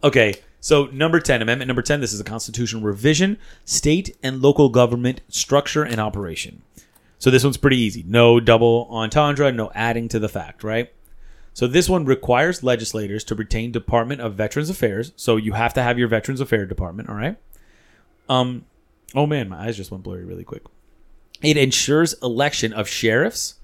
Okay, 0.03 0.35
so 0.61 0.85
number 0.87 1.19
10, 1.19 1.41
amendment 1.41 1.67
number 1.67 1.81
10, 1.81 1.99
this 1.99 2.13
is 2.13 2.19
a 2.21 2.23
constitutional 2.23 2.81
revision, 2.81 3.37
state 3.65 4.15
and 4.23 4.41
local 4.41 4.69
government 4.69 5.19
structure 5.27 5.83
and 5.83 5.99
operation. 5.99 6.61
So 7.19 7.31
this 7.31 7.43
one's 7.43 7.57
pretty 7.57 7.77
easy. 7.77 8.03
No 8.07 8.39
double 8.39 8.87
entendre, 8.91 9.51
no 9.51 9.71
adding 9.73 10.07
to 10.09 10.19
the 10.19 10.29
fact, 10.29 10.63
right? 10.63 10.91
So 11.53 11.65
this 11.65 11.89
one 11.89 12.05
requires 12.05 12.61
legislators 12.61 13.23
to 13.25 13.35
retain 13.35 13.71
Department 13.71 14.21
of 14.21 14.35
Veterans 14.35 14.69
Affairs. 14.69 15.13
So 15.15 15.37
you 15.37 15.53
have 15.53 15.73
to 15.73 15.81
have 15.81 15.97
your 15.97 16.07
Veterans 16.07 16.39
Affairs 16.39 16.69
Department, 16.69 17.09
all 17.09 17.15
right? 17.15 17.37
Um 18.29 18.65
oh 19.15 19.25
man, 19.25 19.49
my 19.49 19.65
eyes 19.65 19.77
just 19.77 19.89
went 19.89 20.03
blurry 20.03 20.25
really 20.25 20.43
quick. 20.43 20.63
It 21.41 21.57
ensures 21.57 22.13
election 22.21 22.73
of 22.73 22.87
sheriffs, 22.87 23.55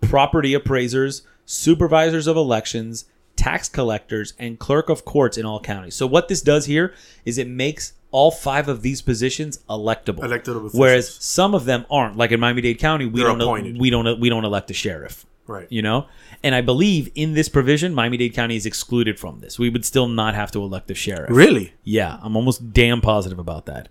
property 0.00 0.54
appraisers, 0.54 1.22
supervisors 1.46 2.26
of 2.26 2.36
elections, 2.36 3.06
tax 3.36 3.68
collectors, 3.68 4.34
and 4.38 4.58
clerk 4.58 4.88
of 4.88 5.04
courts 5.04 5.36
in 5.36 5.44
all 5.44 5.60
counties. 5.60 5.94
So 5.94 6.06
what 6.06 6.28
this 6.28 6.42
does 6.42 6.66
here 6.66 6.94
is 7.24 7.38
it 7.38 7.48
makes 7.48 7.94
all 8.14 8.30
five 8.30 8.68
of 8.68 8.80
these 8.82 9.02
positions 9.02 9.58
electable. 9.68 10.22
Officials. 10.24 10.72
Whereas 10.72 11.12
some 11.12 11.52
of 11.52 11.64
them 11.64 11.84
aren't. 11.90 12.16
Like 12.16 12.30
in 12.30 12.38
Miami-Dade 12.38 12.78
County, 12.78 13.06
we 13.06 13.18
They're 13.20 13.28
don't 13.30 13.40
appointed. 13.40 13.80
we 13.80 13.90
don't 13.90 14.20
we 14.20 14.28
don't 14.28 14.44
elect 14.44 14.70
a 14.70 14.74
sheriff. 14.74 15.26
right. 15.48 15.66
You 15.68 15.82
know? 15.82 16.06
And 16.44 16.54
I 16.54 16.60
believe 16.60 17.10
in 17.16 17.34
this 17.34 17.48
provision, 17.48 17.92
Miami-Dade 17.92 18.32
County 18.32 18.54
is 18.54 18.66
excluded 18.66 19.18
from 19.18 19.40
this. 19.40 19.58
We 19.58 19.68
would 19.68 19.84
still 19.84 20.06
not 20.06 20.36
have 20.36 20.52
to 20.52 20.60
elect 20.62 20.90
a 20.92 20.94
sheriff. 20.94 21.28
Really? 21.30 21.74
Yeah, 21.82 22.18
I'm 22.22 22.36
almost 22.36 22.72
damn 22.72 23.00
positive 23.00 23.38
about 23.40 23.66
that. 23.66 23.88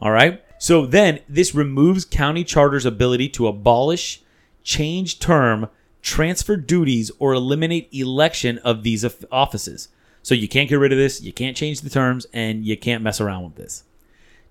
All 0.00 0.10
right. 0.10 0.42
So 0.58 0.84
then 0.84 1.20
this 1.28 1.54
removes 1.54 2.04
county 2.04 2.42
charter's 2.42 2.84
ability 2.84 3.28
to 3.30 3.46
abolish, 3.46 4.20
change 4.64 5.20
term, 5.20 5.68
transfer 6.02 6.56
duties, 6.56 7.12
or 7.20 7.34
eliminate 7.34 7.88
election 7.92 8.58
of 8.58 8.82
these 8.82 9.04
offices. 9.30 9.88
So 10.22 10.34
you 10.34 10.48
can't 10.48 10.68
get 10.68 10.76
rid 10.76 10.92
of 10.92 10.98
this, 10.98 11.22
you 11.22 11.32
can't 11.32 11.56
change 11.56 11.80
the 11.80 11.90
terms, 11.90 12.26
and 12.32 12.64
you 12.64 12.76
can't 12.76 13.02
mess 13.02 13.20
around 13.20 13.44
with 13.44 13.54
this. 13.56 13.84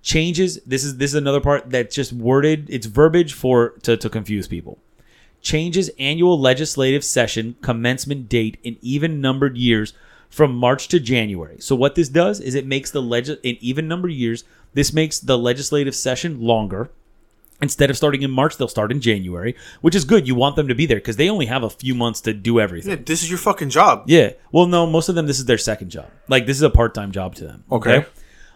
Changes. 0.01 0.59
This 0.65 0.83
is 0.83 0.97
this 0.97 1.11
is 1.11 1.15
another 1.15 1.41
part 1.41 1.69
that's 1.69 1.93
just 1.93 2.13
worded. 2.13 2.69
It's 2.69 2.85
verbiage 2.85 3.33
for 3.33 3.71
to, 3.83 3.97
to 3.97 4.09
confuse 4.09 4.47
people 4.47 4.79
changes 5.41 5.89
annual 5.99 6.39
legislative 6.39 7.03
session 7.03 7.55
commencement 7.61 8.29
date 8.29 8.57
in 8.63 8.77
even 8.81 9.21
numbered 9.21 9.57
years 9.57 9.93
from 10.29 10.55
March 10.55 10.87
to 10.89 10.99
January. 10.99 11.57
So 11.59 11.75
what 11.75 11.95
this 11.95 12.09
does 12.09 12.39
is 12.39 12.55
it 12.55 12.65
makes 12.65 12.91
the 12.91 13.01
leg 13.01 13.29
in 13.43 13.57
even 13.59 13.87
number 13.87 14.07
years, 14.07 14.43
this 14.73 14.93
makes 14.93 15.19
the 15.19 15.37
legislative 15.37 15.95
session 15.95 16.41
longer 16.41 16.91
Instead 17.61 17.89
of 17.89 17.97
starting 17.97 18.21
in 18.21 18.31
March, 18.31 18.55
they'll 18.55 18.69
start 18.69 18.91
in 18.91 19.01
January, 19.01 19.55
which 19.81 19.93
is 19.93 20.05
good. 20.05 20.27
You 20.27 20.35
want 20.35 20.55
them 20.55 20.69
to 20.69 20.75
be 20.75 20.85
there 20.85 20.97
because 20.97 21.17
they 21.17 21.29
only 21.29 21.47
have 21.47 21.63
a 21.63 21.69
few 21.69 21.93
months 21.93 22.21
to 22.21 22.33
do 22.33 22.59
everything. 22.59 22.91
Yeah, 22.91 23.03
this 23.05 23.21
is 23.21 23.29
your 23.29 23.37
fucking 23.37 23.69
job. 23.69 24.03
Yeah. 24.05 24.31
Well, 24.51 24.65
no, 24.65 24.87
most 24.87 25.09
of 25.09 25.15
them, 25.15 25.27
this 25.27 25.39
is 25.39 25.45
their 25.45 25.57
second 25.57 25.89
job. 25.89 26.09
Like, 26.29 26.45
this 26.45 26.55
is 26.55 26.63
a 26.63 26.69
part 26.69 26.93
time 26.93 27.11
job 27.11 27.35
to 27.35 27.45
them. 27.45 27.65
Okay. 27.69 28.05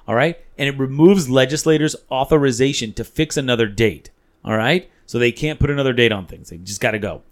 All 0.07 0.15
right. 0.15 0.37
And 0.57 0.69
it 0.69 0.77
removes 0.77 1.29
legislators' 1.29 1.95
authorization 2.09 2.93
to 2.93 3.03
fix 3.03 3.35
another 3.35 3.67
date. 3.67 4.09
All 4.45 4.55
right. 4.55 4.89
So 5.05 5.19
they 5.19 5.31
can't 5.31 5.59
put 5.59 5.69
another 5.69 5.93
date 5.93 6.11
on 6.11 6.25
things. 6.25 6.49
They 6.49 6.57
just 6.57 6.81
got 6.81 6.91
to 6.91 6.99
go. 6.99 7.23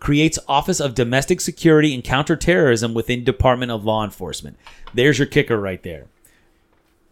Creates 0.00 0.38
Office 0.48 0.80
of 0.80 0.94
Domestic 0.94 1.40
Security 1.40 1.92
and 1.92 2.04
Counterterrorism 2.04 2.94
within 2.94 3.24
Department 3.24 3.72
of 3.72 3.84
Law 3.84 4.04
Enforcement. 4.04 4.56
There's 4.94 5.18
your 5.18 5.26
kicker 5.26 5.60
right 5.60 5.82
there. 5.82 6.06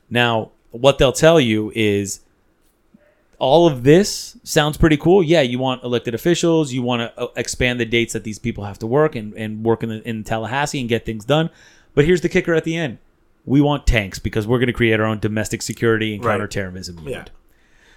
Now, 0.09 0.53
what 0.71 0.99
they'll 0.99 1.13
tell 1.13 1.41
you 1.41 1.73
is 1.75 2.21
all 3.39 3.67
of 3.67 3.83
this 3.83 4.37
sounds 4.45 4.77
pretty 4.77 4.97
cool. 4.97 5.23
Yeah, 5.23 5.43
you 5.43 5.59
want 5.59 5.83
elected 5.85 6.15
officials, 6.15 6.73
you 6.73 6.83
want 6.83 7.15
to 7.17 7.31
expand 7.37 7.79
the 7.81 7.85
dates 7.85 8.13
that 8.15 8.25
these 8.25 8.39
people 8.39 8.65
have 8.65 8.79
to 8.81 8.87
work 8.87 9.15
and, 9.15 9.35
and 9.35 9.63
work 9.65 9.83
in, 9.83 9.89
the, 9.91 10.09
in 10.09 10.25
Tallahassee 10.25 10.81
and 10.81 10.89
get 10.89 11.05
things 11.05 11.25
done. 11.25 11.51
But 11.95 12.05
here's 12.05 12.21
the 12.23 12.29
kicker 12.29 12.55
at 12.55 12.65
the 12.65 12.77
end 12.77 12.99
we 13.45 13.61
want 13.61 13.87
tanks 13.87 14.19
because 14.19 14.47
we're 14.47 14.59
going 14.59 14.67
to 14.67 14.73
create 14.73 14.99
our 14.99 15.07
own 15.07 15.21
domestic 15.21 15.63
security 15.63 16.15
and 16.15 16.25
Right. 16.25 16.33
counterterrorism 16.33 16.99
unit. 16.99 17.13
Yeah. 17.13 17.33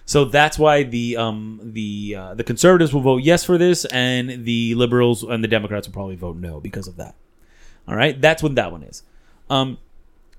So 0.05 0.25
that's 0.25 0.57
why 0.59 0.83
the 0.83 1.17
um 1.17 1.59
the 1.63 2.15
uh, 2.17 2.33
the 2.33 2.43
conservatives 2.43 2.93
will 2.93 3.01
vote 3.01 3.23
yes 3.23 3.43
for 3.43 3.57
this, 3.57 3.85
and 3.85 4.43
the 4.45 4.73
liberals 4.75 5.23
and 5.23 5.43
the 5.43 5.47
Democrats 5.47 5.87
will 5.87 5.93
probably 5.93 6.15
vote 6.15 6.35
no 6.37 6.59
because 6.59 6.87
of 6.87 6.97
that. 6.97 7.15
All 7.87 7.95
right, 7.95 8.19
that's 8.19 8.41
what 8.43 8.55
that 8.55 8.71
one 8.71 8.83
is. 8.83 9.03
Um, 9.49 9.77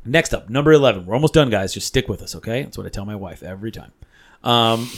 next 0.05 0.35
up, 0.35 0.51
number 0.51 0.73
eleven. 0.73 1.07
We're 1.07 1.15
almost 1.15 1.35
done, 1.35 1.51
guys. 1.51 1.73
Just 1.73 1.87
stick 1.87 2.09
with 2.09 2.21
us, 2.23 2.35
okay? 2.37 2.63
That's 2.63 2.77
what 2.77 2.87
I 2.87 2.91
tell 2.91 3.05
my 3.05 3.15
wife 3.17 3.43
every 3.45 3.71
time. 3.71 3.93
Um, 4.43 4.91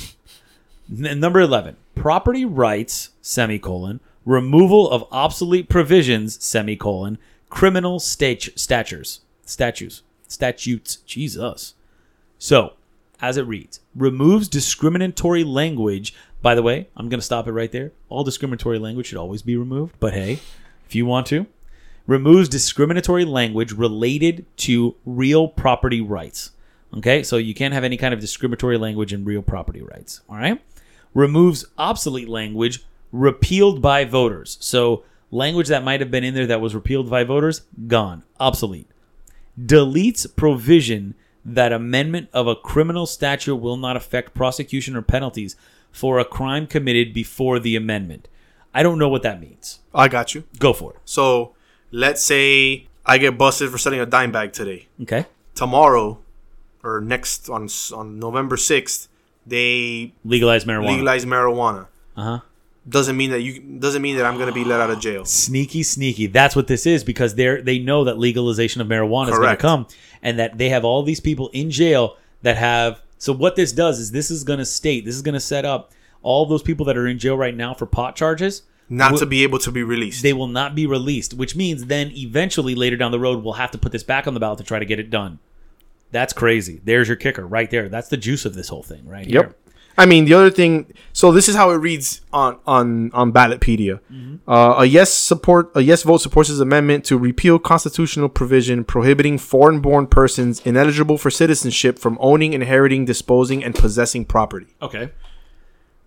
n- 0.90 1.18
number 1.20 1.40
eleven: 1.40 1.76
property 1.95 2.45
rights 2.45 3.11
semicolon 3.20 4.01
removal 4.24 4.88
of 4.88 5.05
obsolete 5.11 5.68
provisions 5.68 6.43
semicolon 6.45 7.18
criminal 7.51 7.99
state 7.99 8.49
statures 8.55 9.20
statutes 9.45 10.03
statutes. 10.28 10.97
Jesus. 10.97 11.74
So, 12.38 12.74
as 13.20 13.36
it 13.36 13.43
reads, 13.43 13.80
removes 13.95 14.49
discriminatory 14.49 15.45
language. 15.45 16.14
By 16.40 16.55
the 16.55 16.62
way, 16.62 16.88
I'm 16.97 17.09
going 17.09 17.20
to 17.20 17.24
stop 17.24 17.47
it 17.47 17.53
right 17.53 17.70
there. 17.70 17.93
All 18.09 18.24
discriminatory 18.24 18.78
language 18.78 19.07
should 19.07 19.18
always 19.18 19.43
be 19.43 19.57
removed, 19.57 19.95
but 20.01 20.12
hey, 20.12 20.40
if 20.86 20.95
you 20.95 21.07
want 21.07 21.26
to, 21.28 21.47
removes 22.07 22.49
discriminatory 22.49 23.24
language 23.24 23.72
related 23.72 24.45
to 24.59 24.97
real 25.05 25.47
property 25.47 26.01
rights. 26.01 26.51
Okay, 26.97 27.22
so 27.22 27.36
you 27.36 27.55
can't 27.55 27.74
have 27.74 27.84
any 27.84 27.97
kind 27.97 28.12
of 28.12 28.20
discriminatory 28.20 28.76
language 28.78 29.12
in 29.12 29.24
real 29.24 29.43
property 29.43 29.82
rights. 29.82 30.20
All 30.28 30.36
right, 30.36 30.61
removes 31.14 31.64
obsolete 31.78 32.28
language 32.28 32.84
repealed 33.12 33.80
by 33.80 34.05
voters. 34.05 34.59
So 34.61 35.05
language 35.30 35.68
that 35.68 35.84
might 35.84 36.01
have 36.01 36.11
been 36.11 36.24
in 36.24 36.34
there 36.34 36.47
that 36.47 36.61
was 36.61 36.74
repealed 36.74 37.09
by 37.09 37.24
voters, 37.24 37.62
gone, 37.86 38.24
obsolete 38.38 38.88
deletes 39.61 40.26
provision 40.34 41.14
that 41.45 41.72
amendment 41.72 42.28
of 42.32 42.47
a 42.47 42.57
criminal 42.57 43.07
statute 43.07 43.57
will 43.57 43.76
not 43.76 43.97
affect 43.97 44.34
prosecution 44.34 44.97
or 44.97 45.03
penalties 45.03 45.57
for 45.90 46.18
a 46.18 46.24
crime 46.24 46.66
committed 46.66 47.12
before 47.12 47.59
the 47.59 47.76
amendment. 47.76 48.28
I 48.72 48.82
don't 48.82 48.99
know 48.99 49.09
what 49.09 49.22
that 49.22 49.40
means. 49.40 49.80
I 49.95 50.09
got 50.09 50.34
you. 50.34 50.45
Go 50.59 50.72
for 50.72 50.95
it. 50.95 51.01
So 51.05 51.55
let's 51.90 52.22
say 52.24 52.86
I 53.05 53.18
get 53.18 53.36
busted 53.36 53.70
for 53.70 53.78
selling 53.78 54.01
a 54.01 54.07
dime 54.07 54.32
bag 54.32 54.53
today. 54.53 54.86
Okay. 55.03 55.26
Tomorrow, 55.55 56.20
or 56.85 57.01
next 57.01 57.49
on 57.49 57.68
on 57.95 58.18
November 58.18 58.57
sixth, 58.57 59.09
they 59.47 60.12
Legalize 60.24 60.64
marijuana. 60.64 60.89
legalize 60.89 61.24
marijuana. 61.24 61.87
Uh 62.16 62.22
huh. 62.22 62.41
Doesn't 62.89 63.16
mean 63.16 63.30
that 63.30 63.41
you 63.43 63.61
doesn't 63.61 64.03
mean 64.03 64.16
that 64.16 64.26
I'm 64.26 64.37
gonna 64.39 64.53
be 64.53 64.64
let 64.64 64.80
out 64.80 64.91
of 64.91 64.99
jail. 65.01 65.24
Sneaky, 65.24 65.83
sneaky. 65.85 66.26
That's 66.26 66.57
what 66.57 66.66
this 66.66 66.85
is 66.85 67.05
because 67.05 67.37
they're 67.37 67.62
they 67.62 67.78
know 67.78 68.05
that 68.05 68.18
legalization 68.18 68.80
of 68.80 68.89
marijuana 68.89 69.30
is 69.30 69.39
going 69.39 69.51
to 69.51 69.57
come, 69.57 69.87
and 70.20 70.39
that 70.41 70.59
they 70.59 70.68
have 70.70 70.85
all 70.85 71.03
these 71.05 71.20
people 71.20 71.49
in 71.53 71.70
jail 71.70 72.16
that 72.43 72.57
have. 72.57 73.01
So 73.18 73.33
what 73.33 73.55
this 73.55 73.70
does 73.70 74.01
is 74.01 74.11
this 74.11 74.33
is 74.33 74.43
going 74.43 74.59
to 74.59 74.64
state 74.64 75.05
this 75.05 75.14
is 75.14 75.22
going 75.22 75.35
to 75.35 75.41
set 75.41 75.64
up 75.64 75.93
all 76.22 76.45
those 76.45 76.62
people 76.62 76.85
that 76.87 76.97
are 76.97 77.07
in 77.07 77.20
jail 77.20 77.37
right 77.37 77.55
now 77.57 77.72
for 77.72 77.87
pot 77.87 78.16
charges. 78.16 78.62
Not 78.89 79.16
to 79.18 79.26
be 79.26 79.45
able 79.45 79.61
to 79.61 79.70
be 79.70 79.83
released. 79.85 80.22
they 80.24 80.33
will 80.33 80.49
not 80.49 80.74
be 80.74 80.87
released, 80.87 81.33
which 81.35 81.55
means 81.57 81.87
then 81.87 82.11
eventually 82.14 82.74
later 82.74 82.97
down 82.97 83.11
the 83.12 83.20
road 83.20 83.43
we'll 83.45 83.55
have 83.55 83.70
to 83.70 83.78
put 83.78 83.93
this 83.93 84.03
back 84.03 84.26
on 84.26 84.35
the 84.35 84.41
ballot 84.41 84.59
to 84.59 84.64
try 84.64 84.78
to 84.80 84.85
get 84.85 84.99
it 84.99 85.09
done. 85.09 85.39
That's 86.13 86.33
crazy. 86.33 86.81
There's 86.85 87.09
your 87.09 87.17
kicker 87.17 87.47
right 87.47 87.71
there. 87.71 87.89
That's 87.89 88.09
the 88.09 88.17
juice 88.17 88.45
of 88.45 88.55
this 88.55 88.69
whole 88.69 88.83
thing 88.83 89.09
right 89.09 89.27
here. 89.27 89.41
Yep. 89.41 89.59
I 89.99 90.07
mean, 90.07 90.25
the 90.25 90.35
other 90.35 90.51
thing. 90.51 90.93
So 91.13 91.33
this 91.33 91.49
is 91.49 91.57
how 91.57 91.71
it 91.71 91.77
reads 91.77 92.23
on 92.33 92.59
on 92.67 93.11
on 93.13 93.33
Ballotpedia. 93.33 94.01
Uh, 94.49 94.75
a 94.79 94.85
yes 94.85 95.13
support 95.13 95.71
a 95.75 95.83
yes 95.83 96.03
vote 96.03 96.19
supports 96.19 96.49
this 96.49 96.61
amendment 96.61 97.05
to 97.07 97.19
repeal 97.19 97.59
constitutional 97.59 98.29
provision 98.29 98.85
prohibiting 98.85 99.39
foreign-born 99.39 100.07
persons 100.07 100.61
ineligible 100.61 101.19
for 101.19 101.31
citizenship 101.31 101.99
from 101.99 102.17
owning, 102.21 102.53
inheriting, 102.53 103.05
disposing, 103.05 103.63
and 103.63 103.75
possessing 103.75 104.25
property. 104.25 104.69
Okay. 104.81 105.11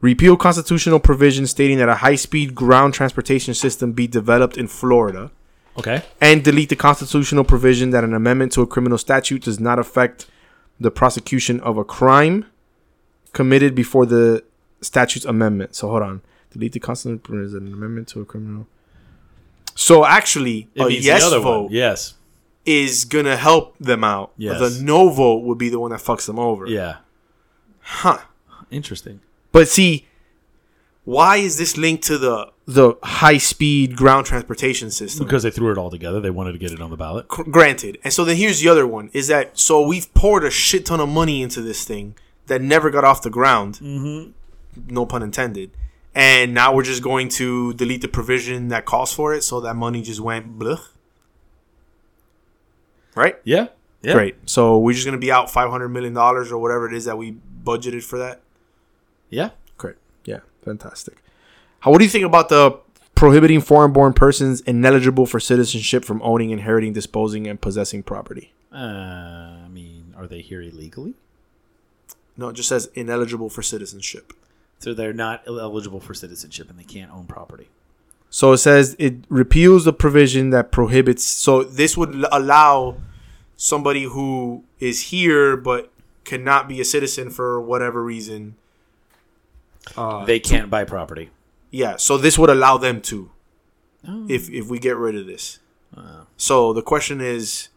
Repeal 0.01 0.36
constitutional 0.36 0.99
provision 0.99 1.47
stating 1.47 1.78
that 1.78 1.89
a 1.89 1.95
high-speed 1.95 2.53
ground 2.53 2.93
transportation 2.93 3.53
system 3.53 3.91
be 3.91 4.08
developed 4.08 4.58
in 4.58 4.68
Florida. 4.68 5.32
Okay. 5.78 6.03
and 6.21 6.43
delete 6.43 6.69
the 6.69 6.76
constitutional 6.76 7.43
provision 7.43 7.89
that 7.89 8.03
an 8.03 8.13
amendment 8.13 8.51
to 8.53 8.61
a 8.61 8.67
criminal 8.67 8.97
statute 8.97 9.43
does 9.43 9.59
not 9.59 9.78
affect 9.78 10.26
the 10.80 10.89
prosecution 10.91 11.59
of 11.61 11.78
a 11.78 11.84
crime 11.84 12.45
committed 13.34 13.76
before 13.76 14.05
the 14.05 14.43
statute's 14.82 15.26
amendment. 15.26 15.76
So 15.76 15.89
hold 15.89 16.03
on. 16.03 16.21
Delete 16.51 16.71
the 16.73 16.80
constitutional 16.80 17.19
provision 17.19 17.51
that 17.53 17.67
an 17.67 17.73
amendment 17.73 18.07
to 18.09 18.21
a 18.21 18.26
criminal. 18.26 18.67
So 19.76 20.05
actually, 20.05 20.69
It 20.76 20.82
a 20.86 20.93
yes 20.93 21.30
vote 21.30 21.63
one. 21.63 21.71
Yes. 21.73 22.13
is 22.65 23.03
gonna 23.05 23.36
help 23.36 23.78
them 23.78 24.03
out. 24.03 24.32
Yes. 24.38 24.59
The 24.59 24.82
no 24.84 25.09
vote 25.09 25.43
would 25.43 25.57
be 25.57 25.67
the 25.69 25.80
one 25.80 25.91
that 25.91 25.99
fucks 25.99 26.26
them 26.26 26.39
over. 26.39 26.65
Yeah. 26.67 26.97
Huh. 27.82 28.19
Interesting. 28.71 29.19
But 29.51 29.67
see, 29.67 30.07
why 31.06 31.38
is 31.38 31.58
this 31.58 31.78
linked 31.78 32.03
to 32.06 32.18
the 32.18 32.51
the 32.68 32.95
high 33.03 33.38
speed 33.38 33.95
ground 33.95 34.26
transportation 34.26 34.89
system? 34.91 35.26
Because 35.26 35.43
they 35.43 35.51
threw 35.51 35.72
it 35.72 35.78
all 35.78 35.91
together. 35.91 36.20
They 36.20 36.32
wanted 36.32 36.53
to 36.53 36.58
get 36.58 36.72
it 36.72 36.82
on 36.82 36.89
the 36.89 36.97
ballot. 36.97 37.28
Gr- 37.28 37.43
granted. 37.43 37.99
And 38.03 38.12
so 38.12 38.26
then 38.26 38.38
here's 38.38 38.60
the 38.60 38.70
other 38.70 38.88
one 38.88 39.10
is 39.14 39.28
that 39.28 39.58
so 39.58 39.86
we've 39.86 40.12
poured 40.16 40.43
a 40.43 40.49
shit 40.51 40.86
ton 40.86 40.99
of 40.99 41.08
money 41.08 41.41
into 41.41 41.62
this 41.62 41.86
thing 41.86 42.16
that 42.47 42.62
never 42.62 42.89
got 42.89 43.03
off 43.03 43.22
the 43.22 43.30
ground. 43.30 43.76
Mm-hmm. 43.82 44.32
No 44.93 45.06
pun 45.06 45.22
intended. 45.24 45.72
And 46.16 46.53
now 46.53 46.74
we're 46.74 46.84
just 46.84 47.03
going 47.03 47.30
to 47.30 47.74
delete 47.74 48.01
the 48.01 48.08
provision 48.08 48.70
that 48.70 48.86
calls 48.86 49.14
for 49.14 49.34
it, 49.34 49.43
so 49.43 49.60
that 49.62 49.76
money 49.76 50.01
just 50.01 50.22
went 50.22 50.58
blah. 50.58 50.80
Right? 53.16 53.38
Yeah. 53.43 53.68
Yeah. 54.01 54.14
Great. 54.14 54.36
So 54.45 54.78
we're 54.78 54.93
just 54.93 55.06
gonna 55.06 55.18
be 55.18 55.32
out 55.32 55.51
five 55.51 55.70
hundred 55.70 55.89
million 55.89 56.14
dollars 56.14 56.51
or 56.51 56.58
whatever 56.58 56.88
it 56.88 56.93
is 56.95 57.06
that 57.06 57.18
we 57.18 57.38
budgeted 57.64 58.03
for 58.03 58.18
that. 58.18 58.41
Yeah. 59.30 59.51
Fantastic. 60.66 61.18
How? 61.80 61.91
What 61.91 61.99
do 61.99 62.03
you 62.03 62.09
think 62.09 62.26
about 62.26 62.49
the 62.49 62.78
prohibiting 63.13 63.61
foreign-born 63.61 64.13
persons 64.13 64.59
ineligible 64.61 65.26
for 65.26 65.39
citizenship 65.39 66.03
from 66.03 66.22
owning, 66.22 66.49
inheriting, 66.49 66.91
disposing, 66.91 67.47
and 67.47 67.61
possessing 67.61 68.03
property? 68.03 68.51
Uh, 68.74 68.78
I 69.63 69.68
mean, 69.70 70.13
are 70.18 70.28
they 70.28 70.41
here 70.41 70.61
illegally? 70.61 71.13
No, 72.36 72.49
it 72.49 72.53
just 72.53 72.68
says 72.68 72.89
ineligible 72.95 73.49
for 73.49 73.61
citizenship. 73.61 74.34
So 74.80 74.93
they're 74.93 75.13
not 75.13 75.43
eligible 75.47 76.01
for 76.01 76.13
citizenship 76.13 76.70
and 76.70 76.78
they 76.78 76.84
can't 76.84 77.11
own 77.11 77.26
property. 77.26 77.70
So 78.30 78.51
it 78.51 78.57
says 78.57 78.95
it 78.99 79.24
repeals 79.30 79.86
the 79.86 79.93
provision 79.93 80.49
that 80.49 80.72
prohibits. 80.72 81.24
So 81.24 81.63
this 81.63 81.95
would 81.95 82.13
l- 82.13 82.28
allow 82.32 82.97
somebody 83.55 84.03
who 84.03 84.66
is 84.80 85.03
here 85.03 85.55
but 85.55 85.91
cannot 86.26 86.68
be 86.68 86.82
a 86.82 86.86
citizen 86.86 87.30
for 87.30 87.61
whatever 87.61 88.03
reason. 88.03 88.55
Uh, 89.97 90.25
they 90.25 90.39
can't 90.39 90.69
buy 90.69 90.83
property. 90.83 91.29
yeah, 91.71 91.95
so 91.97 92.17
this 92.17 92.38
would 92.39 92.49
allow 92.49 92.77
them 92.77 93.01
to, 93.01 93.29
Oh. 94.07 94.25
if 94.29 94.49
if 94.49 94.67
we 94.69 94.77
get 94.79 94.95
rid 94.97 95.15
of 95.15 95.25
this. 95.25 95.59
Uh, 95.95 96.23
So 96.38 96.73
the 96.73 96.81
question 96.81 97.21
is, 97.21 97.69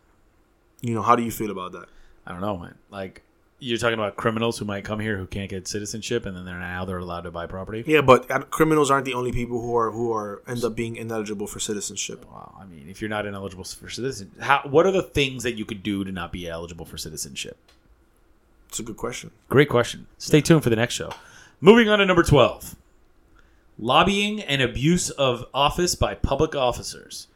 you 0.80 0.94
know, 0.94 1.02
how 1.02 1.16
do 1.16 1.22
you 1.22 1.30
feel 1.30 1.50
about 1.50 1.72
that? 1.72 1.86
I 2.26 2.32
don't 2.32 2.40
know, 2.40 2.56
man. 2.58 2.74
Like 2.90 3.22
you're 3.60 3.78
talking 3.78 3.94
about 3.98 4.16
criminals 4.16 4.58
who 4.58 4.64
might 4.64 4.84
come 4.84 5.00
here 5.00 5.16
who 5.18 5.26
can't 5.26 5.50
get 5.50 5.66
citizenship, 5.66 6.26
and 6.26 6.36
then 6.36 6.44
they're 6.44 6.58
now 6.60 6.84
they're 6.84 6.98
allowed 6.98 7.22
to 7.22 7.30
buy 7.30 7.46
property. 7.46 7.82
Yeah, 7.86 8.02
but 8.02 8.30
uh, 8.30 8.40
criminals 8.50 8.90
aren't 8.90 9.04
the 9.06 9.14
only 9.14 9.32
people 9.32 9.60
who 9.60 9.74
are 9.76 9.90
who 9.90 10.12
are 10.12 10.42
end 10.46 10.62
up 10.64 10.74
being 10.76 10.96
ineligible 10.96 11.46
for 11.46 11.58
citizenship. 11.60 12.24
Wow. 12.30 12.54
I 12.60 12.64
mean, 12.66 12.88
if 12.88 13.00
you're 13.00 13.10
not 13.10 13.26
ineligible 13.26 13.64
for 13.64 13.88
citizenship, 13.90 14.40
how, 14.40 14.60
what 14.64 14.86
are 14.86 14.92
the 14.92 15.02
things 15.02 15.42
that 15.42 15.54
you 15.56 15.64
could 15.64 15.82
do 15.82 16.04
to 16.04 16.12
not 16.12 16.30
be 16.32 16.48
eligible 16.48 16.84
for 16.86 16.98
citizenship? 16.98 17.56
It's 18.68 18.78
a 18.78 18.82
good 18.82 18.96
question. 18.98 19.30
Great 19.48 19.68
question. 19.70 20.06
Stay 20.18 20.40
tuned 20.42 20.62
for 20.62 20.70
the 20.70 20.76
next 20.76 20.94
show. 20.94 21.10
Moving 21.60 21.88
on 21.88 21.98
to 21.98 22.06
number 22.06 22.22
12 22.22 22.76
lobbying 23.80 24.40
and 24.40 24.62
abuse 24.62 25.10
of 25.10 25.44
office 25.52 25.96
by 25.96 26.14
public 26.14 26.54
officers. 26.54 27.26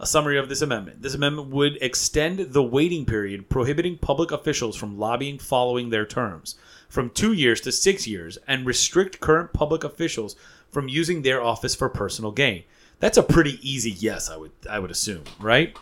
A 0.00 0.06
summary 0.06 0.36
of 0.36 0.48
this 0.48 0.62
amendment. 0.62 1.02
This 1.02 1.14
amendment 1.14 1.50
would 1.50 1.78
extend 1.80 2.40
the 2.40 2.62
waiting 2.62 3.04
period 3.04 3.48
prohibiting 3.48 3.98
public 3.98 4.32
officials 4.32 4.74
from 4.74 4.98
lobbying 4.98 5.38
following 5.38 5.90
their 5.90 6.04
terms 6.04 6.56
from 6.88 7.10
two 7.10 7.32
years 7.32 7.60
to 7.60 7.70
six 7.70 8.04
years 8.04 8.36
and 8.48 8.66
restrict 8.66 9.20
current 9.20 9.52
public 9.52 9.84
officials 9.84 10.34
from 10.72 10.88
using 10.88 11.22
their 11.22 11.40
office 11.40 11.76
for 11.76 11.88
personal 11.88 12.32
gain. 12.32 12.64
That's 12.98 13.18
a 13.18 13.22
pretty 13.22 13.60
easy 13.62 13.92
yes, 13.92 14.28
I 14.28 14.36
would 14.38 14.52
I 14.68 14.80
would 14.80 14.90
assume, 14.90 15.22
right? 15.38 15.76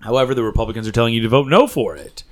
However, 0.00 0.34
the 0.34 0.42
Republicans 0.42 0.86
are 0.86 0.92
telling 0.92 1.14
you 1.14 1.22
to 1.22 1.28
vote 1.30 1.48
no 1.48 1.66
for 1.66 1.96
it. 1.96 2.24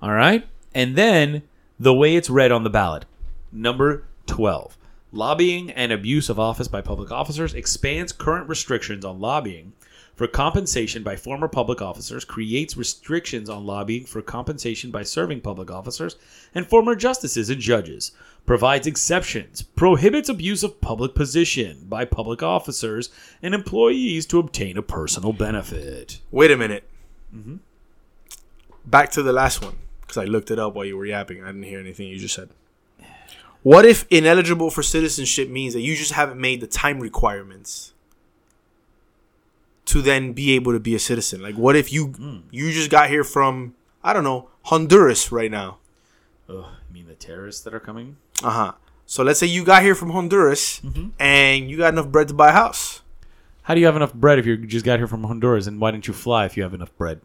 All 0.00 0.12
right? 0.12 0.46
And 0.72 0.94
then 0.94 1.42
the 1.80 1.94
way 1.94 2.14
it's 2.14 2.30
read 2.30 2.52
on 2.52 2.62
the 2.62 2.70
ballot. 2.70 3.04
Number 3.50 4.04
12. 4.26 4.76
Lobbying 5.12 5.70
and 5.70 5.92
abuse 5.92 6.30
of 6.30 6.38
office 6.38 6.68
by 6.68 6.80
public 6.80 7.10
officers 7.10 7.54
expands 7.54 8.12
current 8.12 8.48
restrictions 8.48 9.04
on 9.04 9.20
lobbying 9.20 9.74
for 10.14 10.26
compensation 10.26 11.02
by 11.02 11.16
former 11.16 11.48
public 11.48 11.80
officers, 11.80 12.24
creates 12.24 12.76
restrictions 12.76 13.48
on 13.48 13.66
lobbying 13.66 14.04
for 14.04 14.22
compensation 14.22 14.90
by 14.90 15.02
serving 15.02 15.40
public 15.40 15.70
officers 15.70 16.16
and 16.54 16.66
former 16.66 16.94
justices 16.94 17.50
and 17.50 17.60
judges, 17.60 18.12
provides 18.46 18.86
exceptions, 18.86 19.62
prohibits 19.62 20.28
abuse 20.28 20.62
of 20.62 20.80
public 20.80 21.14
position 21.14 21.86
by 21.88 22.04
public 22.04 22.42
officers 22.42 23.10
and 23.42 23.54
employees 23.54 24.26
to 24.26 24.38
obtain 24.38 24.76
a 24.76 24.82
personal 24.82 25.32
benefit. 25.32 26.20
Wait 26.30 26.50
a 26.50 26.56
minute. 26.56 26.88
Mm-hmm. 27.34 27.56
Back 28.84 29.10
to 29.12 29.22
the 29.22 29.32
last 29.32 29.62
one 29.62 29.76
because 30.00 30.18
I 30.18 30.24
looked 30.24 30.50
it 30.50 30.58
up 30.58 30.74
while 30.74 30.84
you 30.84 30.96
were 30.96 31.06
yapping. 31.06 31.42
I 31.42 31.46
didn't 31.46 31.62
hear 31.62 31.80
anything 31.80 32.08
you 32.08 32.18
just 32.18 32.34
said. 32.34 32.50
What 33.62 33.84
if 33.84 34.06
ineligible 34.10 34.70
for 34.70 34.82
citizenship 34.82 35.48
means 35.48 35.74
that 35.74 35.80
you 35.80 35.94
just 35.94 36.12
haven't 36.12 36.40
made 36.40 36.60
the 36.60 36.66
time 36.66 36.98
requirements 37.00 37.92
to 39.84 40.00
then 40.02 40.32
be 40.32 40.52
able 40.52 40.72
to 40.72 40.80
be 40.80 40.94
a 40.94 40.98
citizen? 40.98 41.42
Like, 41.42 41.54
what 41.54 41.76
if 41.76 41.92
you 41.92 42.06
Hmm. 42.08 42.38
you 42.50 42.72
just 42.72 42.90
got 42.90 43.08
here 43.08 43.24
from 43.24 43.74
I 44.02 44.12
don't 44.12 44.24
know 44.24 44.48
Honduras 44.64 45.30
right 45.30 45.50
now? 45.50 45.78
Ugh, 46.48 46.64
you 46.88 46.94
mean 46.94 47.06
the 47.06 47.14
terrorists 47.14 47.62
that 47.62 47.72
are 47.74 47.80
coming? 47.80 48.16
Uh 48.42 48.50
huh. 48.50 48.72
So 49.06 49.22
let's 49.22 49.38
say 49.38 49.46
you 49.46 49.64
got 49.64 49.82
here 49.82 49.94
from 49.94 50.10
Honduras 50.10 50.80
Mm-hmm. 50.80 51.08
and 51.20 51.70
you 51.70 51.76
got 51.78 51.92
enough 51.92 52.08
bread 52.08 52.28
to 52.28 52.34
buy 52.34 52.48
a 52.48 52.52
house. 52.52 53.02
How 53.62 53.74
do 53.74 53.80
you 53.80 53.86
have 53.86 53.94
enough 53.94 54.12
bread 54.12 54.40
if 54.40 54.46
you 54.46 54.56
just 54.56 54.84
got 54.84 54.98
here 54.98 55.06
from 55.06 55.22
Honduras? 55.24 55.68
And 55.68 55.80
why 55.80 55.92
didn't 55.92 56.08
you 56.08 56.14
fly 56.14 56.46
if 56.46 56.56
you 56.56 56.64
have 56.64 56.74
enough 56.74 56.96
bread? 56.96 57.20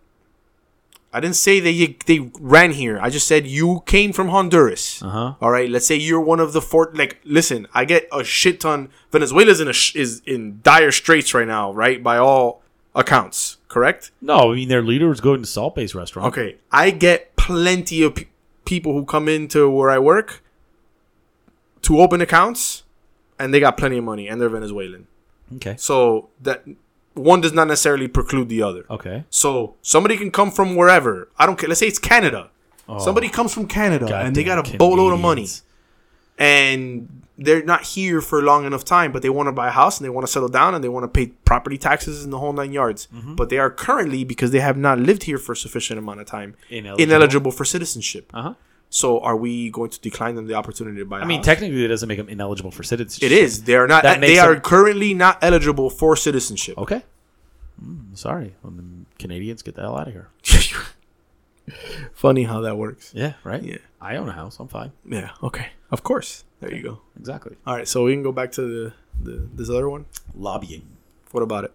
I 1.14 1.20
didn't 1.20 1.38
say 1.38 1.60
that 1.62 1.72
you, 1.72 1.96
they 2.06 2.30
ran 2.40 2.72
here. 2.72 3.00
I 3.02 3.10
just 3.10 3.28
said 3.28 3.48
you 3.48 3.82
came 3.86 4.12
from 4.14 4.28
Honduras. 4.28 5.02
Uh 5.02 5.10
huh. 5.10 5.34
All 5.42 5.50
right. 5.52 5.70
Let's 5.70 5.88
say 5.88 5.96
you're 5.96 6.22
one 6.22 6.40
of 6.40 6.54
the 6.54 6.62
four. 6.62 6.92
Like, 6.94 7.20
listen, 7.24 7.68
I 7.74 7.86
get 7.86 8.08
a 8.12 8.24
shit 8.24 8.60
ton. 8.60 8.90
Venezuela's 9.12 9.60
in 9.60 9.68
a 9.68 9.74
sh- 9.74 9.96
is 9.96 10.22
in 10.26 10.60
dire 10.64 10.92
straits 10.92 11.34
right 11.34 11.48
now, 11.48 11.72
right? 11.74 12.04
By 12.04 12.18
all 12.18 12.62
accounts, 12.94 13.58
correct? 13.68 14.12
No, 14.22 14.52
I 14.52 14.56
mean 14.56 14.68
their 14.70 14.82
leader 14.84 15.12
is 15.12 15.22
going 15.22 15.42
to 15.42 15.48
Salt 15.48 15.76
Bae 15.76 15.88
restaurant. 15.94 16.28
Okay. 16.28 16.58
I 16.72 16.92
get 16.92 17.36
plenty 17.36 18.04
of 18.04 18.16
pe- 18.16 18.26
people 18.66 18.94
who 18.94 19.06
come 19.06 19.28
into 19.30 19.70
where 19.70 19.90
I 19.90 20.00
work 20.00 20.44
to 21.84 22.00
open 22.02 22.22
accounts, 22.22 22.84
and 23.40 23.54
they 23.54 23.60
got 23.60 23.78
plenty 23.78 23.98
of 23.98 24.04
money, 24.04 24.28
and 24.28 24.42
they're 24.42 24.50
Venezuelan. 24.50 25.08
Okay. 25.56 25.76
So 25.78 26.30
that 26.42 26.66
one 27.18 27.42
does 27.42 27.54
not 27.54 27.68
necessarily 27.68 28.08
preclude 28.08 28.50
the 28.50 28.62
other. 28.62 28.86
Okay. 28.90 29.24
So 29.30 29.76
somebody 29.82 30.18
can 30.18 30.32
come 30.32 30.52
from 30.52 30.76
wherever. 30.76 31.30
I 31.38 31.46
don't 31.46 31.58
care. 31.58 31.68
Let's 31.68 31.80
say 31.80 31.88
it's 31.88 32.00
Canada. 32.00 32.50
Somebody 33.00 33.28
comes 33.28 33.54
from 33.54 33.68
Canada 33.68 34.16
and 34.16 34.34
they 34.34 34.46
got 34.46 34.60
a 34.60 34.62
Goddamn 34.62 34.78
boatload 34.78 35.12
of 35.14 35.20
money, 35.20 35.46
and 36.38 37.24
they're 37.38 37.64
not 37.64 37.84
here 37.84 38.22
for 38.22 38.42
long 38.42 38.66
enough 38.66 38.84
time, 38.86 39.12
but 39.12 39.22
they 39.22 39.30
want 39.30 39.48
to 39.48 39.52
buy 39.52 39.68
a 39.68 39.72
house 39.72 40.00
and 40.00 40.06
they 40.06 40.10
want 40.10 40.26
to 40.26 40.32
settle 40.32 40.50
down 40.50 40.74
and 40.74 40.84
they 40.84 40.90
want 40.90 41.04
to 41.04 41.08
pay 41.08 41.28
property 41.46 41.78
taxes 41.78 42.24
and 42.24 42.32
the 42.34 42.40
whole 42.40 42.54
nine 42.54 42.72
yards. 42.72 43.08
Mm-hmm. 43.14 43.36
But 43.36 43.50
they 43.50 43.58
are 43.58 43.70
currently 43.70 44.24
because 44.24 44.52
they 44.52 44.60
have 44.62 44.78
not 44.78 45.00
lived 45.00 45.24
here 45.24 45.38
for 45.38 45.52
a 45.52 45.56
sufficient 45.56 46.00
amount 46.00 46.22
of 46.22 46.28
time 46.28 46.56
Ineligible. 46.70 47.04
ineligible 47.04 47.52
for 47.52 47.66
citizenship. 47.66 48.32
Uh 48.34 48.42
huh. 48.42 48.54
So 48.90 49.20
are 49.20 49.36
we 49.36 49.70
going 49.70 49.90
to 49.90 50.00
decline 50.00 50.36
them 50.36 50.48
the 50.48 50.54
opportunity 50.54 50.98
to 51.00 51.06
buy? 51.06 51.20
I 51.20 51.26
mean, 51.26 51.40
house? 51.40 51.46
technically, 51.46 51.84
it 51.84 51.90
doesn't 51.90 52.08
make 52.08 52.18
them 52.18 52.30
ineligible 52.30 52.72
for 52.72 52.84
citizenship. 52.84 53.32
it 53.32 53.36
is. 53.38 53.64
They 53.64 53.76
are 53.76 53.88
not. 53.88 54.04
That 54.04 54.22
They 54.22 54.38
are 54.40 54.54
them- 54.54 54.62
currently 54.62 55.14
not 55.14 55.40
eligible 55.42 55.90
for 55.90 56.16
citizenship. 56.16 56.78
Okay. 56.78 57.04
Mm, 57.84 58.18
sorry. 58.18 58.56
Well, 58.64 58.74
Canadians 59.20 59.62
get 59.62 59.76
the 59.76 59.82
hell 59.82 59.98
out 59.98 60.08
of 60.08 60.14
here. 60.14 60.30
Funny 62.14 62.44
how 62.44 62.62
that 62.62 62.78
works. 62.78 63.12
Yeah. 63.14 63.34
Right. 63.44 63.62
Yeah. 63.62 63.78
I 64.00 64.16
own 64.16 64.30
a 64.30 64.32
house. 64.32 64.60
I'm 64.60 64.68
fine. 64.70 64.92
Yeah. 65.06 65.32
Okay. 65.44 65.68
Of 65.92 66.02
course. 66.04 66.44
There 66.62 66.74
you 66.74 66.82
go. 66.82 67.02
Exactly. 67.20 67.56
All 67.66 67.76
right, 67.76 67.88
so 67.88 68.06
we 68.06 68.14
can 68.14 68.24
go 68.24 68.32
back 68.32 68.52
to 68.54 68.62
the, 68.62 68.94
the 69.22 69.48
this 69.54 69.70
other 69.70 69.90
one. 69.90 70.06
Lobbying. 70.36 70.84
What 71.32 71.44
about 71.44 71.66
it? 71.66 71.74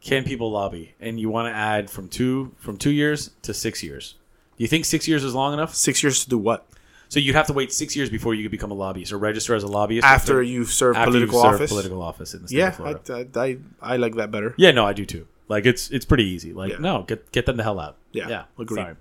Can 0.00 0.24
people 0.24 0.50
lobby? 0.50 0.94
And 1.00 1.18
you 1.18 1.28
want 1.28 1.52
to 1.52 1.56
add 1.56 1.90
from 1.90 2.08
two 2.08 2.54
from 2.58 2.76
two 2.76 2.90
years 2.90 3.30
to 3.42 3.52
six 3.52 3.82
years. 3.82 4.14
Do 4.58 4.64
you 4.64 4.68
think 4.68 4.84
six 4.84 5.06
years 5.06 5.24
is 5.24 5.34
long 5.34 5.54
enough? 5.54 5.74
Six 5.74 6.02
years 6.02 6.24
to 6.24 6.30
do 6.30 6.36
what? 6.36 6.66
So 7.08 7.20
you'd 7.20 7.34
have 7.36 7.46
to 7.46 7.52
wait 7.52 7.72
six 7.72 7.96
years 7.96 8.10
before 8.10 8.34
you 8.34 8.42
could 8.42 8.50
become 8.50 8.70
a 8.70 8.74
lobbyist 8.74 9.12
or 9.12 9.18
register 9.18 9.54
as 9.54 9.62
a 9.62 9.66
lobbyist 9.66 10.04
After 10.04 10.42
you 10.42 10.64
serve 10.66 10.96
after 10.96 11.10
political 11.10 11.36
you've 11.36 11.42
served 11.42 11.54
office. 11.54 11.70
Political 11.70 12.02
office 12.02 12.34
in 12.34 12.42
the 12.42 12.48
state 12.48 12.58
yeah, 12.58 12.68
of 12.68 12.76
Florida. 12.76 13.00
I, 13.34 13.40
I, 13.40 13.44
I, 13.44 13.56
I 13.80 13.96
like 13.96 14.16
that 14.16 14.30
better. 14.30 14.54
Yeah, 14.58 14.72
no, 14.72 14.84
I 14.84 14.92
do 14.92 15.06
too. 15.06 15.26
Like 15.48 15.64
it's 15.64 15.90
it's 15.90 16.04
pretty 16.04 16.24
easy. 16.24 16.52
Like 16.52 16.72
Yeah. 16.72 16.78
no, 16.78 17.04
get 17.04 17.32
get 17.32 17.46
them 17.46 17.56
the 17.56 17.62
hell 17.62 17.80
out. 17.80 17.96
Yeah, 18.12 18.28
yeah. 18.28 18.44
agreed. 18.58 18.82
Sorry. 18.82 18.96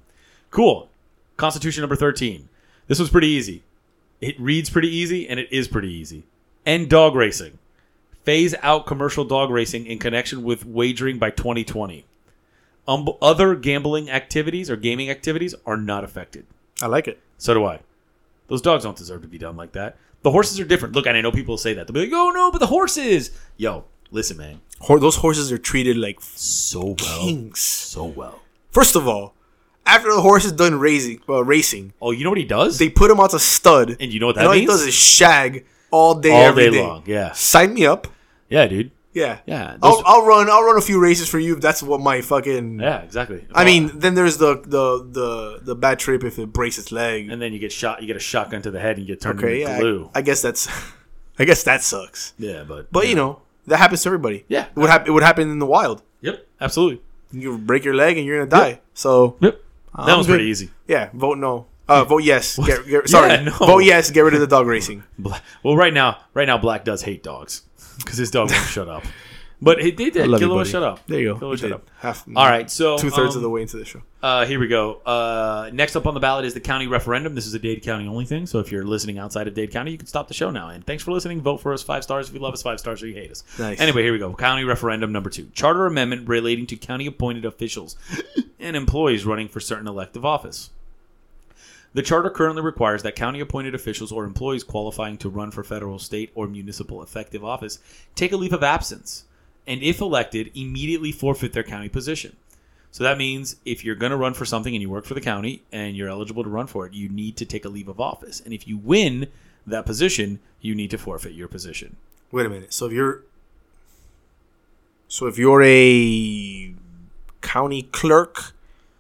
Cool. 0.52 0.90
Constitution 1.36 1.82
number 1.82 1.98
thirteen. 1.98 2.48
This 2.88 3.00
was 3.00 3.10
pretty 3.10 3.28
easy. 3.28 3.64
It 4.22 4.40
reads 4.40 4.70
pretty 4.70 4.90
easy 4.90 5.28
and 5.28 5.40
it 5.40 5.52
is 5.52 5.68
pretty 5.68 5.92
easy. 5.92 6.24
End 6.66 6.90
dog 6.90 7.16
racing. 7.16 7.60
Phase 8.24 8.56
out 8.62 8.86
commercial 8.86 9.26
dog 9.26 9.50
racing 9.50 9.86
in 9.86 10.00
connection 10.00 10.44
with 10.44 10.66
wagering 10.66 11.18
by 11.18 11.30
2020. 11.30 12.06
Um, 12.88 13.08
other 13.22 13.56
gambling 13.56 14.10
activities 14.10 14.70
or 14.70 14.76
gaming 14.78 15.10
activities 15.10 15.54
are 15.66 15.78
not 15.78 16.04
affected. 16.04 16.46
I 16.82 16.88
like 16.88 17.08
it. 17.08 17.20
So 17.38 17.54
do 17.54 17.66
I. 17.66 17.80
Those 18.48 18.62
dogs 18.62 18.84
don't 18.84 18.96
deserve 18.98 19.22
to 19.24 19.28
be 19.28 19.38
done 19.38 19.58
like 19.58 19.74
that. 19.74 19.98
The 20.22 20.32
horses 20.32 20.60
are 20.60 20.66
different. 20.66 20.96
Look, 20.96 21.06
and 21.06 21.18
I 21.18 21.22
know 21.22 21.32
people 21.32 21.58
say 21.58 21.74
that. 21.74 21.86
They'll 21.88 21.94
be 21.94 22.00
like, 22.10 22.10
"Oh 22.14 22.32
no, 22.32 22.50
but 22.52 22.60
the 22.60 22.68
horses." 22.68 23.32
Yo, 23.58 23.84
listen, 24.12 24.38
man. 24.38 24.62
Hor- 24.80 25.00
those 25.00 25.18
horses 25.18 25.52
are 25.52 25.58
treated 25.58 25.98
like 25.98 26.20
So 26.22 26.96
well. 27.00 27.50
So 27.56 28.06
well. 28.06 28.40
First 28.72 28.96
of 28.96 29.08
all, 29.08 29.34
after 29.86 30.10
the 30.14 30.22
horse 30.22 30.46
is 30.46 30.52
done 30.54 30.80
racing, 30.80 31.22
well, 31.28 31.44
racing, 31.44 31.94
Oh, 32.02 32.12
you 32.12 32.24
know 32.24 32.30
what 32.30 32.38
he 32.40 32.46
does? 32.46 32.78
they 32.78 32.90
put 32.90 33.12
him 33.12 33.20
out 33.20 33.32
to 33.32 33.40
stud, 33.40 33.98
and 34.00 34.14
you 34.14 34.20
know 34.20 34.28
what 34.28 34.36
that 34.36 34.42
and 34.42 34.48
all 34.50 34.54
means? 34.54 34.62
he 34.64 34.68
does 34.68 34.82
is 34.88 34.94
shag 34.94 35.66
all 35.92 36.16
day, 36.16 36.32
All 36.48 36.54
day. 36.54 36.70
long. 36.70 37.04
Yeah. 37.06 37.32
Sign 37.34 37.74
me 37.74 37.86
up. 37.86 38.08
Yeah, 38.50 38.66
dude. 38.68 38.92
Yeah, 39.18 39.40
Yeah. 39.46 39.78
I'll, 39.82 40.02
I'll 40.06 40.26
run. 40.26 40.50
I'll 40.50 40.64
run 40.64 40.78
a 40.78 40.82
few 40.82 41.00
races 41.02 41.28
for 41.30 41.40
you. 41.40 41.56
If 41.56 41.62
that's 41.62 41.82
what 41.82 42.00
my 42.02 42.22
fucking. 42.22 42.80
yeah, 42.80 43.02
exactly. 43.02 43.46
I 43.54 43.64
mean, 43.66 43.92
then 43.94 44.14
there's 44.16 44.38
the 44.38 44.56
the 44.62 44.86
the 45.20 45.60
the 45.64 45.76
bad 45.76 45.98
trip 46.00 46.24
if 46.24 46.38
it 46.40 46.54
breaks 46.54 46.78
its 46.78 46.92
leg. 46.92 47.30
and 47.32 47.42
then 47.42 47.54
you 47.54 47.60
get 47.60 47.72
shot. 47.72 48.02
You 48.02 48.08
get 48.08 48.16
a 48.16 48.20
shotgun 48.34 48.62
to 48.64 48.72
the 48.72 48.80
head, 48.80 48.98
and 48.98 49.08
you 49.08 49.14
get 49.16 49.22
turned 49.22 49.40
Okay, 49.40 49.62
into 49.62 49.72
yeah, 49.74 49.80
glue. 49.80 50.10
I, 50.14 50.20
I 50.20 50.22
guess 50.22 50.42
that's. 50.42 50.68
I 51.40 51.46
guess 51.46 51.64
that 51.64 51.84
sucks. 51.84 52.34
yeah, 52.40 52.64
but 52.68 52.92
But 52.92 53.08
you 53.08 53.16
know 53.16 53.42
that 53.68 53.78
happens 53.78 54.02
to 54.04 54.10
everybody. 54.10 54.46
Yeah. 54.48 54.66
it 54.74 54.76
would 54.76 54.90
happen. 54.90 55.08
It 55.08 55.12
would 55.12 55.24
happen 55.24 55.50
in 55.52 55.60
the 55.60 55.68
wild. 55.68 56.02
Yep, 56.22 56.48
absolutely. 56.62 57.02
You 57.32 57.58
break 57.60 57.84
your 57.86 57.94
leg 57.94 58.18
and 58.18 58.26
you're 58.26 58.40
gonna 58.46 58.50
die. 58.50 58.82
So 58.94 59.38
Yep. 59.42 59.62
That 59.98 60.06
good. 60.18 60.26
pretty 60.26 60.46
easy. 60.46 60.70
yeah, 60.88 61.10
vote 61.14 61.38
no. 61.38 61.66
Uh, 61.88 62.04
vote 62.04 62.24
yes. 62.24 62.58
Get, 62.66 62.86
get, 62.88 63.08
sorry, 63.08 63.30
Yeah, 63.32 63.42
no. 63.44 63.52
vote 63.52 63.84
yes. 63.84 64.10
Get 64.12 64.22
rid 64.22 64.34
of 64.34 64.40
the 64.42 64.48
dog 64.48 64.66
racing. 64.68 65.04
Well, 65.64 65.76
right 65.78 65.94
now, 65.94 66.18
right 66.34 66.46
now, 66.48 66.58
Black 66.58 66.84
does 66.84 67.02
hate 67.04 67.24
dogs 67.24 67.62
because 67.98 68.18
his 68.18 68.32
dog 68.32 68.52
won't 68.52 68.66
shut 68.66 68.88
up. 68.88 69.04
But 69.62 69.82
he 69.82 69.92
did. 69.92 70.16
you, 70.16 70.38
Killer, 70.38 70.66
shut 70.66 70.84
up. 70.84 71.06
There 71.08 71.20
you 71.20 71.34
go. 71.34 71.40
Killer, 71.40 71.58
shut 71.58 71.70
did. 71.70 71.74
up. 71.74 71.90
Half. 72.00 72.28
All 72.36 72.46
right, 72.46 72.70
so 72.70 72.98
two 72.98 73.10
thirds 73.10 73.36
um, 73.36 73.40
of 73.40 73.42
the 73.42 73.50
way 73.50 73.64
into 73.64 73.78
the 73.78 73.86
show. 73.86 74.04
Uh, 74.22 74.46
here 74.46 74.60
we 74.60 74.68
go. 74.68 74.96
Uh, 75.06 75.72
next 75.74 75.96
up 75.96 76.06
on 76.06 76.14
the 76.14 76.20
ballot 76.20 76.46
is 76.46 76.54
the 76.54 76.60
county 76.60 76.86
referendum. 76.86 77.34
This 77.34 77.48
is 77.48 77.56
a 77.56 77.60
Dade 77.60 77.82
County 77.82 78.08
only 78.08 78.26
thing. 78.26 78.46
So 78.46 78.60
if 78.60 78.72
you're 78.72 78.84
listening 78.84 79.18
outside 79.18 79.48
of 79.48 79.56
Dade 79.56 79.72
County, 79.72 79.92
you 79.92 79.98
can 79.98 80.06
stop 80.06 80.28
the 80.28 80.34
show 80.36 80.52
now. 80.52 80.70
And 80.70 80.86
thanks 80.86 81.04
for 81.04 81.12
listening. 81.12 81.42
Vote 81.42 81.58
for 81.58 81.74
us 81.74 81.82
five 81.82 82.04
stars 82.04 82.28
if 82.28 82.36
you 82.36 82.40
love 82.40 82.54
us, 82.54 82.62
five 82.62 82.80
stars 82.80 83.02
if 83.02 83.10
you 83.10 83.16
hate 83.16 83.32
us. 83.32 83.44
Nice. 83.58 83.80
Anyway, 83.80 84.04
here 84.04 84.14
we 84.14 84.20
go. 84.20 84.34
County 84.34 84.64
referendum 84.64 85.12
number 85.12 85.30
two. 85.30 85.50
Charter 85.54 85.88
amendment 85.88 86.28
relating 86.28 86.68
to 86.68 86.76
county 86.76 87.08
appointed 87.08 87.46
officials 87.46 87.96
and 88.60 88.76
employees 88.76 89.26
running 89.26 89.48
for 89.48 89.60
certain 89.60 89.88
elective 89.88 90.24
office. 90.24 90.70
The 91.98 92.04
charter 92.04 92.30
currently 92.30 92.62
requires 92.62 93.02
that 93.02 93.16
county 93.16 93.40
appointed 93.40 93.74
officials 93.74 94.12
or 94.12 94.24
employees 94.24 94.64
qualifying 94.64 95.18
to 95.18 95.30
run 95.30 95.50
for 95.50 95.64
federal, 95.64 95.98
state, 95.98 96.32
or 96.36 96.46
municipal 96.46 97.02
effective 97.02 97.44
office 97.44 97.80
take 98.14 98.32
a 98.32 98.38
leave 98.38 98.54
of 98.54 98.62
absence 98.62 99.24
and, 99.66 99.82
if 99.82 100.00
elected, 100.00 100.52
immediately 100.54 101.12
forfeit 101.12 101.54
their 101.54 101.64
county 101.64 101.90
position. 101.90 102.36
So 102.92 103.04
that 103.04 103.18
means 103.18 103.56
if 103.66 103.84
you're 103.84 103.96
going 103.96 104.12
to 104.12 104.16
run 104.16 104.36
for 104.36 104.46
something 104.46 104.76
and 104.76 104.82
you 104.84 104.92
work 104.92 105.06
for 105.06 105.16
the 105.16 105.22
county 105.22 105.64
and 105.72 105.98
you're 105.98 106.08
eligible 106.08 106.44
to 106.44 106.52
run 106.52 106.68
for 106.68 106.86
it, 106.86 106.94
you 106.94 107.10
need 107.10 107.36
to 107.38 107.46
take 107.46 107.66
a 107.66 107.70
leave 107.70 107.88
of 107.88 108.00
office. 108.00 108.42
And 108.42 108.54
if 108.54 108.68
you 108.68 108.78
win 108.78 109.30
that 109.66 109.88
position, 109.88 110.40
you 110.62 110.76
need 110.76 110.92
to 110.92 111.00
forfeit 111.00 111.34
your 111.34 111.48
position. 111.48 111.96
Wait 112.32 112.46
a 112.46 112.50
minute. 112.50 112.74
So 112.74 112.86
if 112.86 112.94
you're, 112.94 113.24
so 115.08 115.26
if 115.26 115.40
you're 115.40 115.64
a 115.64 116.76
county 117.42 117.82
clerk 117.82 118.54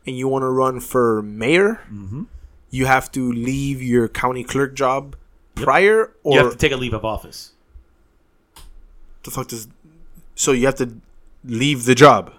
and 0.07 0.17
you 0.17 0.27
want 0.27 0.41
to 0.41 0.49
run 0.49 0.79
for 0.79 1.21
mayor, 1.21 1.81
Mm-hmm. 1.93 2.23
You 2.69 2.85
have 2.85 3.11
to 3.13 3.31
leave 3.31 3.81
your 3.81 4.07
county 4.07 4.43
clerk 4.43 4.73
job 4.75 5.15
prior, 5.55 6.11
or 6.23 6.33
you 6.35 6.43
have 6.43 6.51
to 6.51 6.57
take 6.57 6.71
a 6.71 6.77
leave 6.77 6.93
of 6.93 7.03
office. 7.05 7.53
the 9.23 9.31
fuck 9.31 9.47
does? 9.47 9.67
So 10.35 10.51
you 10.51 10.65
have 10.65 10.75
to 10.75 10.95
leave 11.43 11.85
the 11.85 11.95
job, 11.95 12.33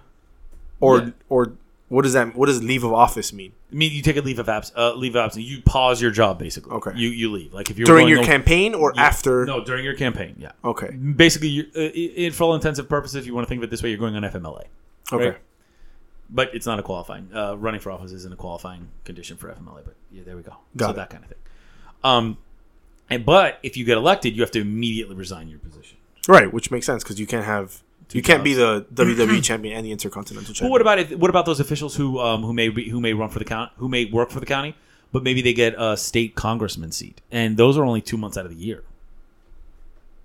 or 0.79 0.99
Yeah. 0.99 1.09
or 1.29 1.53
what 1.89 2.03
does 2.03 2.13
that? 2.13 2.35
What 2.35 2.47
does 2.47 2.63
leave 2.63 2.83
of 2.83 2.93
office 2.93 3.33
mean? 3.33 3.51
I 3.71 3.75
mean, 3.75 3.91
you 3.91 4.01
take 4.01 4.17
a 4.17 4.21
leave 4.21 4.39
of 4.39 4.49
abs, 4.49 4.71
uh, 4.75 4.95
leave 4.95 5.15
of 5.15 5.25
absence. 5.25 5.45
You 5.45 5.61
pause 5.61 6.01
your 6.01 6.09
job 6.11 6.39
basically. 6.39 6.71
Okay. 6.71 6.91
You 6.95 7.09
you 7.09 7.31
leave. 7.31 7.53
Like 7.53 7.69
if 7.69 7.77
you're 7.77 7.85
During 7.85 8.07
your 8.07 8.19
over- 8.19 8.27
campaign 8.27 8.73
or 8.73 8.93
after? 8.97 9.45
No, 9.45 9.63
during 9.63 9.83
your 9.85 9.93
campaign. 9.95 10.35
Yeah. 10.39 10.51
Okay. 10.63 10.89
Basically, 10.95 11.49
you, 11.49 11.65
uh, 11.75 12.31
for 12.33 12.45
all 12.45 12.55
intensive 12.55 12.89
purposes, 12.89 13.17
if 13.17 13.25
you 13.27 13.35
want 13.35 13.45
to 13.45 13.49
think 13.49 13.59
of 13.59 13.63
it 13.65 13.69
this 13.69 13.83
way, 13.83 13.89
you're 13.89 13.99
going 13.99 14.15
on 14.15 14.23
FMLA. 14.23 14.63
Okay. 15.11 15.37
But 16.31 16.53
it's 16.53 16.65
not 16.65 16.77
a 16.77 16.83
qualifying. 16.83 17.29
Uh, 17.33 17.55
running 17.55 17.79
for 17.79 17.91
office 17.91 18.11
isn't 18.11 18.31
a 18.31 18.35
qualifying 18.35 18.89
condition 19.03 19.37
for 19.37 19.49
FMLA. 19.49 19.83
But 19.83 19.95
yeah, 20.11 20.23
there 20.23 20.35
we 20.35 20.43
go. 20.43 20.57
Got 20.77 20.87
so 20.87 20.91
it. 20.91 20.95
that 20.97 21.09
kind 21.09 21.23
of 21.23 21.29
thing. 21.29 21.39
Um, 22.03 22.37
and 23.09 23.25
but 23.25 23.59
if 23.63 23.75
you 23.75 23.85
get 23.85 23.97
elected, 23.97 24.35
you 24.35 24.41
have 24.41 24.51
to 24.51 24.61
immediately 24.61 25.15
resign 25.15 25.47
your 25.47 25.59
position. 25.59 25.97
Right, 26.27 26.51
which 26.53 26.69
makes 26.69 26.85
sense 26.85 27.03
because 27.03 27.19
you 27.19 27.25
can't 27.25 27.45
have 27.45 27.81
you 28.11 28.21
can't 28.21 28.43
be 28.43 28.53
the 28.53 28.85
WWE 28.93 29.43
champion 29.43 29.75
and 29.75 29.85
the 29.85 29.91
Intercontinental 29.91 30.53
champion. 30.53 30.69
But 30.69 30.71
what 30.71 30.81
about 30.81 30.99
it? 30.99 31.19
What 31.19 31.29
about 31.29 31.45
those 31.45 31.59
officials 31.59 31.95
who 31.95 32.19
um, 32.19 32.43
who 32.43 32.53
may 32.53 32.69
be, 32.69 32.89
who 32.89 32.99
may 32.99 33.13
run 33.13 33.29
for 33.29 33.39
the 33.39 33.45
county, 33.45 33.71
who 33.77 33.89
may 33.89 34.05
work 34.05 34.29
for 34.29 34.39
the 34.39 34.45
county, 34.45 34.75
but 35.11 35.23
maybe 35.23 35.41
they 35.41 35.53
get 35.53 35.75
a 35.77 35.95
state 35.97 36.35
congressman 36.35 36.91
seat, 36.91 37.21
and 37.31 37.57
those 37.57 37.77
are 37.77 37.83
only 37.83 38.01
two 38.01 38.17
months 38.17 38.37
out 38.37 38.45
of 38.45 38.51
the 38.51 38.57
year. 38.57 38.83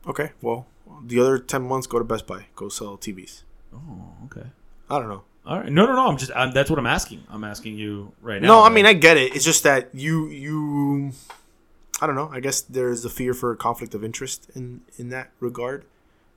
Okay, 0.07 0.33
well, 0.43 0.67
the 1.03 1.19
other 1.21 1.39
ten 1.39 1.63
months 1.63 1.87
go 1.87 1.99
to 1.99 2.05
Best 2.05 2.27
Buy, 2.27 2.47
go 2.55 2.69
sell 2.69 2.97
TVs. 2.97 3.43
Oh, 3.75 4.13
okay. 4.27 4.49
I 4.89 4.99
don't 4.99 5.09
know. 5.09 5.25
All 5.47 5.61
right. 5.61 5.71
No, 5.71 5.87
no, 5.87 5.95
no. 5.95 6.09
I'm 6.09 6.17
just. 6.17 6.33
I'm, 6.35 6.53
that's 6.53 6.71
what 6.71 6.79
I'm 6.79 6.87
asking. 6.87 7.25
I'm 7.29 7.45
asking 7.45 7.77
you 7.77 8.13
right 8.23 8.41
now. 8.41 8.49
No, 8.49 8.63
I 8.63 8.71
mean 8.71 8.87
I 8.87 8.95
get 8.95 9.17
it. 9.17 9.35
It's 9.35 9.45
just 9.45 9.63
that 9.65 9.95
you 9.95 10.29
you 10.29 11.13
I 12.01 12.07
don't 12.07 12.17
know. 12.17 12.31
I 12.33 12.41
guess 12.41 12.61
there's 12.61 13.05
a 13.05 13.11
fear 13.11 13.35
for 13.35 13.53
a 13.53 13.57
conflict 13.57 13.95
of 13.95 14.03
interest 14.03 14.51
in 14.55 14.81
in 14.97 15.11
that 15.11 15.31
regard 15.41 15.85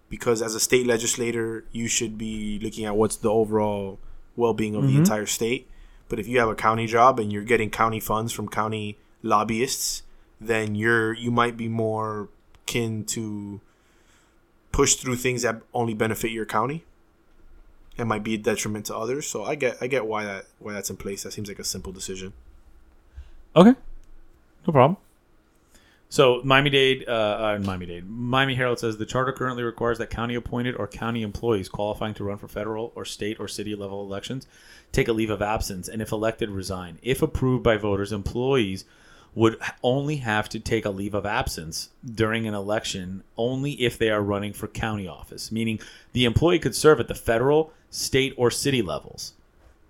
because 0.10 0.42
as 0.42 0.56
a 0.56 0.60
state 0.60 0.86
legislator, 0.86 1.66
you 1.72 1.88
should 1.88 2.18
be 2.18 2.60
looking 2.60 2.86
at 2.86 2.96
what's 2.96 3.18
the 3.18 3.30
overall 3.30 4.00
well-being 4.36 4.76
of 4.76 4.84
the 4.84 4.90
mm-hmm. 4.90 5.00
entire 5.00 5.26
state. 5.26 5.68
But 6.10 6.20
if 6.20 6.28
you 6.28 6.40
have 6.40 6.48
a 6.48 6.56
county 6.56 6.88
job 6.88 7.20
and 7.20 7.34
you're 7.34 7.44
getting 7.44 7.70
county 7.70 8.00
funds 8.00 8.32
from 8.32 8.48
county 8.48 8.98
lobbyists, 9.24 10.04
then 10.40 10.76
you're 10.76 11.14
you 11.14 11.32
might 11.32 11.58
be 11.58 11.68
more 11.68 12.30
kin 12.66 13.04
to 13.06 13.60
push 14.72 14.96
through 14.96 15.16
things 15.16 15.42
that 15.42 15.62
only 15.74 15.94
benefit 15.94 16.32
your 16.32 16.46
county. 16.46 16.84
It 17.98 18.06
might 18.06 18.24
be 18.24 18.36
a 18.36 18.38
detriment 18.38 18.86
to 18.88 18.96
others. 18.96 19.28
So 19.28 19.44
I 19.44 19.56
get 19.56 19.78
I 19.82 19.88
get 19.88 20.06
why 20.06 20.24
that 20.24 20.46
why 20.60 20.74
that's 20.74 20.90
in 20.90 20.98
place. 20.98 21.24
That 21.24 21.32
seems 21.32 21.48
like 21.48 21.60
a 21.60 21.64
simple 21.64 21.92
decision. 21.92 22.34
Okay. 23.56 23.74
No 24.66 24.74
problem. 24.74 24.98
So 26.10 26.42
Miami 26.44 26.70
Dade, 26.70 27.04
uh, 27.08 27.12
uh, 27.12 27.60
Miami 27.62 27.86
Dade, 27.86 28.10
Miami 28.10 28.56
Herald 28.56 28.80
says 28.80 28.98
the 28.98 29.06
charter 29.06 29.34
currently 29.34 29.64
requires 29.64 29.98
that 29.98 30.10
county 30.10 30.36
appointed 30.36 30.76
or 30.76 30.88
county 30.88 31.22
employees 31.22 31.68
qualifying 31.68 32.14
to 32.14 32.24
run 32.24 32.38
for 32.38 32.48
federal 32.48 32.94
or 32.96 33.04
state 33.04 33.40
or 33.42 33.48
city 33.48 33.76
level 33.76 34.02
elections 34.02 34.48
take 34.92 35.08
a 35.08 35.14
leave 35.14 35.30
of 35.30 35.42
absence, 35.42 35.88
and 35.88 36.02
if 36.02 36.12
elected, 36.12 36.50
resign. 36.50 36.98
If 37.02 37.22
approved 37.22 37.64
by 37.64 37.78
voters, 37.78 38.12
employees 38.12 38.86
would 39.36 39.58
only 39.84 40.18
have 40.18 40.50
to 40.50 40.60
take 40.60 40.86
a 40.86 40.90
leave 40.90 41.14
of 41.14 41.26
absence 41.26 41.90
during 42.04 42.48
an 42.48 42.54
election 42.54 43.24
only 43.38 43.74
if 43.74 43.98
they 43.98 44.10
are 44.10 44.22
running 44.22 44.54
for 44.54 44.68
county 44.68 45.08
office, 45.08 45.52
meaning 45.52 45.80
the 46.14 46.26
employee 46.26 46.60
could 46.60 46.76
serve 46.76 47.00
at 47.00 47.08
the 47.08 47.16
federal, 47.16 47.72
state, 47.90 48.34
or 48.36 48.50
city 48.50 48.82
levels. 48.82 49.34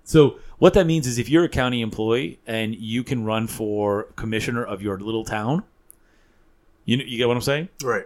So 0.04 0.40
what 0.58 0.74
that 0.74 0.88
means 0.88 1.06
is 1.06 1.18
if 1.18 1.30
you're 1.30 1.44
a 1.44 1.50
county 1.50 1.82
employee 1.82 2.40
and 2.48 2.76
you 2.76 3.04
can 3.04 3.26
run 3.26 3.48
for 3.48 4.04
commissioner 4.16 4.64
of 4.64 4.82
your 4.82 5.00
little 5.00 5.26
town, 5.26 5.64
you 6.86 6.98
you 6.98 7.18
get 7.18 7.28
what 7.28 7.36
I'm 7.36 7.42
saying? 7.42 7.70
Right. 7.84 8.06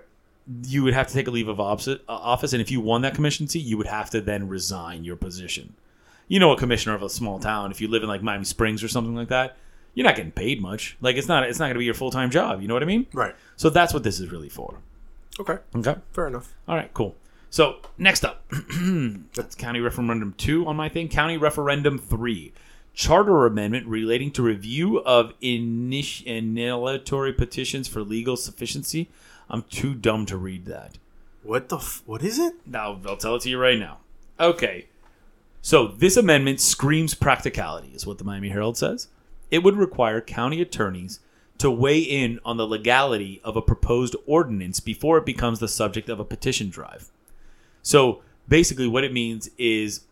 You 0.66 0.84
would 0.84 0.94
have 0.94 1.08
to 1.08 1.14
take 1.14 1.28
a 1.28 1.32
leave 1.32 1.48
of 1.48 1.60
uh, 1.60 1.88
office, 2.08 2.54
and 2.54 2.62
if 2.62 2.72
you 2.72 2.82
won 2.82 3.04
that 3.04 3.14
commission 3.14 3.48
seat, 3.48 3.64
you 3.64 3.78
would 3.78 3.88
have 3.88 4.10
to 4.10 4.20
then 4.20 4.48
resign 4.48 5.04
your 5.04 5.16
position. 5.16 5.76
You 6.28 6.40
know, 6.40 6.52
a 6.52 6.58
commissioner 6.58 6.96
of 6.96 7.04
a 7.04 7.10
small 7.10 7.40
town, 7.40 7.72
if 7.72 7.80
you 7.80 7.88
live 7.88 8.02
in 8.02 8.10
like 8.10 8.24
Miami 8.24 8.46
Springs 8.46 8.84
or 8.84 8.88
something 8.88 9.16
like 9.16 9.28
that, 9.28 9.58
you're 9.94 10.06
not 10.06 10.16
getting 10.16 10.32
paid 10.32 10.62
much. 10.62 10.98
Like 11.02 11.16
it's 11.16 11.28
not 11.28 11.44
it's 11.44 11.60
not 11.60 11.66
going 11.66 11.76
to 11.76 11.80
be 11.80 11.86
your 11.86 11.94
full 11.94 12.12
time 12.12 12.32
job. 12.32 12.62
You 12.62 12.68
know 12.68 12.74
what 12.74 12.84
I 12.84 12.88
mean? 12.88 13.08
Right. 13.14 13.36
So 13.56 13.70
that's 13.70 13.94
what 13.94 14.04
this 14.04 14.20
is 14.20 14.32
really 14.32 14.50
for. 14.50 14.80
Okay. 15.40 15.58
Okay. 15.76 15.96
Fair 16.12 16.28
enough. 16.28 16.54
All 16.68 16.76
right, 16.76 16.94
cool. 16.94 17.16
So 17.50 17.78
next 17.98 18.24
up, 18.24 18.46
that's 19.34 19.56
County 19.56 19.80
Referendum 19.80 20.34
2 20.38 20.68
on 20.68 20.76
my 20.76 20.88
thing. 20.90 21.10
County 21.10 21.38
Referendum 21.38 21.98
3. 21.98 22.54
Charter 22.94 23.46
amendment 23.46 23.88
relating 23.88 24.32
to 24.32 24.42
review 24.42 25.00
of 25.00 25.34
initi- 25.40 26.26
initiatory 26.26 27.34
petitions 27.34 27.88
for 27.88 28.02
legal 28.02 28.36
sufficiency. 28.36 29.10
I'm 29.50 29.64
too 29.64 29.96
dumb 29.96 30.26
to 30.28 30.38
read 30.38 30.66
that. 30.66 30.98
What 31.44 31.70
the? 31.70 31.78
F- 31.78 32.04
what 32.06 32.22
is 32.24 32.38
it? 32.38 32.54
Now, 32.66 33.00
I'll 33.06 33.18
tell 33.18 33.36
it 33.36 33.42
to 33.44 33.50
you 33.50 33.58
right 33.58 33.80
now. 33.80 34.00
Okay. 34.40 34.88
So 35.62 35.88
this 35.88 36.18
amendment 36.18 36.60
screams 36.60 37.14
practicality, 37.14 37.92
is 37.94 38.06
what 38.06 38.18
the 38.18 38.24
Miami 38.24 38.50
Herald 38.50 38.78
says. 38.78 39.08
It 39.52 39.64
would 39.64 39.76
require 39.76 40.22
county 40.22 40.62
attorneys 40.62 41.20
to 41.60 41.70
weigh 41.70 42.00
in 42.00 42.40
on 42.44 42.58
the 42.58 42.66
legality 42.66 43.40
of 43.44 43.56
a 43.56 43.62
proposed 43.62 44.16
ordinance 44.26 44.80
before 44.80 45.18
it 45.20 45.26
becomes 45.26 45.60
the 45.60 45.68
subject 45.68 46.10
of 46.10 46.20
a 46.20 46.26
petition 46.26 46.70
drive. 46.70 47.10
So 47.84 48.22
basically, 48.48 48.88
what 48.88 49.04
it 49.04 49.14
means 49.14 49.50
is. 49.58 50.06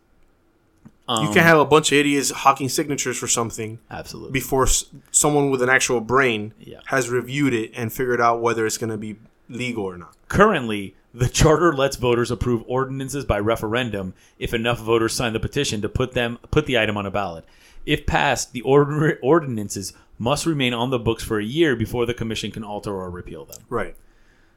Um, 1.08 1.26
You 1.26 1.32
can 1.32 1.42
have 1.42 1.58
a 1.58 1.64
bunch 1.64 1.90
of 1.90 1.98
idiots 1.98 2.30
hawking 2.30 2.68
signatures 2.68 3.18
for 3.18 3.26
something 3.26 3.80
Absolutely. 3.90 4.30
before 4.30 4.62
s- 4.64 4.84
someone 5.10 5.50
with 5.50 5.60
an 5.60 5.68
actual 5.68 6.00
brain 6.00 6.54
Yeah. 6.60 6.78
has 6.86 7.08
reviewed 7.10 7.52
it 7.52 7.72
and 7.74 7.92
figured 7.92 8.20
out 8.20 8.40
whether 8.40 8.64
it's 8.64 8.78
going 8.78 8.90
to 8.90 8.96
be 8.96 9.16
legal 9.48 9.82
or 9.84 9.98
not. 9.98 10.14
Currently, 10.28 10.94
the 11.12 11.28
charter 11.28 11.72
lets 11.72 11.96
voters 11.96 12.30
approve 12.30 12.62
ordinances 12.68 13.24
by 13.24 13.40
referendum 13.40 14.14
if 14.38 14.54
enough 14.54 14.78
voters 14.78 15.12
sign 15.12 15.32
the 15.32 15.40
petition 15.40 15.80
to 15.82 15.88
put 15.88 16.12
them 16.12 16.38
put 16.52 16.66
the 16.66 16.78
item 16.78 16.96
on 16.96 17.06
a 17.06 17.10
ballot. 17.10 17.44
If 17.86 18.06
passed, 18.06 18.52
the 18.52 18.60
order, 18.62 19.18
ordinances 19.22 19.92
must 20.18 20.46
remain 20.46 20.74
on 20.74 20.90
the 20.90 20.98
books 20.98 21.24
for 21.24 21.38
a 21.38 21.44
year 21.44 21.74
before 21.76 22.04
the 22.06 22.14
commission 22.14 22.50
can 22.50 22.62
alter 22.62 22.92
or 22.92 23.10
repeal 23.10 23.44
them. 23.46 23.62
Right. 23.68 23.96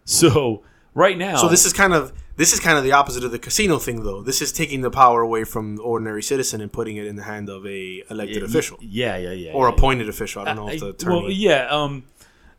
So 0.05 0.63
right 0.93 1.17
now, 1.17 1.37
So 1.37 1.47
this 1.47 1.65
is 1.65 1.73
kind 1.73 1.93
of 1.93 2.11
this 2.35 2.51
is 2.51 2.59
kind 2.59 2.77
of 2.77 2.83
the 2.83 2.91
opposite 2.93 3.23
of 3.23 3.31
the 3.31 3.39
casino 3.39 3.77
thing, 3.77 4.03
though. 4.03 4.21
This 4.21 4.41
is 4.41 4.51
taking 4.51 4.81
the 4.81 4.89
power 4.89 5.21
away 5.21 5.43
from 5.43 5.75
the 5.77 5.83
ordinary 5.83 6.23
citizen 6.23 6.61
and 6.61 6.71
putting 6.71 6.97
it 6.97 7.05
in 7.05 7.15
the 7.15 7.23
hand 7.23 7.47
of 7.47 7.65
a 7.65 8.03
elected 8.09 8.41
official 8.43 8.77
Yeah, 8.81 9.17
yeah, 9.17 9.31
yeah. 9.31 9.51
or 9.53 9.67
yeah, 9.69 9.73
appointed 9.75 10.09
official. 10.09 10.41
I 10.41 10.45
don't 10.45 10.55
know 10.57 10.69
if 10.69 10.79
the 10.79 10.87
I- 10.87 10.89
attorney. 10.89 11.21
Well, 11.21 11.31
yeah, 11.31 11.67
um, 11.69 12.03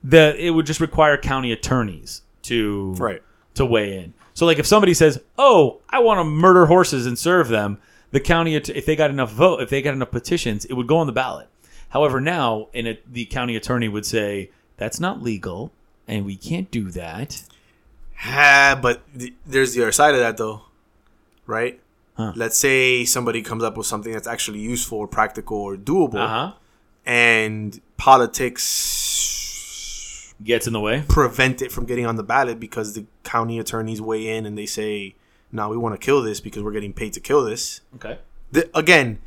the 0.02 0.34
it 0.38 0.50
would 0.50 0.66
just 0.66 0.80
require 0.80 1.16
county 1.16 1.50
attorneys 1.52 2.22
to 2.42 2.94
Right. 2.98 3.22
to 3.54 3.66
weigh 3.66 3.98
in. 3.98 4.14
So, 4.32 4.46
like, 4.46 4.58
if 4.58 4.66
somebody 4.66 4.94
says, 4.94 5.20
"Oh, 5.38 5.80
I 5.90 6.00
want 6.00 6.18
to 6.20 6.24
murder 6.24 6.66
horses 6.66 7.06
and 7.06 7.18
serve 7.18 7.48
them," 7.48 7.78
the 8.14 8.20
county, 8.20 8.54
if 8.54 8.86
they 8.86 8.96
got 8.96 9.10
enough 9.10 9.32
vote, 9.32 9.60
if 9.60 9.68
they 9.68 9.82
got 9.82 9.92
enough 9.92 10.10
petitions, 10.10 10.64
it 10.64 10.72
would 10.74 10.86
go 10.86 10.96
on 10.98 11.06
the 11.06 11.12
ballot. 11.12 11.48
However, 11.90 12.20
now, 12.20 12.68
in 12.72 12.86
it, 12.86 13.12
the 13.12 13.24
county 13.26 13.54
attorney 13.56 13.88
would 13.88 14.06
say 14.06 14.50
that's 14.78 14.98
not 14.98 15.22
legal, 15.22 15.70
and 16.08 16.24
we 16.24 16.36
can't 16.36 16.70
do 16.70 16.90
that. 16.92 17.42
Ah, 18.24 18.78
but 18.80 19.02
th- 19.18 19.34
there's 19.46 19.74
the 19.74 19.82
other 19.82 19.92
side 19.92 20.14
of 20.14 20.20
that, 20.20 20.36
though, 20.36 20.62
right? 21.46 21.80
Huh. 22.16 22.32
Let's 22.36 22.56
say 22.56 23.04
somebody 23.04 23.42
comes 23.42 23.62
up 23.64 23.76
with 23.76 23.86
something 23.86 24.12
that's 24.12 24.26
actually 24.28 24.60
useful 24.60 24.98
or 24.98 25.08
practical 25.08 25.58
or 25.58 25.76
doable, 25.76 26.14
Uh 26.20 26.28
huh. 26.28 26.52
and 27.04 27.80
politics 28.94 30.34
Gets 30.42 30.66
in 30.66 30.72
the 30.72 30.80
way. 30.80 31.04
prevent 31.08 31.62
it 31.62 31.70
from 31.72 31.86
getting 31.86 32.06
on 32.06 32.16
the 32.16 32.22
ballot 32.22 32.58
because 32.60 32.94
the 32.94 33.06
county 33.22 33.58
attorneys 33.58 34.00
weigh 34.00 34.28
in 34.36 34.46
and 34.46 34.56
they 34.58 34.66
say, 34.66 35.14
"No, 35.54 35.68
we 35.70 35.76
want 35.76 35.98
to 35.98 36.04
kill 36.04 36.20
this 36.22 36.40
because 36.40 36.62
we're 36.62 36.72
getting 36.72 36.92
paid 36.92 37.12
to 37.14 37.20
kill 37.20 37.44
this." 37.44 37.80
Okay. 37.96 38.18
the, 38.52 38.68
again, 38.76 39.18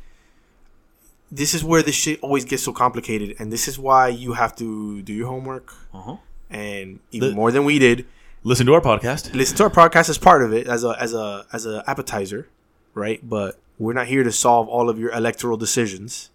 this 1.30 1.52
is 1.54 1.62
where 1.62 1.82
this 1.82 1.94
shit 1.94 2.20
always 2.22 2.44
gets 2.44 2.62
so 2.62 2.72
complicated, 2.72 3.36
and 3.38 3.52
this 3.52 3.68
is 3.68 3.78
why 3.78 4.08
you 4.08 4.32
have 4.34 4.54
to 4.56 5.02
do 5.02 5.12
your 5.12 5.28
homework, 5.28 5.74
Uh 5.92 6.00
huh. 6.00 6.16
and 6.50 7.00
even 7.10 7.34
more 7.34 7.50
than 7.52 7.64
we 7.64 7.78
did, 7.78 8.06
Listen 8.44 8.66
to 8.66 8.74
our 8.74 8.80
podcast. 8.80 9.34
listen 9.34 9.56
to 9.58 9.64
our 9.64 9.70
podcast 9.70 10.08
as 10.08 10.16
part 10.18 10.42
of 10.42 10.52
it, 10.52 10.66
as 10.68 10.84
a 10.84 10.96
as 11.00 11.12
a 11.12 11.44
as 11.52 11.66
a 11.66 11.82
appetizer, 11.88 12.48
right? 12.94 13.20
But 13.28 13.58
we're 13.78 13.92
not 13.94 14.06
here 14.06 14.22
to 14.24 14.32
solve 14.32 14.68
all 14.68 14.88
of 14.88 14.98
your 14.98 15.10
electoral 15.12 15.56
decisions. 15.56 16.30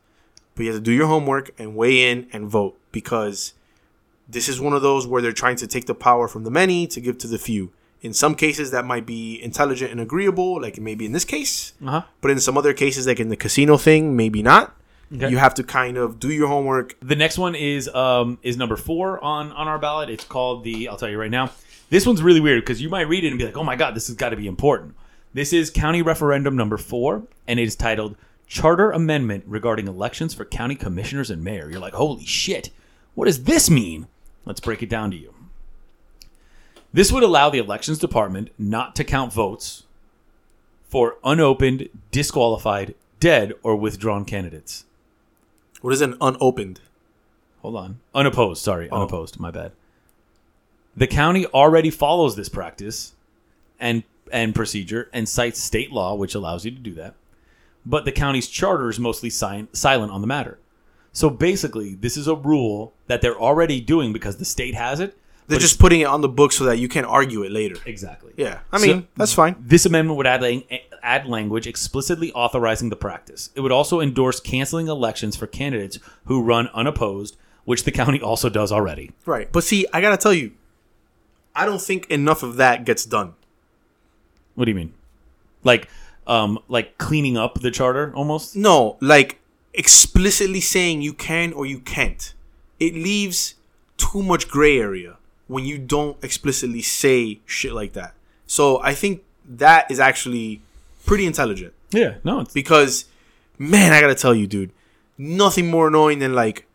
But 0.56 0.64
you 0.66 0.72
have 0.72 0.80
to 0.80 0.84
do 0.84 0.91
your 0.91 1.08
homework 1.08 1.50
and 1.58 1.76
weigh 1.76 2.12
in 2.12 2.28
and 2.32 2.48
vote 2.48 2.78
because 2.91 3.54
this 4.30 4.48
is 4.48 4.62
one 4.62 4.74
of 4.74 4.84
those 4.84 5.08
where 5.08 5.20
they're 5.22 5.32
trying 5.32 5.56
to 5.56 5.66
take 5.68 5.86
the 5.88 5.96
power 5.96 6.28
from 6.28 6.44
the 6.44 6.52
many 6.52 6.86
to 6.88 7.02
give 7.02 7.18
to 7.20 7.28
the 7.28 7.39
few. 7.39 7.72
In 8.04 8.14
some 8.14 8.36
cases, 8.36 8.72
that 8.72 8.86
might 8.86 9.06
be 9.06 9.41
intelligent 9.41 9.89
and 9.89 9.99
agreeable, 10.01 10.62
like 10.62 10.78
maybe 10.80 11.06
in 11.06 11.14
this 11.14 11.26
case. 11.26 11.74
Uh 11.84 11.89
huh. 11.89 12.01
But 12.22 12.32
in 12.32 12.39
some 12.39 12.58
other 12.58 12.74
cases, 12.74 13.08
like 13.08 13.20
in 13.20 13.30
the 13.30 13.38
casino 13.38 13.78
thing, 13.78 14.16
maybe 14.16 14.43
not. 14.43 14.76
Okay. 15.16 15.30
You 15.30 15.38
have 15.38 15.54
to 15.56 15.64
kind 15.64 15.95
of 15.97 16.20
do 16.20 16.30
your 16.30 16.47
homework. 16.47 16.95
The 17.01 17.16
next 17.16 17.38
one 17.38 17.56
is 17.56 17.88
um 17.89 18.39
is 18.43 18.58
number 18.58 18.76
four 18.76 19.24
on 19.24 19.51
on 19.54 19.68
our 19.68 19.80
ballot. 19.80 20.10
It's 20.10 20.26
called 20.26 20.64
the. 20.64 20.89
I'll 20.89 20.97
tell 20.97 21.10
you 21.10 21.18
right 21.20 21.32
now. 21.32 21.51
This 21.89 22.06
one's 22.06 22.22
really 22.22 22.39
weird 22.39 22.62
because 22.64 22.82
you 22.82 22.89
might 22.89 23.08
read 23.08 23.24
it 23.24 23.30
and 23.30 23.38
be 23.38 23.45
like, 23.45 23.58
"Oh 23.58 23.64
my 23.64 23.76
god, 23.76 23.95
this 23.95 24.08
has 24.08 24.16
got 24.16 24.30
to 24.30 24.36
be 24.36 24.47
important." 24.47 24.95
This 25.34 25.54
is 25.54 25.70
county 25.70 26.01
referendum 26.01 26.56
number 26.56 26.78
four, 26.78 27.24
and 27.47 27.60
it 27.60 27.64
is 27.64 27.76
titled 27.76 28.18
"Charter 28.47 28.91
Amendment 28.91 29.45
Regarding 29.47 29.88
Elections 29.88 30.34
for 30.34 30.45
County 30.45 30.76
Commissioners 30.76 31.30
and 31.30 31.43
Mayor." 31.43 31.70
You're 31.70 31.80
like, 31.80 31.93
"Holy 31.93 32.26
shit! 32.26 32.70
What 33.14 33.26
does 33.26 33.43
this 33.43 33.70
mean?" 33.70 34.08
Let's 34.45 34.60
break 34.60 34.84
it 34.84 34.89
down 34.89 35.12
to 35.12 35.18
you. 35.18 35.34
This 36.94 37.12
would 37.12 37.24
allow 37.24 37.50
the 37.50 37.58
elections 37.58 37.98
department 37.98 38.52
not 38.58 38.96
to 38.96 39.04
count 39.04 39.34
votes 39.34 39.84
for 40.88 41.18
unopened, 41.24 41.89
disqualified, 42.12 42.94
dead, 43.20 43.54
or 43.64 43.76
withdrawn 43.76 44.26
candidates. 44.26 44.86
What 45.82 45.91
is 45.91 46.02
an 46.02 46.16
unopened? 46.22 46.82
Hold 47.64 47.76
on. 47.78 48.00
Unopposed, 48.14 48.62
sorry. 48.62 48.89
Oh. 48.91 48.98
Unopposed, 48.98 49.39
my 49.39 49.50
bad. 49.50 49.72
The 50.96 51.08
county 51.08 51.48
already 51.48 51.89
follows 51.89 52.36
this 52.36 52.50
practice 52.50 53.14
and 53.80 54.04
and 54.32 54.56
procedure 54.56 55.10
and 55.12 55.28
cites 55.28 55.60
state 55.60 55.91
law 55.91 56.16
which 56.16 56.36
allows 56.36 56.64
you 56.64 56.72
to 56.72 56.78
do 56.78 56.94
that. 56.94 57.16
But 57.86 58.06
the 58.06 58.12
county's 58.12 58.48
charter 58.48 58.89
is 58.89 59.00
mostly 59.00 59.30
si- 59.30 59.68
silent 59.74 60.12
on 60.12 60.22
the 60.22 60.28
matter. 60.28 60.60
So 61.12 61.30
basically, 61.30 61.96
this 61.96 62.18
is 62.18 62.28
a 62.28 62.36
rule 62.36 62.94
that 63.08 63.22
they're 63.22 63.39
already 63.39 63.82
doing 63.82 64.14
because 64.14 64.38
the 64.38 64.46
state 64.46 64.76
has 64.76 65.00
it. 65.00 65.18
They're 65.48 65.60
just 65.60 65.80
putting 65.80 66.02
it 66.02 66.06
on 66.06 66.22
the 66.22 66.30
book 66.30 66.52
so 66.52 66.64
that 66.66 66.78
you 66.80 66.88
can't 66.88 67.06
argue 67.06 67.44
it 67.44 67.52
later. 67.52 67.76
exactly. 67.86 68.32
Yeah, 68.38 68.60
I 68.72 68.78
So- 68.80 68.88
mean 68.88 69.08
that's 69.18 69.34
fine. 69.34 69.56
This 69.60 69.86
amendment 69.86 70.18
would 70.18 70.28
add, 70.28 70.41
lang- 70.41 70.64
add 71.04 71.28
language 71.28 71.68
explicitly 71.68 72.32
authorizing 72.34 72.89
the 72.89 72.96
practice. 72.96 73.50
It 73.56 73.62
would 73.62 73.72
also 73.72 74.00
endorse 74.00 74.39
canceling 74.39 74.88
elections 74.88 75.36
for 75.36 75.46
candidates 75.48 76.00
who 76.26 76.41
run 76.41 76.70
unopposed, 76.74 77.36
which 77.66 77.84
the 77.84 77.91
county 77.91 78.22
also 78.22 78.50
does 78.50 78.72
already. 78.72 79.12
Right, 79.26 79.52
but 79.52 79.64
see, 79.64 79.86
I 79.94 80.02
gotta 80.02 80.18
tell 80.18 80.34
you, 80.34 80.52
I 81.56 81.66
don't 81.66 81.82
think 81.82 82.10
enough 82.10 82.41
of 82.41 82.56
that 82.56 82.86
gets 82.86 83.06
done. 83.06 83.34
What 84.56 84.66
do 84.66 84.72
you 84.72 84.76
mean? 84.76 84.94
Like, 85.64 85.88
um, 86.26 86.60
like 86.68 86.98
cleaning 86.98 87.38
up 87.38 87.60
the 87.62 87.70
charter 87.72 88.12
almost? 88.16 88.56
No, 88.56 88.98
like 89.02 89.39
explicitly 89.74 90.62
saying 90.62 91.02
you 91.02 91.14
can 91.14 91.52
or 91.54 91.66
you 91.66 91.80
can't. 91.80 92.34
It 92.80 92.94
leaves 92.96 93.56
too 93.98 94.24
much 94.24 94.48
gray 94.48 94.80
area 94.80 95.18
when 95.48 95.66
you 95.66 95.78
don't 95.78 96.18
explicitly 96.24 96.82
say 96.82 97.39
shit 97.46 97.74
like 97.74 97.94
that. 97.94 98.14
So 98.48 98.82
I 98.82 98.94
think 98.94 99.24
that 99.48 99.89
is 99.91 100.00
actually 100.00 100.62
pretty 101.06 101.26
intelligent 101.26 101.74
Yeah, 101.91 102.16
no, 102.24 102.39
it's 102.41 102.54
because, 102.54 103.06
man, 103.58 103.91
I 103.94 104.00
gotta 104.02 104.16
tell 104.16 104.34
you, 104.34 104.48
dude, 104.48 104.72
nothing 105.18 105.70
more 105.70 105.88
annoying 105.89 106.20
than 106.20 106.34
like 106.34 106.66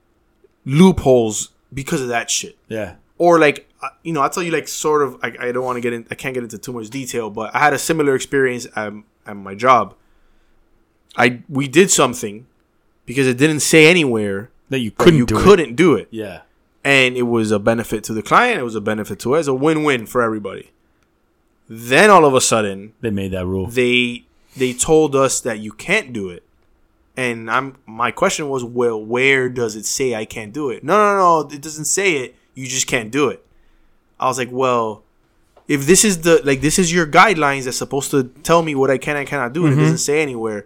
loopholes 0.65 1.51
because 1.73 2.01
of 2.01 2.09
that 2.09 2.31
shit. 2.31 2.57
yeah, 2.69 2.97
or 3.17 3.39
like 3.39 3.67
uh, 3.83 3.89
you 4.03 4.13
know, 4.13 4.21
I'll 4.23 4.31
tell 4.31 4.43
you 4.43 4.51
like 4.53 4.69
sort 4.69 5.03
of. 5.03 5.19
I, 5.23 5.49
I 5.49 5.53
don't 5.53 5.65
want 5.65 5.77
to 5.77 5.81
get 5.81 5.93
in. 5.93 6.07
I 6.11 6.15
can't 6.15 6.35
get 6.35 6.43
into 6.43 6.59
too 6.59 6.73
much 6.73 6.91
detail, 6.91 7.31
but 7.31 7.55
I 7.55 7.59
had 7.61 7.73
a 7.73 7.79
similar 7.79 8.15
experience 8.15 8.67
at, 8.75 8.93
at 9.27 9.37
my 9.37 9.55
job. 9.55 9.95
I 11.17 11.43
we 11.49 11.69
did 11.69 11.91
something 11.91 12.47
because 13.07 13.27
it 13.27 13.39
didn't 13.39 13.61
say 13.61 13.87
anywhere 13.89 14.51
that 14.69 14.81
you 14.81 14.91
couldn't 14.91 15.19
you 15.19 15.27
do 15.27 15.37
couldn't 15.43 15.75
do 15.77 15.95
it, 15.95 16.09
Yeah, 16.11 16.41
and 16.89 17.17
it 17.23 17.27
was 17.37 17.51
a 17.51 17.59
benefit 17.71 18.01
to 18.05 18.13
the 18.15 18.23
client. 18.31 18.59
It 18.61 18.65
was 18.65 18.75
a 18.75 18.81
benefit 18.81 19.19
to 19.25 19.35
us. 19.37 19.47
A 19.47 19.55
win-win 19.65 20.07
for 20.07 20.21
everybody. 20.23 20.67
Then 21.69 22.09
all 22.15 22.25
of 22.25 22.35
a 22.35 22.41
sudden, 22.41 22.95
they 23.03 23.11
made 23.11 23.33
that 23.33 23.45
rule. 23.47 23.67
they 23.67 24.25
they 24.57 24.73
told 24.73 25.15
us 25.15 25.41
that 25.43 25.59
you 25.61 25.73
can't 25.73 26.13
do 26.13 26.31
it. 26.31 26.43
And 27.17 27.51
I'm 27.51 27.77
my 27.85 28.11
question 28.11 28.49
was, 28.49 28.63
well, 28.65 28.99
where 29.15 29.49
does 29.61 29.77
it 29.77 29.85
say 29.87 30.15
I 30.15 30.25
can't 30.25 30.53
do 30.61 30.71
it? 30.71 30.83
No, 30.83 30.95
no, 30.97 31.13
no, 31.43 31.49
it 31.57 31.61
doesn't 31.61 31.85
say 31.99 32.09
it. 32.23 32.35
You 32.55 32.67
just 32.67 32.87
can't 32.87 33.11
do 33.11 33.29
it. 33.29 33.45
I 34.19 34.27
was 34.27 34.39
like, 34.39 34.49
well, 34.51 35.03
if 35.69 35.81
this 35.87 36.05
is 36.05 36.23
the 36.23 36.41
like 36.45 36.61
this 36.63 36.79
is 36.79 36.89
your 36.93 37.07
guidelines 37.07 37.65
that's 37.65 37.77
supposed 37.77 38.11
to 38.13 38.25
tell 38.49 38.63
me 38.63 38.75
what 38.75 38.91
I 38.91 38.99
can 38.99 39.17
and 39.17 39.29
cannot 39.29 39.53
do, 39.53 39.67
and 39.67 39.73
Mm-hmm. 39.73 39.81
it 39.81 39.85
doesn't 39.85 39.99
say 40.11 40.23
anywhere, 40.23 40.61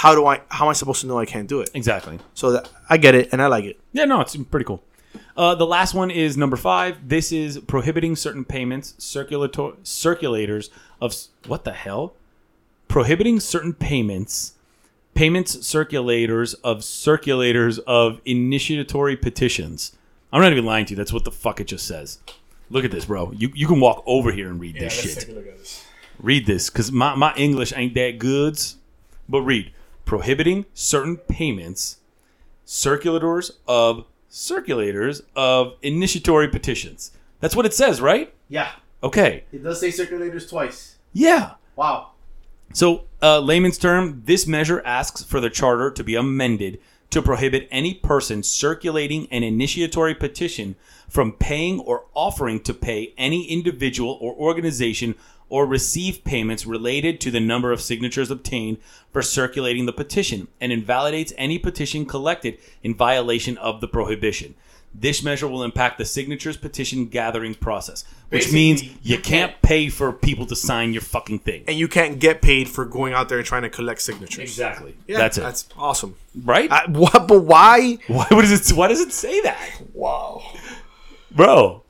how 0.00 0.14
do 0.14 0.24
I 0.32 0.40
how 0.48 0.64
am 0.64 0.70
I 0.70 0.74
supposed 0.74 1.00
to 1.02 1.06
know 1.06 1.18
I 1.18 1.26
can't 1.26 1.48
do 1.48 1.60
it? 1.60 1.70
Exactly. 1.74 2.18
So 2.34 2.52
that, 2.52 2.70
I 2.88 2.96
get 2.96 3.14
it 3.14 3.28
and 3.32 3.42
I 3.42 3.48
like 3.48 3.64
it. 3.64 3.76
Yeah, 3.92 4.06
no, 4.06 4.20
it's 4.22 4.34
pretty 4.36 4.64
cool. 4.64 4.82
Uh, 5.38 5.54
the 5.54 5.66
last 5.66 5.94
one 5.94 6.10
is 6.10 6.36
number 6.36 6.56
five. 6.56 7.08
This 7.08 7.30
is 7.30 7.60
prohibiting 7.60 8.16
certain 8.16 8.44
payments, 8.44 8.94
circulator 8.98 9.76
circulators 9.84 10.68
of 11.00 11.14
what 11.46 11.62
the 11.62 11.72
hell? 11.72 12.14
Prohibiting 12.88 13.38
certain 13.38 13.72
payments, 13.72 14.54
payments 15.14 15.56
circulators 15.58 16.56
of 16.64 16.78
circulators 16.78 17.78
of 17.86 18.20
initiatory 18.24 19.16
petitions. 19.16 19.96
I'm 20.32 20.42
not 20.42 20.50
even 20.50 20.64
lying 20.64 20.86
to 20.86 20.90
you. 20.90 20.96
That's 20.96 21.12
what 21.12 21.24
the 21.24 21.30
fuck 21.30 21.60
it 21.60 21.68
just 21.68 21.86
says. 21.86 22.18
Look 22.68 22.84
at 22.84 22.90
this, 22.90 23.04
bro. 23.04 23.30
You 23.30 23.52
you 23.54 23.68
can 23.68 23.78
walk 23.78 24.02
over 24.06 24.32
here 24.32 24.48
and 24.48 24.58
read 24.58 24.74
this 24.74 24.92
shit. 24.92 25.24
Read 26.18 26.46
this, 26.46 26.68
because 26.68 26.90
my, 26.90 27.14
my 27.14 27.32
English 27.36 27.72
ain't 27.76 27.94
that 27.94 28.18
good. 28.18 28.58
But 29.28 29.42
read. 29.42 29.72
Prohibiting 30.04 30.64
certain 30.74 31.16
payments, 31.16 31.98
circulators 32.66 33.52
of 33.68 34.04
circulators 34.38 35.20
of 35.34 35.74
initiatory 35.82 36.46
petitions. 36.48 37.10
That's 37.40 37.56
what 37.56 37.66
it 37.66 37.74
says, 37.74 38.00
right? 38.00 38.32
Yeah, 38.48 38.70
Okay. 39.02 39.44
it 39.52 39.62
does 39.64 39.80
say 39.80 39.88
circulators 39.88 40.48
twice. 40.48 40.96
Yeah. 41.12 41.54
Wow. 41.74 42.10
So, 42.72 43.04
uh, 43.20 43.40
layman's 43.40 43.78
term, 43.78 44.22
this 44.26 44.46
measure 44.46 44.80
asks 44.84 45.24
for 45.24 45.40
the 45.40 45.50
charter 45.50 45.90
to 45.90 46.04
be 46.04 46.14
amended 46.14 46.78
to 47.10 47.20
prohibit 47.22 47.66
any 47.70 47.94
person 47.94 48.42
circulating 48.42 49.26
an 49.32 49.42
initiatory 49.42 50.14
petition 50.14 50.76
from 51.08 51.32
paying 51.32 51.80
or 51.80 52.04
offering 52.14 52.60
to 52.60 52.74
pay 52.74 53.14
any 53.18 53.44
individual 53.46 54.18
or 54.20 54.34
organization 54.34 55.14
or 55.48 55.66
receive 55.66 56.24
payments 56.24 56.66
related 56.66 57.20
to 57.20 57.30
the 57.30 57.40
number 57.40 57.72
of 57.72 57.80
signatures 57.80 58.30
obtained 58.30 58.78
for 59.12 59.22
circulating 59.22 59.86
the 59.86 59.92
petition 59.92 60.48
and 60.60 60.72
invalidates 60.72 61.32
any 61.38 61.58
petition 61.58 62.04
collected 62.04 62.58
in 62.82 62.94
violation 62.94 63.56
of 63.58 63.80
the 63.80 63.88
prohibition. 63.88 64.54
This 64.94 65.22
measure 65.22 65.46
will 65.46 65.62
impact 65.62 65.98
the 65.98 66.04
signatures 66.06 66.56
petition 66.56 67.06
gathering 67.06 67.54
process, 67.54 68.04
which 68.30 68.40
Basically, 68.44 68.54
means 68.58 68.84
you 69.02 69.18
can't 69.18 69.60
pay 69.60 69.90
for 69.90 70.12
people 70.12 70.46
to 70.46 70.56
sign 70.56 70.92
your 70.94 71.02
fucking 71.02 71.40
thing. 71.40 71.64
And 71.68 71.76
you 71.78 71.88
can't 71.88 72.18
get 72.18 72.40
paid 72.40 72.68
for 72.70 72.86
going 72.86 73.12
out 73.12 73.28
there 73.28 73.36
and 73.38 73.46
trying 73.46 73.62
to 73.62 73.70
collect 73.70 74.00
signatures. 74.00 74.38
Exactly. 74.40 74.96
Yeah, 75.06 75.18
That's 75.18 75.36
it. 75.38 75.42
That's 75.42 75.68
awesome. 75.76 76.16
right? 76.42 76.72
I, 76.72 76.86
what? 76.88 77.28
But 77.28 77.40
why? 77.40 77.98
why 78.06 78.26
does 78.30 78.70
it? 78.70 78.74
Why 78.76 78.88
does 78.88 79.00
it 79.00 79.12
say 79.12 79.40
that, 79.42 79.58
Wow. 79.92 80.42
bro? 81.30 81.82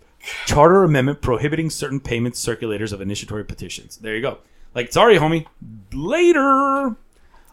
Charter 0.47 0.85
amendment 0.85 1.21
prohibiting 1.23 1.71
certain 1.71 2.01
payments 2.01 2.45
circulators 2.45 2.93
of 2.93 3.01
initiatory 3.01 3.45
petitions. 3.45 3.97
There 3.99 4.15
you 4.15 4.23
go. 4.23 4.39
Like, 4.75 4.93
sorry, 4.93 5.17
homie. 5.19 5.47
Later. 5.93 6.97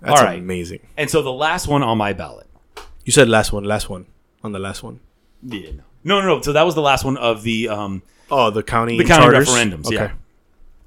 That's 0.01 0.19
All 0.19 0.25
right. 0.25 0.39
amazing. 0.39 0.79
And 0.97 1.09
so 1.09 1.21
the 1.21 1.31
last 1.31 1.67
one 1.67 1.81
on 1.83 1.97
my 1.97 2.13
ballot. 2.13 2.47
You 3.05 3.11
said 3.11 3.29
last 3.29 3.51
one, 3.53 3.63
last 3.63 3.89
one 3.89 4.05
on 4.43 4.51
the 4.51 4.59
last 4.59 4.83
one. 4.83 4.99
Yeah. 5.43 5.71
No. 5.71 5.83
No. 6.03 6.21
No. 6.21 6.35
No. 6.35 6.41
So 6.41 6.53
that 6.53 6.63
was 6.63 6.75
the 6.75 6.81
last 6.81 7.03
one 7.05 7.17
of 7.17 7.43
the 7.43 7.69
um 7.69 8.01
Oh, 8.29 8.49
the 8.49 8.63
county 8.63 8.97
the 8.97 9.03
county 9.05 9.23
charters? 9.31 9.49
referendums. 9.49 9.85
Okay. 9.87 9.95
Yeah. 9.95 10.11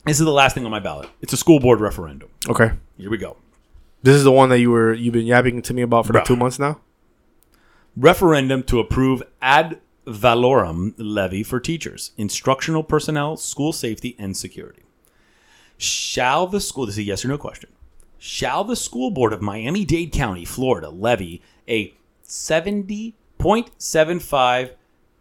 This 0.05 0.19
is 0.21 0.25
the 0.27 0.33
last 0.33 0.55
thing 0.55 0.65
on 0.65 0.71
my 0.71 0.81
ballot. 0.81 1.09
It's 1.21 1.33
a 1.33 1.37
school 1.37 1.61
board 1.61 1.81
referendum. 1.81 2.29
Okay. 2.49 2.71
Here 2.97 3.11
we 3.11 3.19
go. 3.19 3.37
This 4.03 4.15
is 4.17 4.25
the 4.25 4.33
one 4.33 4.49
that 4.51 4.59
you 4.59 4.71
were 4.71 4.93
you've 4.93 5.13
been 5.15 5.27
yapping 5.27 5.63
to 5.63 5.75
me 5.75 5.83
about 5.83 6.07
for 6.07 6.13
like 6.13 6.25
two 6.25 6.37
months 6.37 6.59
now. 6.59 6.81
referendum 7.97 8.63
to 8.65 8.79
approve 8.81 9.23
ad 9.43 9.81
valorem 10.09 10.95
levy 10.97 11.43
for 11.43 11.61
teachers, 11.61 12.13
instructional 12.17 12.83
personnel, 12.83 13.37
school 13.37 13.73
safety, 13.73 14.17
and 14.19 14.37
security. 14.37 14.83
Shall 15.77 16.47
the 16.47 16.61
school, 16.61 16.87
this 16.87 16.95
is 16.95 16.99
a 16.99 17.05
yes 17.05 17.25
or 17.25 17.29
no 17.29 17.39
question, 17.39 17.71
shall 18.19 18.65
the 18.65 18.75
school 18.75 19.11
board 19.11 19.33
of 19.33 19.43
Miami 19.43 19.85
Dade 19.85 20.11
County, 20.11 20.45
Florida, 20.45 20.89
levy 20.89 21.43
a 21.69 21.95
70.75 22.27 24.71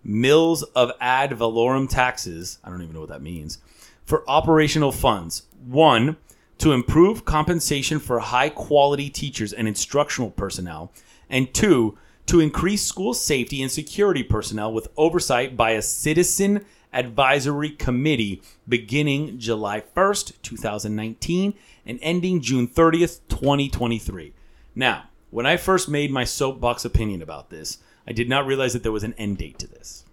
mils 0.03 0.63
of 0.63 0.91
ad 0.99 1.31
valorem 1.31 1.88
taxes? 1.88 2.57
I 2.63 2.69
don't 2.69 2.81
even 2.81 2.93
know 2.93 3.01
what 3.01 3.09
that 3.09 3.21
means. 3.21 3.59
For 4.05 4.27
operational 4.29 4.91
funds. 4.91 5.43
One, 5.65 6.17
to 6.59 6.71
improve 6.71 7.25
compensation 7.25 7.99
for 7.99 8.19
high 8.19 8.49
quality 8.49 9.09
teachers 9.09 9.53
and 9.53 9.67
instructional 9.67 10.31
personnel. 10.31 10.91
And 11.29 11.53
two, 11.53 11.97
to 12.28 12.39
increase 12.39 12.84
school 12.84 13.13
safety 13.13 13.61
and 13.61 13.71
security 13.71 14.23
personnel 14.23 14.71
with 14.71 14.89
oversight 14.97 15.57
by 15.57 15.71
a 15.71 15.82
citizen 15.82 16.65
advisory 16.93 17.69
committee 17.69 18.41
beginning 18.67 19.39
July 19.39 19.82
1st, 19.95 20.34
2019 20.41 21.53
and 21.86 21.99
ending 22.01 22.41
June 22.41 22.67
30th, 22.67 23.21
2023. 23.30 24.34
Now, 24.75 25.05
when 25.30 25.45
I 25.45 25.57
first 25.57 25.89
made 25.89 26.11
my 26.11 26.23
soapbox 26.23 26.86
opinion 26.86 27.21
about 27.21 27.49
this, 27.49 27.80
I 28.05 28.13
did 28.13 28.30
not 28.30 28.45
realize 28.45 28.73
that 28.73 28.84
there 28.84 28.91
was 28.91 29.03
an 29.03 29.13
end 29.13 29.38
date 29.38 29.59
to 29.59 29.67
this. 29.67 30.05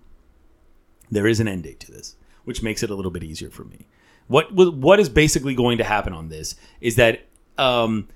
There 1.10 1.26
is 1.26 1.40
an 1.40 1.48
end 1.48 1.64
date 1.64 1.80
to 1.80 1.92
this, 1.92 2.16
which 2.44 2.62
makes 2.62 2.82
it 2.82 2.90
a 2.90 2.94
little 2.94 3.10
bit 3.10 3.22
easier 3.22 3.50
for 3.50 3.64
me. 3.64 3.86
What 4.26 4.52
what 4.54 4.98
is 4.98 5.08
basically 5.08 5.54
going 5.54 5.78
to 5.78 5.84
happen 5.84 6.12
on 6.12 6.28
this 6.28 6.56
is 6.80 6.96
that 6.96 7.26
um, 7.58 8.08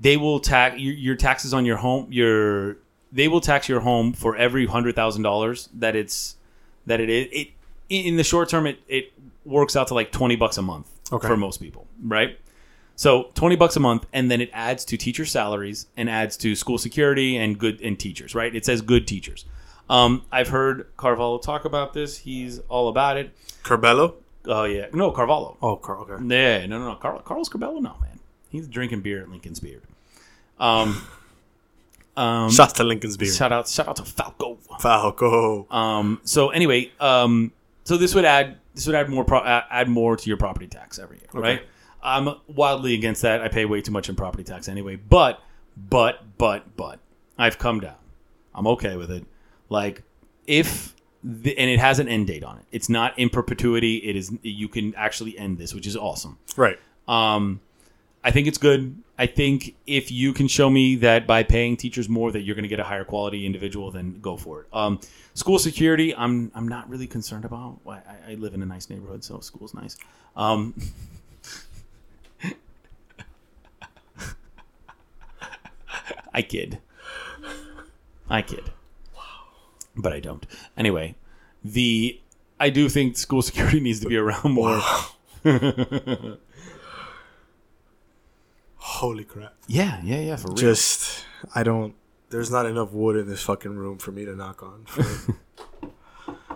they 0.00 0.16
will 0.16 0.40
tax 0.40 0.78
your, 0.78 0.94
your 0.94 1.14
taxes 1.14 1.52
on 1.52 1.66
your 1.66 1.76
home. 1.76 2.08
Your 2.10 2.78
they 3.12 3.28
will 3.28 3.40
tax 3.40 3.68
your 3.68 3.80
home 3.80 4.12
for 4.12 4.36
every 4.36 4.66
hundred 4.66 4.94
thousand 4.96 5.22
dollars 5.22 5.68
that 5.74 5.94
it's 5.96 6.36
that 6.86 7.00
it 7.00 7.08
is. 7.08 7.28
It 7.32 7.48
in 7.88 8.16
the 8.16 8.24
short 8.24 8.48
term, 8.48 8.66
it 8.66 8.78
it 8.88 9.12
works 9.44 9.76
out 9.76 9.88
to 9.88 9.94
like 9.94 10.10
twenty 10.12 10.36
bucks 10.36 10.58
a 10.58 10.62
month 10.62 10.88
Okay. 11.12 11.28
for 11.28 11.36
most 11.36 11.58
people, 11.60 11.86
right? 12.02 12.38
So 12.96 13.30
twenty 13.34 13.56
bucks 13.56 13.76
a 13.76 13.80
month, 13.80 14.06
and 14.12 14.30
then 14.30 14.40
it 14.40 14.50
adds 14.52 14.84
to 14.86 14.96
teacher 14.96 15.24
salaries 15.24 15.86
and 15.96 16.10
adds 16.10 16.36
to 16.38 16.54
school 16.56 16.78
security 16.78 17.36
and 17.36 17.58
good 17.58 17.80
and 17.80 17.98
teachers, 17.98 18.34
right? 18.34 18.54
It 18.54 18.64
says 18.64 18.80
good 18.82 19.06
teachers. 19.06 19.44
Um, 19.88 20.24
I've 20.32 20.48
heard 20.48 20.88
Carvalho 20.96 21.38
talk 21.38 21.64
about 21.64 21.92
this. 21.92 22.18
He's 22.18 22.58
all 22.68 22.88
about 22.88 23.18
it. 23.18 23.30
Carbello. 23.62 24.14
Oh 24.46 24.64
yeah, 24.64 24.86
no 24.92 25.10
Carvalho. 25.12 25.56
Oh, 25.62 25.76
Car- 25.76 25.98
okay. 25.98 26.24
Yeah, 26.24 26.66
no, 26.66 26.78
no, 26.78 26.88
no. 26.90 26.94
Carl, 26.96 27.20
Carlos 27.20 27.48
Corbello, 27.48 27.74
no 27.80 27.96
man. 28.00 28.18
He's 28.48 28.66
drinking 28.66 29.02
beer 29.02 29.22
at 29.22 29.28
Lincoln's 29.28 29.60
Beard. 29.60 29.82
Um, 30.58 31.06
um, 32.16 32.50
Shots 32.50 32.72
to 32.74 32.84
Lincoln's 32.84 33.16
beer. 33.16 33.30
shout 33.32 33.52
out, 33.52 33.68
shout 33.68 33.88
out 33.88 33.96
to 33.96 34.04
Falco. 34.04 34.58
Falco. 34.80 35.66
Um, 35.70 36.20
so 36.24 36.50
anyway, 36.50 36.90
um, 37.00 37.52
so 37.84 37.96
this 37.96 38.14
would 38.14 38.24
add 38.24 38.58
this 38.74 38.86
would 38.86 38.96
add 38.96 39.08
more 39.08 39.24
pro- 39.24 39.44
add 39.44 39.88
more 39.88 40.16
to 40.16 40.28
your 40.28 40.36
property 40.36 40.66
tax 40.66 40.98
every 40.98 41.18
year, 41.18 41.28
right? 41.32 41.62
I'm 42.02 42.28
wildly 42.46 42.94
against 42.94 43.22
that. 43.22 43.40
I 43.42 43.48
pay 43.48 43.64
way 43.64 43.80
too 43.80 43.90
much 43.92 44.08
in 44.08 44.14
property 44.16 44.44
tax 44.44 44.68
anyway. 44.68 44.96
But 44.96 45.40
but 45.76 46.22
but 46.38 46.76
but 46.76 47.00
I've 47.38 47.58
come 47.58 47.80
down. 47.80 47.96
I'm 48.54 48.66
okay 48.68 48.96
with 48.96 49.10
it. 49.10 49.24
Like 49.68 50.02
if 50.46 50.94
the, 51.24 51.56
and 51.58 51.68
it 51.68 51.80
has 51.80 51.98
an 51.98 52.08
end 52.08 52.28
date 52.28 52.44
on 52.44 52.58
it. 52.58 52.64
It's 52.70 52.88
not 52.88 53.18
in 53.18 53.28
perpetuity. 53.28 53.96
It 53.96 54.14
is 54.16 54.32
you 54.42 54.68
can 54.68 54.94
actually 54.94 55.36
end 55.36 55.58
this, 55.58 55.74
which 55.74 55.86
is 55.86 55.96
awesome. 55.96 56.38
right. 56.56 56.78
Um, 57.08 57.60
I 58.26 58.32
think 58.32 58.48
it's 58.48 58.58
good. 58.58 59.00
I 59.16 59.26
think 59.26 59.76
if 59.86 60.10
you 60.10 60.32
can 60.32 60.48
show 60.48 60.68
me 60.68 60.96
that 60.96 61.28
by 61.28 61.44
paying 61.44 61.76
teachers 61.76 62.08
more 62.08 62.32
that 62.32 62.40
you're 62.40 62.56
going 62.56 62.64
to 62.64 62.68
get 62.68 62.80
a 62.80 62.84
higher 62.84 63.04
quality 63.04 63.46
individual, 63.46 63.92
then 63.92 64.18
go 64.20 64.36
for 64.36 64.62
it. 64.62 64.66
Um, 64.72 64.98
school 65.34 65.60
security, 65.60 66.12
I'm 66.12 66.50
I'm 66.52 66.66
not 66.66 66.90
really 66.90 67.06
concerned 67.06 67.44
about. 67.44 67.78
I, 67.88 68.00
I- 68.30 68.34
live 68.34 68.52
in 68.52 68.62
a 68.62 68.66
nice 68.66 68.90
neighborhood, 68.90 69.22
so 69.22 69.38
school's 69.38 69.74
nice. 69.74 69.96
Um, 70.36 70.74
I 76.34 76.42
kid. 76.42 76.78
I 78.28 78.42
kid. 78.42 78.72
But 79.96 80.12
I 80.12 80.18
don't. 80.18 80.44
Anyway, 80.76 81.14
the 81.64 82.20
I 82.58 82.70
do 82.70 82.88
think 82.88 83.16
school 83.16 83.42
security 83.42 83.78
needs 83.86 84.00
to 84.00 84.08
be 84.08 84.16
around 84.16 84.52
more. 84.52 84.80
Holy 88.96 89.24
crap. 89.24 89.54
Yeah, 89.66 90.00
yeah, 90.02 90.20
yeah, 90.20 90.36
for 90.36 90.48
real. 90.48 90.56
Just, 90.56 91.26
I 91.54 91.62
don't. 91.62 91.94
There's 92.30 92.50
not 92.50 92.64
enough 92.64 92.92
wood 92.92 93.16
in 93.16 93.28
this 93.28 93.42
fucking 93.42 93.76
room 93.76 93.98
for 93.98 94.10
me 94.10 94.24
to 94.24 94.34
knock 94.34 94.62
on. 94.62 94.86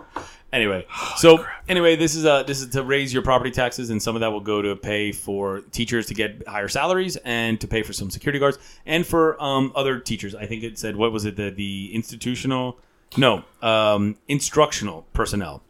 anyway, 0.53 0.85
so 1.17 1.45
anyway, 1.69 1.95
this 1.95 2.15
is 2.15 2.25
uh 2.25 2.41
this 2.43 2.61
is 2.61 2.69
to 2.69 2.83
raise 2.83 3.13
your 3.13 3.21
property 3.21 3.51
taxes, 3.51 3.91
and 3.91 4.01
some 4.01 4.15
of 4.15 4.21
that 4.21 4.31
will 4.31 4.41
go 4.41 4.59
to 4.61 4.75
pay 4.75 5.11
for 5.11 5.61
teachers 5.71 6.07
to 6.07 6.15
get 6.15 6.47
higher 6.47 6.67
salaries 6.67 7.15
and 7.17 7.61
to 7.61 7.67
pay 7.67 7.83
for 7.83 7.93
some 7.93 8.09
security 8.09 8.39
guards 8.39 8.57
and 8.87 9.05
for 9.05 9.41
um 9.41 9.71
other 9.75 9.99
teachers. 9.99 10.33
I 10.33 10.47
think 10.47 10.63
it 10.63 10.79
said 10.79 10.95
what 10.95 11.11
was 11.11 11.25
it 11.25 11.35
the 11.35 11.51
the 11.51 11.93
institutional 11.93 12.79
no 13.17 13.43
um 13.61 14.17
instructional 14.27 15.05
personnel. 15.13 15.61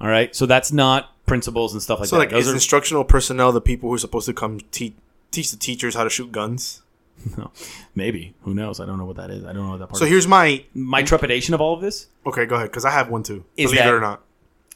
All 0.00 0.08
right, 0.08 0.36
so 0.36 0.44
that's 0.44 0.70
not 0.70 1.14
principals 1.26 1.72
and 1.72 1.82
stuff 1.82 1.98
like 2.00 2.08
so, 2.08 2.16
that. 2.16 2.20
like, 2.20 2.30
Those 2.30 2.44
is 2.44 2.52
are 2.52 2.54
instructional 2.54 3.04
personnel 3.04 3.52
the 3.52 3.60
people 3.60 3.88
who 3.88 3.94
are 3.94 3.98
supposed 3.98 4.26
to 4.26 4.32
come 4.32 4.60
te- 4.70 4.94
teach 5.30 5.50
the 5.50 5.56
teachers 5.56 5.94
how 5.94 6.04
to 6.04 6.10
shoot 6.10 6.32
guns? 6.32 6.82
No, 7.36 7.50
maybe 7.96 8.34
who 8.42 8.54
knows? 8.54 8.78
I 8.78 8.86
don't 8.86 8.96
know 8.96 9.04
what 9.04 9.16
that 9.16 9.28
is. 9.30 9.44
I 9.44 9.52
don't 9.52 9.64
know 9.64 9.70
what 9.70 9.80
that 9.80 9.88
part. 9.88 9.98
So 9.98 10.04
is. 10.04 10.10
here's 10.10 10.28
my. 10.28 10.64
my 10.72 11.02
trepidation 11.02 11.52
of 11.52 11.60
all 11.60 11.74
of 11.74 11.80
this 11.80 12.06
Okay, 12.24 12.46
go 12.46 12.54
ahead, 12.54 12.70
because 12.70 12.84
I 12.84 12.90
have 12.92 13.08
one 13.10 13.24
too. 13.24 13.44
Is 13.56 13.70
believe 13.72 13.78
that- 13.84 13.88
it 13.88 13.92
or 13.92 14.00
not. 14.00 14.22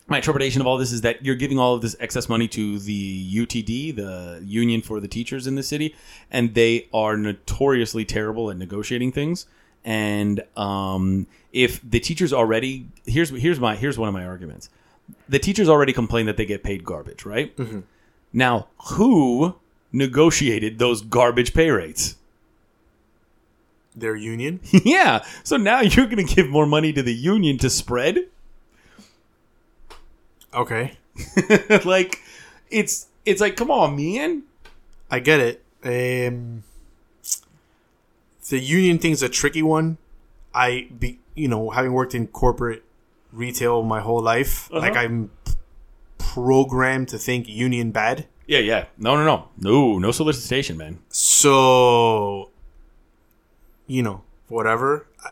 my 0.08 0.16
interpretation 0.16 0.60
of 0.60 0.66
all 0.66 0.76
this 0.76 0.90
is 0.90 1.02
that 1.02 1.24
you're 1.24 1.36
giving 1.36 1.60
all 1.60 1.74
of 1.76 1.82
this 1.82 1.94
excess 2.00 2.28
money 2.28 2.48
to 2.48 2.80
the 2.80 3.30
UTD, 3.46 3.94
the 3.94 4.42
union 4.44 4.82
for 4.82 4.98
the 4.98 5.06
teachers 5.06 5.46
in 5.46 5.54
the 5.54 5.62
city, 5.62 5.94
and 6.32 6.54
they 6.54 6.88
are 6.92 7.16
notoriously 7.16 8.04
terrible 8.04 8.50
at 8.50 8.56
negotiating 8.56 9.12
things. 9.12 9.46
And 9.84 10.42
um, 10.56 11.28
if 11.52 11.80
the 11.88 12.00
teachers 12.00 12.32
already 12.32 12.88
here's 13.06 13.30
here's 13.30 13.60
my 13.60 13.76
here's 13.76 13.98
one 13.98 14.08
of 14.08 14.14
my 14.14 14.24
arguments, 14.26 14.68
the 15.28 15.38
teachers 15.38 15.68
already 15.68 15.92
complain 15.92 16.26
that 16.26 16.36
they 16.36 16.44
get 16.44 16.64
paid 16.64 16.82
garbage, 16.84 17.24
right? 17.24 17.56
Mm-hmm. 17.56 17.80
Now, 18.32 18.66
who 18.94 19.54
negotiated 19.92 20.78
those 20.78 21.02
garbage 21.02 21.52
pay 21.54 21.70
rates? 21.70 22.16
Their 23.94 24.16
union? 24.16 24.60
yeah. 24.84 25.24
So 25.44 25.56
now 25.56 25.80
you're 25.80 26.06
going 26.06 26.26
to 26.26 26.34
give 26.34 26.48
more 26.48 26.66
money 26.66 26.92
to 26.94 27.02
the 27.02 27.14
union 27.14 27.58
to 27.58 27.68
spread. 27.70 28.26
Okay. 30.54 30.92
like 31.84 32.20
it's 32.70 33.06
it's 33.26 33.40
like 33.40 33.54
come 33.56 33.70
on 33.70 33.96
man 33.96 34.44
I 35.10 35.18
get 35.18 35.40
it. 35.40 35.62
Um, 35.84 36.62
the 38.48 38.58
union 38.58 38.98
thing's 38.98 39.22
a 39.22 39.28
tricky 39.28 39.62
one. 39.62 39.98
I 40.54 40.88
be 40.98 41.18
you 41.34 41.48
know 41.48 41.70
having 41.70 41.92
worked 41.92 42.14
in 42.14 42.26
corporate 42.28 42.82
retail 43.30 43.82
my 43.82 44.00
whole 44.00 44.22
life, 44.22 44.70
Uh-huh. 44.70 44.80
like 44.80 44.96
I'm 44.96 45.30
programmed 46.18 47.08
to 47.08 47.18
think 47.18 47.46
union 47.48 47.90
bad. 47.90 48.26
Yeah 48.52 48.58
yeah 48.58 48.84
no 48.98 49.16
no 49.16 49.24
no 49.24 49.48
no 49.58 49.98
no 49.98 50.10
solicitation 50.12 50.76
man 50.76 50.98
So, 51.08 52.50
you 53.86 54.02
know, 54.02 54.22
whatever. 54.48 55.06
I, 55.24 55.30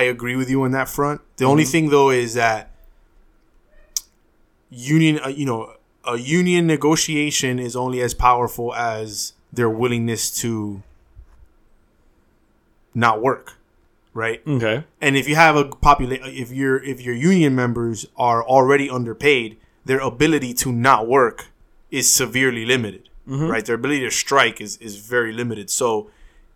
I 0.00 0.02
agree 0.14 0.36
with 0.36 0.48
you 0.50 0.62
on 0.62 0.72
that 0.72 0.88
front. 0.88 1.20
The 1.36 1.46
only 1.46 1.64
thing 1.64 1.88
though 1.88 2.10
is 2.10 2.34
that 2.34 2.70
union, 4.70 5.20
uh, 5.24 5.28
you 5.28 5.46
know, 5.46 5.74
a 6.04 6.16
union 6.18 6.66
negotiation 6.66 7.58
is 7.58 7.74
only 7.76 8.00
as 8.02 8.12
powerful 8.14 8.74
as 8.74 9.32
their 9.52 9.70
willingness 9.70 10.30
to 10.42 10.82
not 12.94 13.22
work, 13.22 13.56
right? 14.12 14.40
okay 14.46 14.84
And 15.00 15.16
if 15.16 15.28
you 15.28 15.36
have 15.36 15.56
a 15.56 15.64
popula- 15.64 16.20
if 16.26 16.50
your 16.52 16.82
if 16.82 17.00
your 17.00 17.14
union 17.14 17.54
members 17.54 18.06
are 18.16 18.44
already 18.44 18.90
underpaid, 18.90 19.56
their 19.84 20.00
ability 20.00 20.52
to 20.54 20.72
not 20.72 21.06
work 21.06 21.48
is 21.92 22.12
severely 22.12 22.64
limited, 22.66 23.08
right? 23.26 23.64
Their 23.64 23.76
ability 23.76 24.00
to 24.00 24.10
strike 24.10 24.60
is 24.60 24.76
is 24.78 24.96
very 24.96 25.32
limited. 25.32 25.70
So 25.70 26.10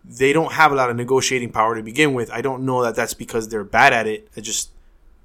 they 0.05 0.33
don't 0.33 0.53
have 0.53 0.73
a 0.73 0.75
lot 0.75 0.91
of 0.91 0.97
negotiating 0.97 1.51
power 1.53 1.77
to 1.77 1.83
begin 1.83 2.15
with. 2.15 2.29
I 2.33 2.41
don't 2.41 2.63
know 2.65 2.83
that 2.83 2.95
that's 2.97 3.15
because 3.15 3.49
they're 3.51 3.65
bad 3.81 3.93
at 3.93 4.07
it. 4.09 4.29
I 4.37 4.41
just 4.41 4.71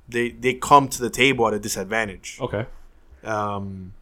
they 0.09 0.29
they 0.29 0.53
come 0.53 0.87
to 0.89 1.01
the 1.01 1.09
table 1.09 1.47
at 1.47 1.53
a 1.53 1.59
disadvantage. 1.59 2.37
okay 2.39 2.65
Um, 3.23 3.93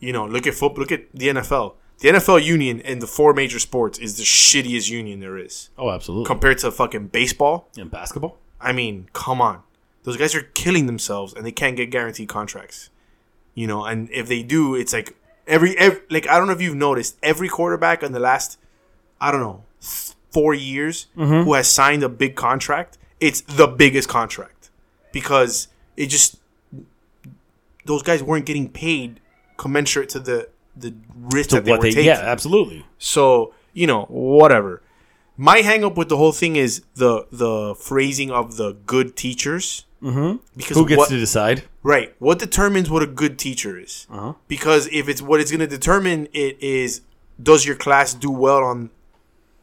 you 0.00 0.12
know, 0.12 0.26
look 0.26 0.46
at 0.46 0.54
football. 0.54 0.80
Look 0.82 0.92
at 0.92 1.10
the 1.12 1.28
NFL. 1.28 1.74
The 2.00 2.08
NFL 2.10 2.44
union 2.44 2.80
in 2.80 3.00
the 3.00 3.08
four 3.08 3.32
major 3.34 3.58
sports 3.58 3.98
is 3.98 4.16
the 4.16 4.22
shittiest 4.22 4.88
union 4.88 5.18
there 5.20 5.36
is 5.36 5.70
oh 5.76 5.90
absolutely 5.90 6.26
compared 6.26 6.58
to 6.58 6.70
fucking 6.70 7.08
baseball. 7.08 7.68
and 7.76 7.90
basketball 7.90 8.36
I 8.60 8.72
mean, 8.72 9.08
come 9.12 9.40
on. 9.40 9.62
Those 10.04 10.16
guys 10.16 10.34
are 10.34 10.42
killing 10.54 10.86
themselves 10.86 11.32
and 11.34 11.44
they 11.46 11.52
can't 11.52 11.76
get 11.76 11.90
guaranteed 11.90 12.28
contracts. 12.28 12.90
You 13.54 13.66
know, 13.66 13.84
and 13.84 14.08
if 14.10 14.26
they 14.28 14.42
do, 14.42 14.74
it's 14.74 14.92
like 14.92 15.16
every, 15.48 15.76
every 15.78 16.00
like 16.10 16.28
I 16.28 16.38
don't 16.38 16.46
know 16.46 16.52
if 16.52 16.60
you've 16.60 16.76
noticed 16.76 17.16
every 17.22 17.48
quarterback 17.48 18.02
in 18.02 18.12
the 18.12 18.20
last 18.20 18.58
I 19.20 19.32
don't 19.32 19.40
know, 19.40 19.64
4 20.30 20.54
years 20.54 21.06
who 21.16 21.54
has 21.54 21.66
signed 21.72 22.02
a 22.04 22.08
big 22.08 22.36
contract, 22.36 22.98
it's 23.18 23.40
the 23.40 23.66
biggest 23.66 24.08
contract 24.08 24.70
because 25.12 25.68
it 25.96 26.06
just 26.06 26.36
those 27.84 28.02
guys 28.02 28.22
weren't 28.22 28.46
getting 28.46 28.68
paid 28.68 29.20
commensurate 29.56 30.08
to 30.10 30.20
the 30.20 30.48
the 30.76 30.94
risk 31.34 31.50
to 31.50 31.56
that 31.56 31.64
they 31.64 31.70
what 31.72 31.80
were 31.80 31.84
they 31.84 31.90
taking. 31.90 32.04
yeah 32.04 32.20
absolutely 32.20 32.84
So 32.98 33.54
you 33.72 33.86
know, 33.86 34.06
whatever. 34.08 34.82
My 35.36 35.58
hang 35.58 35.84
up 35.84 35.96
with 35.96 36.08
the 36.08 36.16
whole 36.16 36.32
thing 36.32 36.56
is 36.56 36.82
the 36.94 37.26
the 37.30 37.74
phrasing 37.74 38.30
of 38.30 38.56
the 38.56 38.72
good 38.86 39.16
teachers. 39.16 39.84
Mm-hmm. 40.02 40.38
Because 40.56 40.76
who 40.76 40.86
gets 40.86 40.98
what, 40.98 41.08
to 41.08 41.18
decide 41.18 41.62
right? 41.92 42.08
What 42.18 42.38
determines 42.38 42.88
what 42.90 43.02
a 43.02 43.06
good 43.22 43.34
teacher 43.38 43.72
is? 43.86 44.06
Uh-huh. 44.10 44.34
Because 44.46 44.82
if 45.00 45.08
it's 45.08 45.22
what 45.28 45.40
it's 45.40 45.50
going 45.50 45.60
to 45.68 45.72
determine, 45.78 46.28
it 46.32 46.54
is 46.62 47.00
does 47.50 47.64
your 47.68 47.76
class 47.76 48.14
do 48.14 48.30
well 48.30 48.62
on 48.72 48.90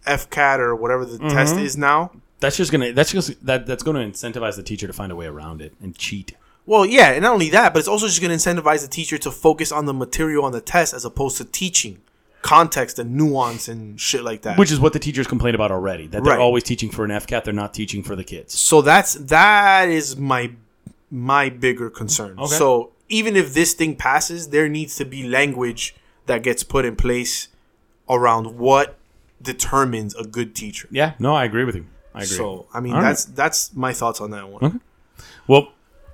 FCAT 0.05 0.59
or 0.59 0.76
whatever 0.76 1.03
the 1.05 1.17
test 1.30 1.55
is 1.57 1.76
now. 1.78 2.11
that's 2.39 2.57
just 2.57 2.71
gonna 2.71 2.91
that's 2.93 3.11
just 3.11 3.28
that 3.45 3.65
that's 3.65 3.82
gonna 3.84 3.99
incentivize 4.11 4.55
the 4.55 4.63
teacher 4.63 4.88
to 4.88 4.93
find 4.93 5.11
a 5.11 5.15
way 5.15 5.26
around 5.26 5.61
it 5.61 5.73
and 5.82 5.97
cheat 5.97 6.28
Well, 6.67 6.86
yeah, 6.86 7.09
and 7.11 7.21
not 7.23 7.34
only 7.34 7.49
that, 7.51 7.73
but 7.73 7.80
it's 7.80 7.88
also 7.88 8.07
just 8.07 8.21
going 8.21 8.36
to 8.38 8.39
incentivize 8.43 8.82
the 8.82 8.88
teacher 8.99 9.17
to 9.19 9.32
focus 9.32 9.71
on 9.71 9.86
the 9.86 9.93
material 9.93 10.43
on 10.45 10.51
the 10.51 10.61
test 10.61 10.93
as 10.93 11.05
opposed 11.05 11.38
to 11.38 11.45
teaching 11.45 11.95
context 12.41 12.99
and 12.99 13.15
nuance 13.15 13.67
and 13.67 13.99
shit 13.99 14.23
like 14.23 14.41
that. 14.43 14.57
which 14.59 14.71
is 14.71 14.80
what 14.80 14.93
the 14.93 14.99
teachers 14.99 15.26
complain 15.28 15.55
about 15.55 15.71
already 15.71 16.05
that 16.07 16.23
they're 16.23 16.34
Right. 16.34 16.39
always 16.47 16.63
teaching 16.63 16.89
for 16.91 17.03
an 17.03 17.11
fcat 17.11 17.43
they're 17.45 17.53
not 17.65 17.73
teaching 17.73 18.01
for 18.03 18.15
the 18.15 18.23
kids 18.23 18.53
So 18.71 18.82
that's 18.84 19.13
that 19.15 19.89
is 19.89 20.15
my 20.17 20.51
my 21.16 21.49
bigger 21.49 21.89
concern. 21.89 22.38
Okay. 22.38 22.55
So 22.55 22.91
even 23.09 23.36
if 23.36 23.53
this 23.53 23.74
thing 23.74 23.95
passes, 23.95 24.49
there 24.49 24.68
needs 24.70 24.95
to 24.97 25.05
be 25.05 25.28
language 25.28 25.95
that 26.26 26.43
gets 26.43 26.63
put 26.63 26.86
in 26.86 26.95
place 26.95 27.47
around 28.09 28.57
what 28.57 28.97
determines 29.41 30.16
a 30.16 30.24
good 30.24 30.55
teacher. 30.55 30.88
yeah 30.91 31.13
no 31.20 31.36
i 31.36 31.43
agree 31.43 31.66
with 31.66 31.76
you 31.76 31.86
i 32.16 32.20
agree 32.20 32.38
So 32.38 32.66
I 32.74 32.80
mean 32.80 32.93
All 32.93 33.01
right. 33.01 33.09
that's 33.09 33.26
that's 33.26 33.76
my 33.76 33.93
thoughts 33.93 34.22
on 34.22 34.32
that 34.32 34.47
one. 34.49 34.82
Well, 35.47 35.72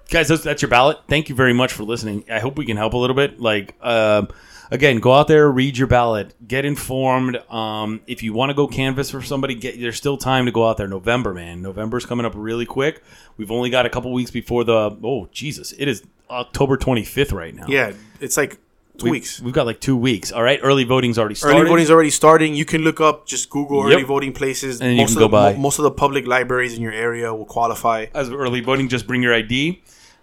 guys, 0.10 0.28
that's, 0.28 0.43
that's 0.43 0.62
your 0.62 0.70
ballot. 0.70 0.97
Thank 1.08 1.30
you 1.30 1.36
very 1.36 1.54
much 1.54 1.72
for 1.72 1.84
listening. 1.84 2.26
I 2.30 2.39
hope 2.39 2.58
we 2.58 2.66
can 2.66 2.76
help 2.78 2.93
a 2.93 2.97
little 2.97 3.16
bit. 3.16 3.39
Like, 3.39 3.76
um, 3.82 4.28
again, 4.72 4.99
go 4.99 5.13
out 5.13 5.28
there, 5.28 5.49
read 5.51 5.78
your 5.78 5.88
ballot, 5.88 6.34
get 6.47 6.65
informed. 6.65 7.38
Um, 7.51 8.01
if 8.07 8.24
you 8.24 8.34
want 8.34 8.49
to 8.49 8.53
go 8.53 8.67
canvas 8.67 9.11
for 9.11 9.22
somebody, 9.22 9.53
get 9.55 9.80
there's 9.80 9.97
still 9.97 10.17
time 10.17 10.45
to 10.45 10.51
go 10.51 10.67
out 10.67 10.78
there. 10.78 10.88
November, 10.88 11.34
man, 11.34 11.61
November's 11.61 12.05
coming 12.05 12.26
up 12.26 12.34
really 12.36 12.65
quick. 12.65 13.03
We've 13.38 13.51
only 13.51 13.69
got 13.69 13.86
a 13.86 13.89
couple 13.89 14.11
weeks 14.13 14.32
before 14.32 14.63
the. 14.63 14.97
Oh 15.03 15.28
Jesus, 15.32 15.72
it 15.74 15.88
is 15.88 16.03
October 16.30 16.78
25th 16.78 17.34
right 17.34 17.53
now. 17.53 17.65
Yeah, 17.67 17.93
it's 18.19 18.38
like 18.38 18.57
Two 18.97 19.05
We've- 19.05 19.11
weeks. 19.13 19.41
We've 19.41 19.53
got 19.53 19.65
like 19.65 19.80
two 19.80 19.95
weeks. 19.95 20.34
All 20.34 20.43
right. 20.43 20.59
Early 20.61 20.84
voting's 20.84 21.17
already 21.17 21.34
started. 21.34 21.57
Early 21.59 21.69
voting's 21.69 21.89
already 21.89 22.09
starting. 22.09 22.53
You 22.53 22.65
can 22.65 22.82
look 22.82 22.99
up, 22.99 23.26
just 23.26 23.49
Google 23.49 23.88
Yep. 23.89 23.95
early 23.95 24.03
voting 24.03 24.34
places. 24.34 24.82
And 24.82 24.97
you 24.97 25.05
can 25.05 25.13
of 25.13 25.19
go 25.19 25.26
the, 25.26 25.30
by. 25.30 25.53
mo- 25.53 25.59
most 25.59 25.80
of 25.80 25.84
the 25.84 25.91
public 25.91 26.28
libraries 26.28 26.76
in 26.76 26.82
your 26.84 26.91
area 26.91 27.34
will 27.34 27.45
qualify. 27.45 28.07
as 28.13 28.30
early 28.30 28.59
voting, 28.59 28.89
just 28.89 29.07
bring 29.07 29.24
your 29.24 29.34
ID. 29.34 29.82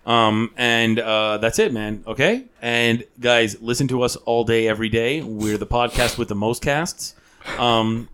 Um, 0.09 0.53
and 0.57 0.99
uh, 0.99 1.37
that's 1.39 1.59
it, 1.59 1.73
man. 1.73 2.03
Okay. 2.07 2.47
And 2.63 3.05
guys, 3.21 3.61
listen 3.61 3.89
to 3.89 4.03
us 4.03 4.17
all 4.17 4.43
day, 4.45 4.67
every 4.67 4.89
day. 4.89 5.23
We're 5.23 5.59
the 5.59 5.67
podcast 5.67 6.17
with 6.17 6.29
the 6.29 6.35
most 6.35 6.63
casts. 6.63 7.15
Um, 7.59 8.09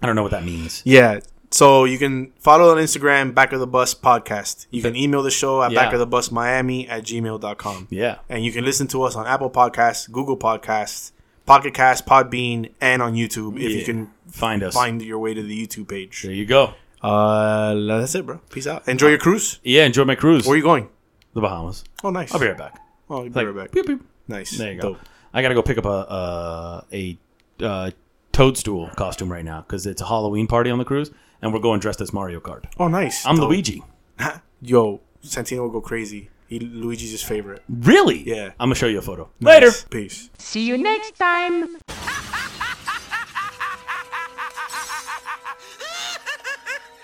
I 0.00 0.06
don't 0.06 0.14
know 0.16 0.22
what 0.22 0.30
that 0.30 0.44
means. 0.44 0.82
Yeah. 0.84 1.20
So 1.50 1.84
you 1.84 1.98
can 1.98 2.30
follow 2.38 2.70
on 2.70 2.76
Instagram, 2.76 3.34
Back 3.34 3.52
of 3.52 3.58
the 3.58 3.66
Bus 3.66 3.92
Podcast. 3.94 4.66
You 4.70 4.80
can 4.82 4.94
email 4.94 5.22
the 5.24 5.32
show 5.32 5.60
at 5.64 5.72
Yeah. 5.72 5.82
back 5.82 5.92
of 5.92 5.98
the 5.98 6.06
bus 6.06 6.30
Miami 6.30 6.88
at 6.88 7.02
gmail.com. 7.02 7.88
Yeah. 7.90 8.18
And 8.28 8.44
you 8.44 8.52
can 8.52 8.64
listen 8.64 8.86
to 8.88 9.02
us 9.02 9.16
on 9.16 9.26
Apple 9.26 9.50
Podcasts, 9.50 10.08
Google 10.10 10.36
Podcasts, 10.36 11.10
Pocket 11.46 11.74
Cast, 11.74 12.06
Podbean, 12.06 12.70
and 12.80 13.02
on 13.02 13.14
YouTube 13.14 13.56
if 13.60 13.72
you 13.72 13.84
can 13.84 14.12
Find 14.30 14.62
us. 14.62 14.72
find 14.74 15.02
your 15.02 15.18
way 15.18 15.34
to 15.34 15.42
the 15.42 15.66
YouTube 15.66 15.88
page. 15.88 16.22
There 16.22 16.30
you 16.32 16.46
go. 16.46 16.74
Uh, 17.02 17.74
that's 17.74 18.14
it, 18.14 18.24
bro. 18.24 18.38
Peace 18.52 18.68
out. 18.68 18.86
Enjoy 18.86 19.08
your 19.08 19.18
cruise. 19.18 19.58
Yeah. 19.64 19.84
Enjoy 19.84 20.04
my 20.04 20.14
cruise. 20.14 20.46
Where 20.46 20.54
are 20.54 20.56
you 20.56 20.62
going? 20.62 20.88
The 21.34 21.40
Bahamas. 21.40 21.84
Oh, 22.04 22.10
nice. 22.10 22.32
I'll 22.34 22.40
be 22.40 22.46
right 22.46 22.58
back. 22.58 22.80
Oh, 23.08 23.22
you'll 23.24 23.32
be 23.32 23.38
Like, 23.44 23.46
right 23.46 23.56
back. 23.56 23.72
beep, 23.72 23.86
beep. 23.86 24.00
Nice. 24.28 24.50
There 24.56 24.72
you 24.72 24.80
go. 24.80 24.88
Dope. 24.94 25.00
I 25.32 25.42
gotta 25.42 25.54
go 25.54 25.62
pick 25.62 25.78
up 25.78 25.84
a 25.84 25.88
uh, 25.88 26.80
a 26.92 27.18
uh, 27.60 27.90
toadstool 28.32 28.88
costume 28.96 29.30
right 29.30 29.44
now 29.44 29.60
because 29.62 29.86
it's 29.86 30.00
a 30.02 30.06
Halloween 30.06 30.46
party 30.46 30.70
on 30.70 30.78
the 30.78 30.84
cruise, 30.84 31.10
and 31.42 31.52
we're 31.52 31.60
going 31.60 31.80
dressed 31.80 32.00
as 32.00 32.12
Mario 32.12 32.40
Kart. 32.40 32.64
Oh, 32.78 32.88
nice. 32.88 33.24
I'm 33.26 33.36
Dope. 33.36 33.48
Luigi. 33.50 33.82
Yo, 34.62 35.00
Santino 35.24 35.60
will 35.60 35.70
go 35.70 35.80
crazy. 35.80 36.30
He 36.48 36.58
Luigi's 36.58 37.12
his 37.12 37.22
favorite. 37.22 37.62
Really? 37.68 38.22
Yeah. 38.28 38.46
I'm 38.58 38.66
gonna 38.68 38.74
show 38.74 38.86
you 38.88 38.98
a 38.98 39.02
photo 39.02 39.30
later. 39.40 39.70
Peace. 39.90 40.30
See 40.38 40.66
you 40.66 40.76
next 40.76 41.12
time. 41.16 41.76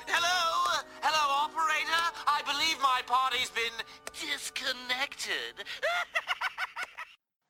Hello? 0.07 0.83
Hello, 1.03 1.23
operator? 1.47 2.05
I 2.27 2.43
believe 2.47 2.79
my 2.83 3.03
party's 3.07 3.51
been 3.51 3.73
connected. 4.67 5.65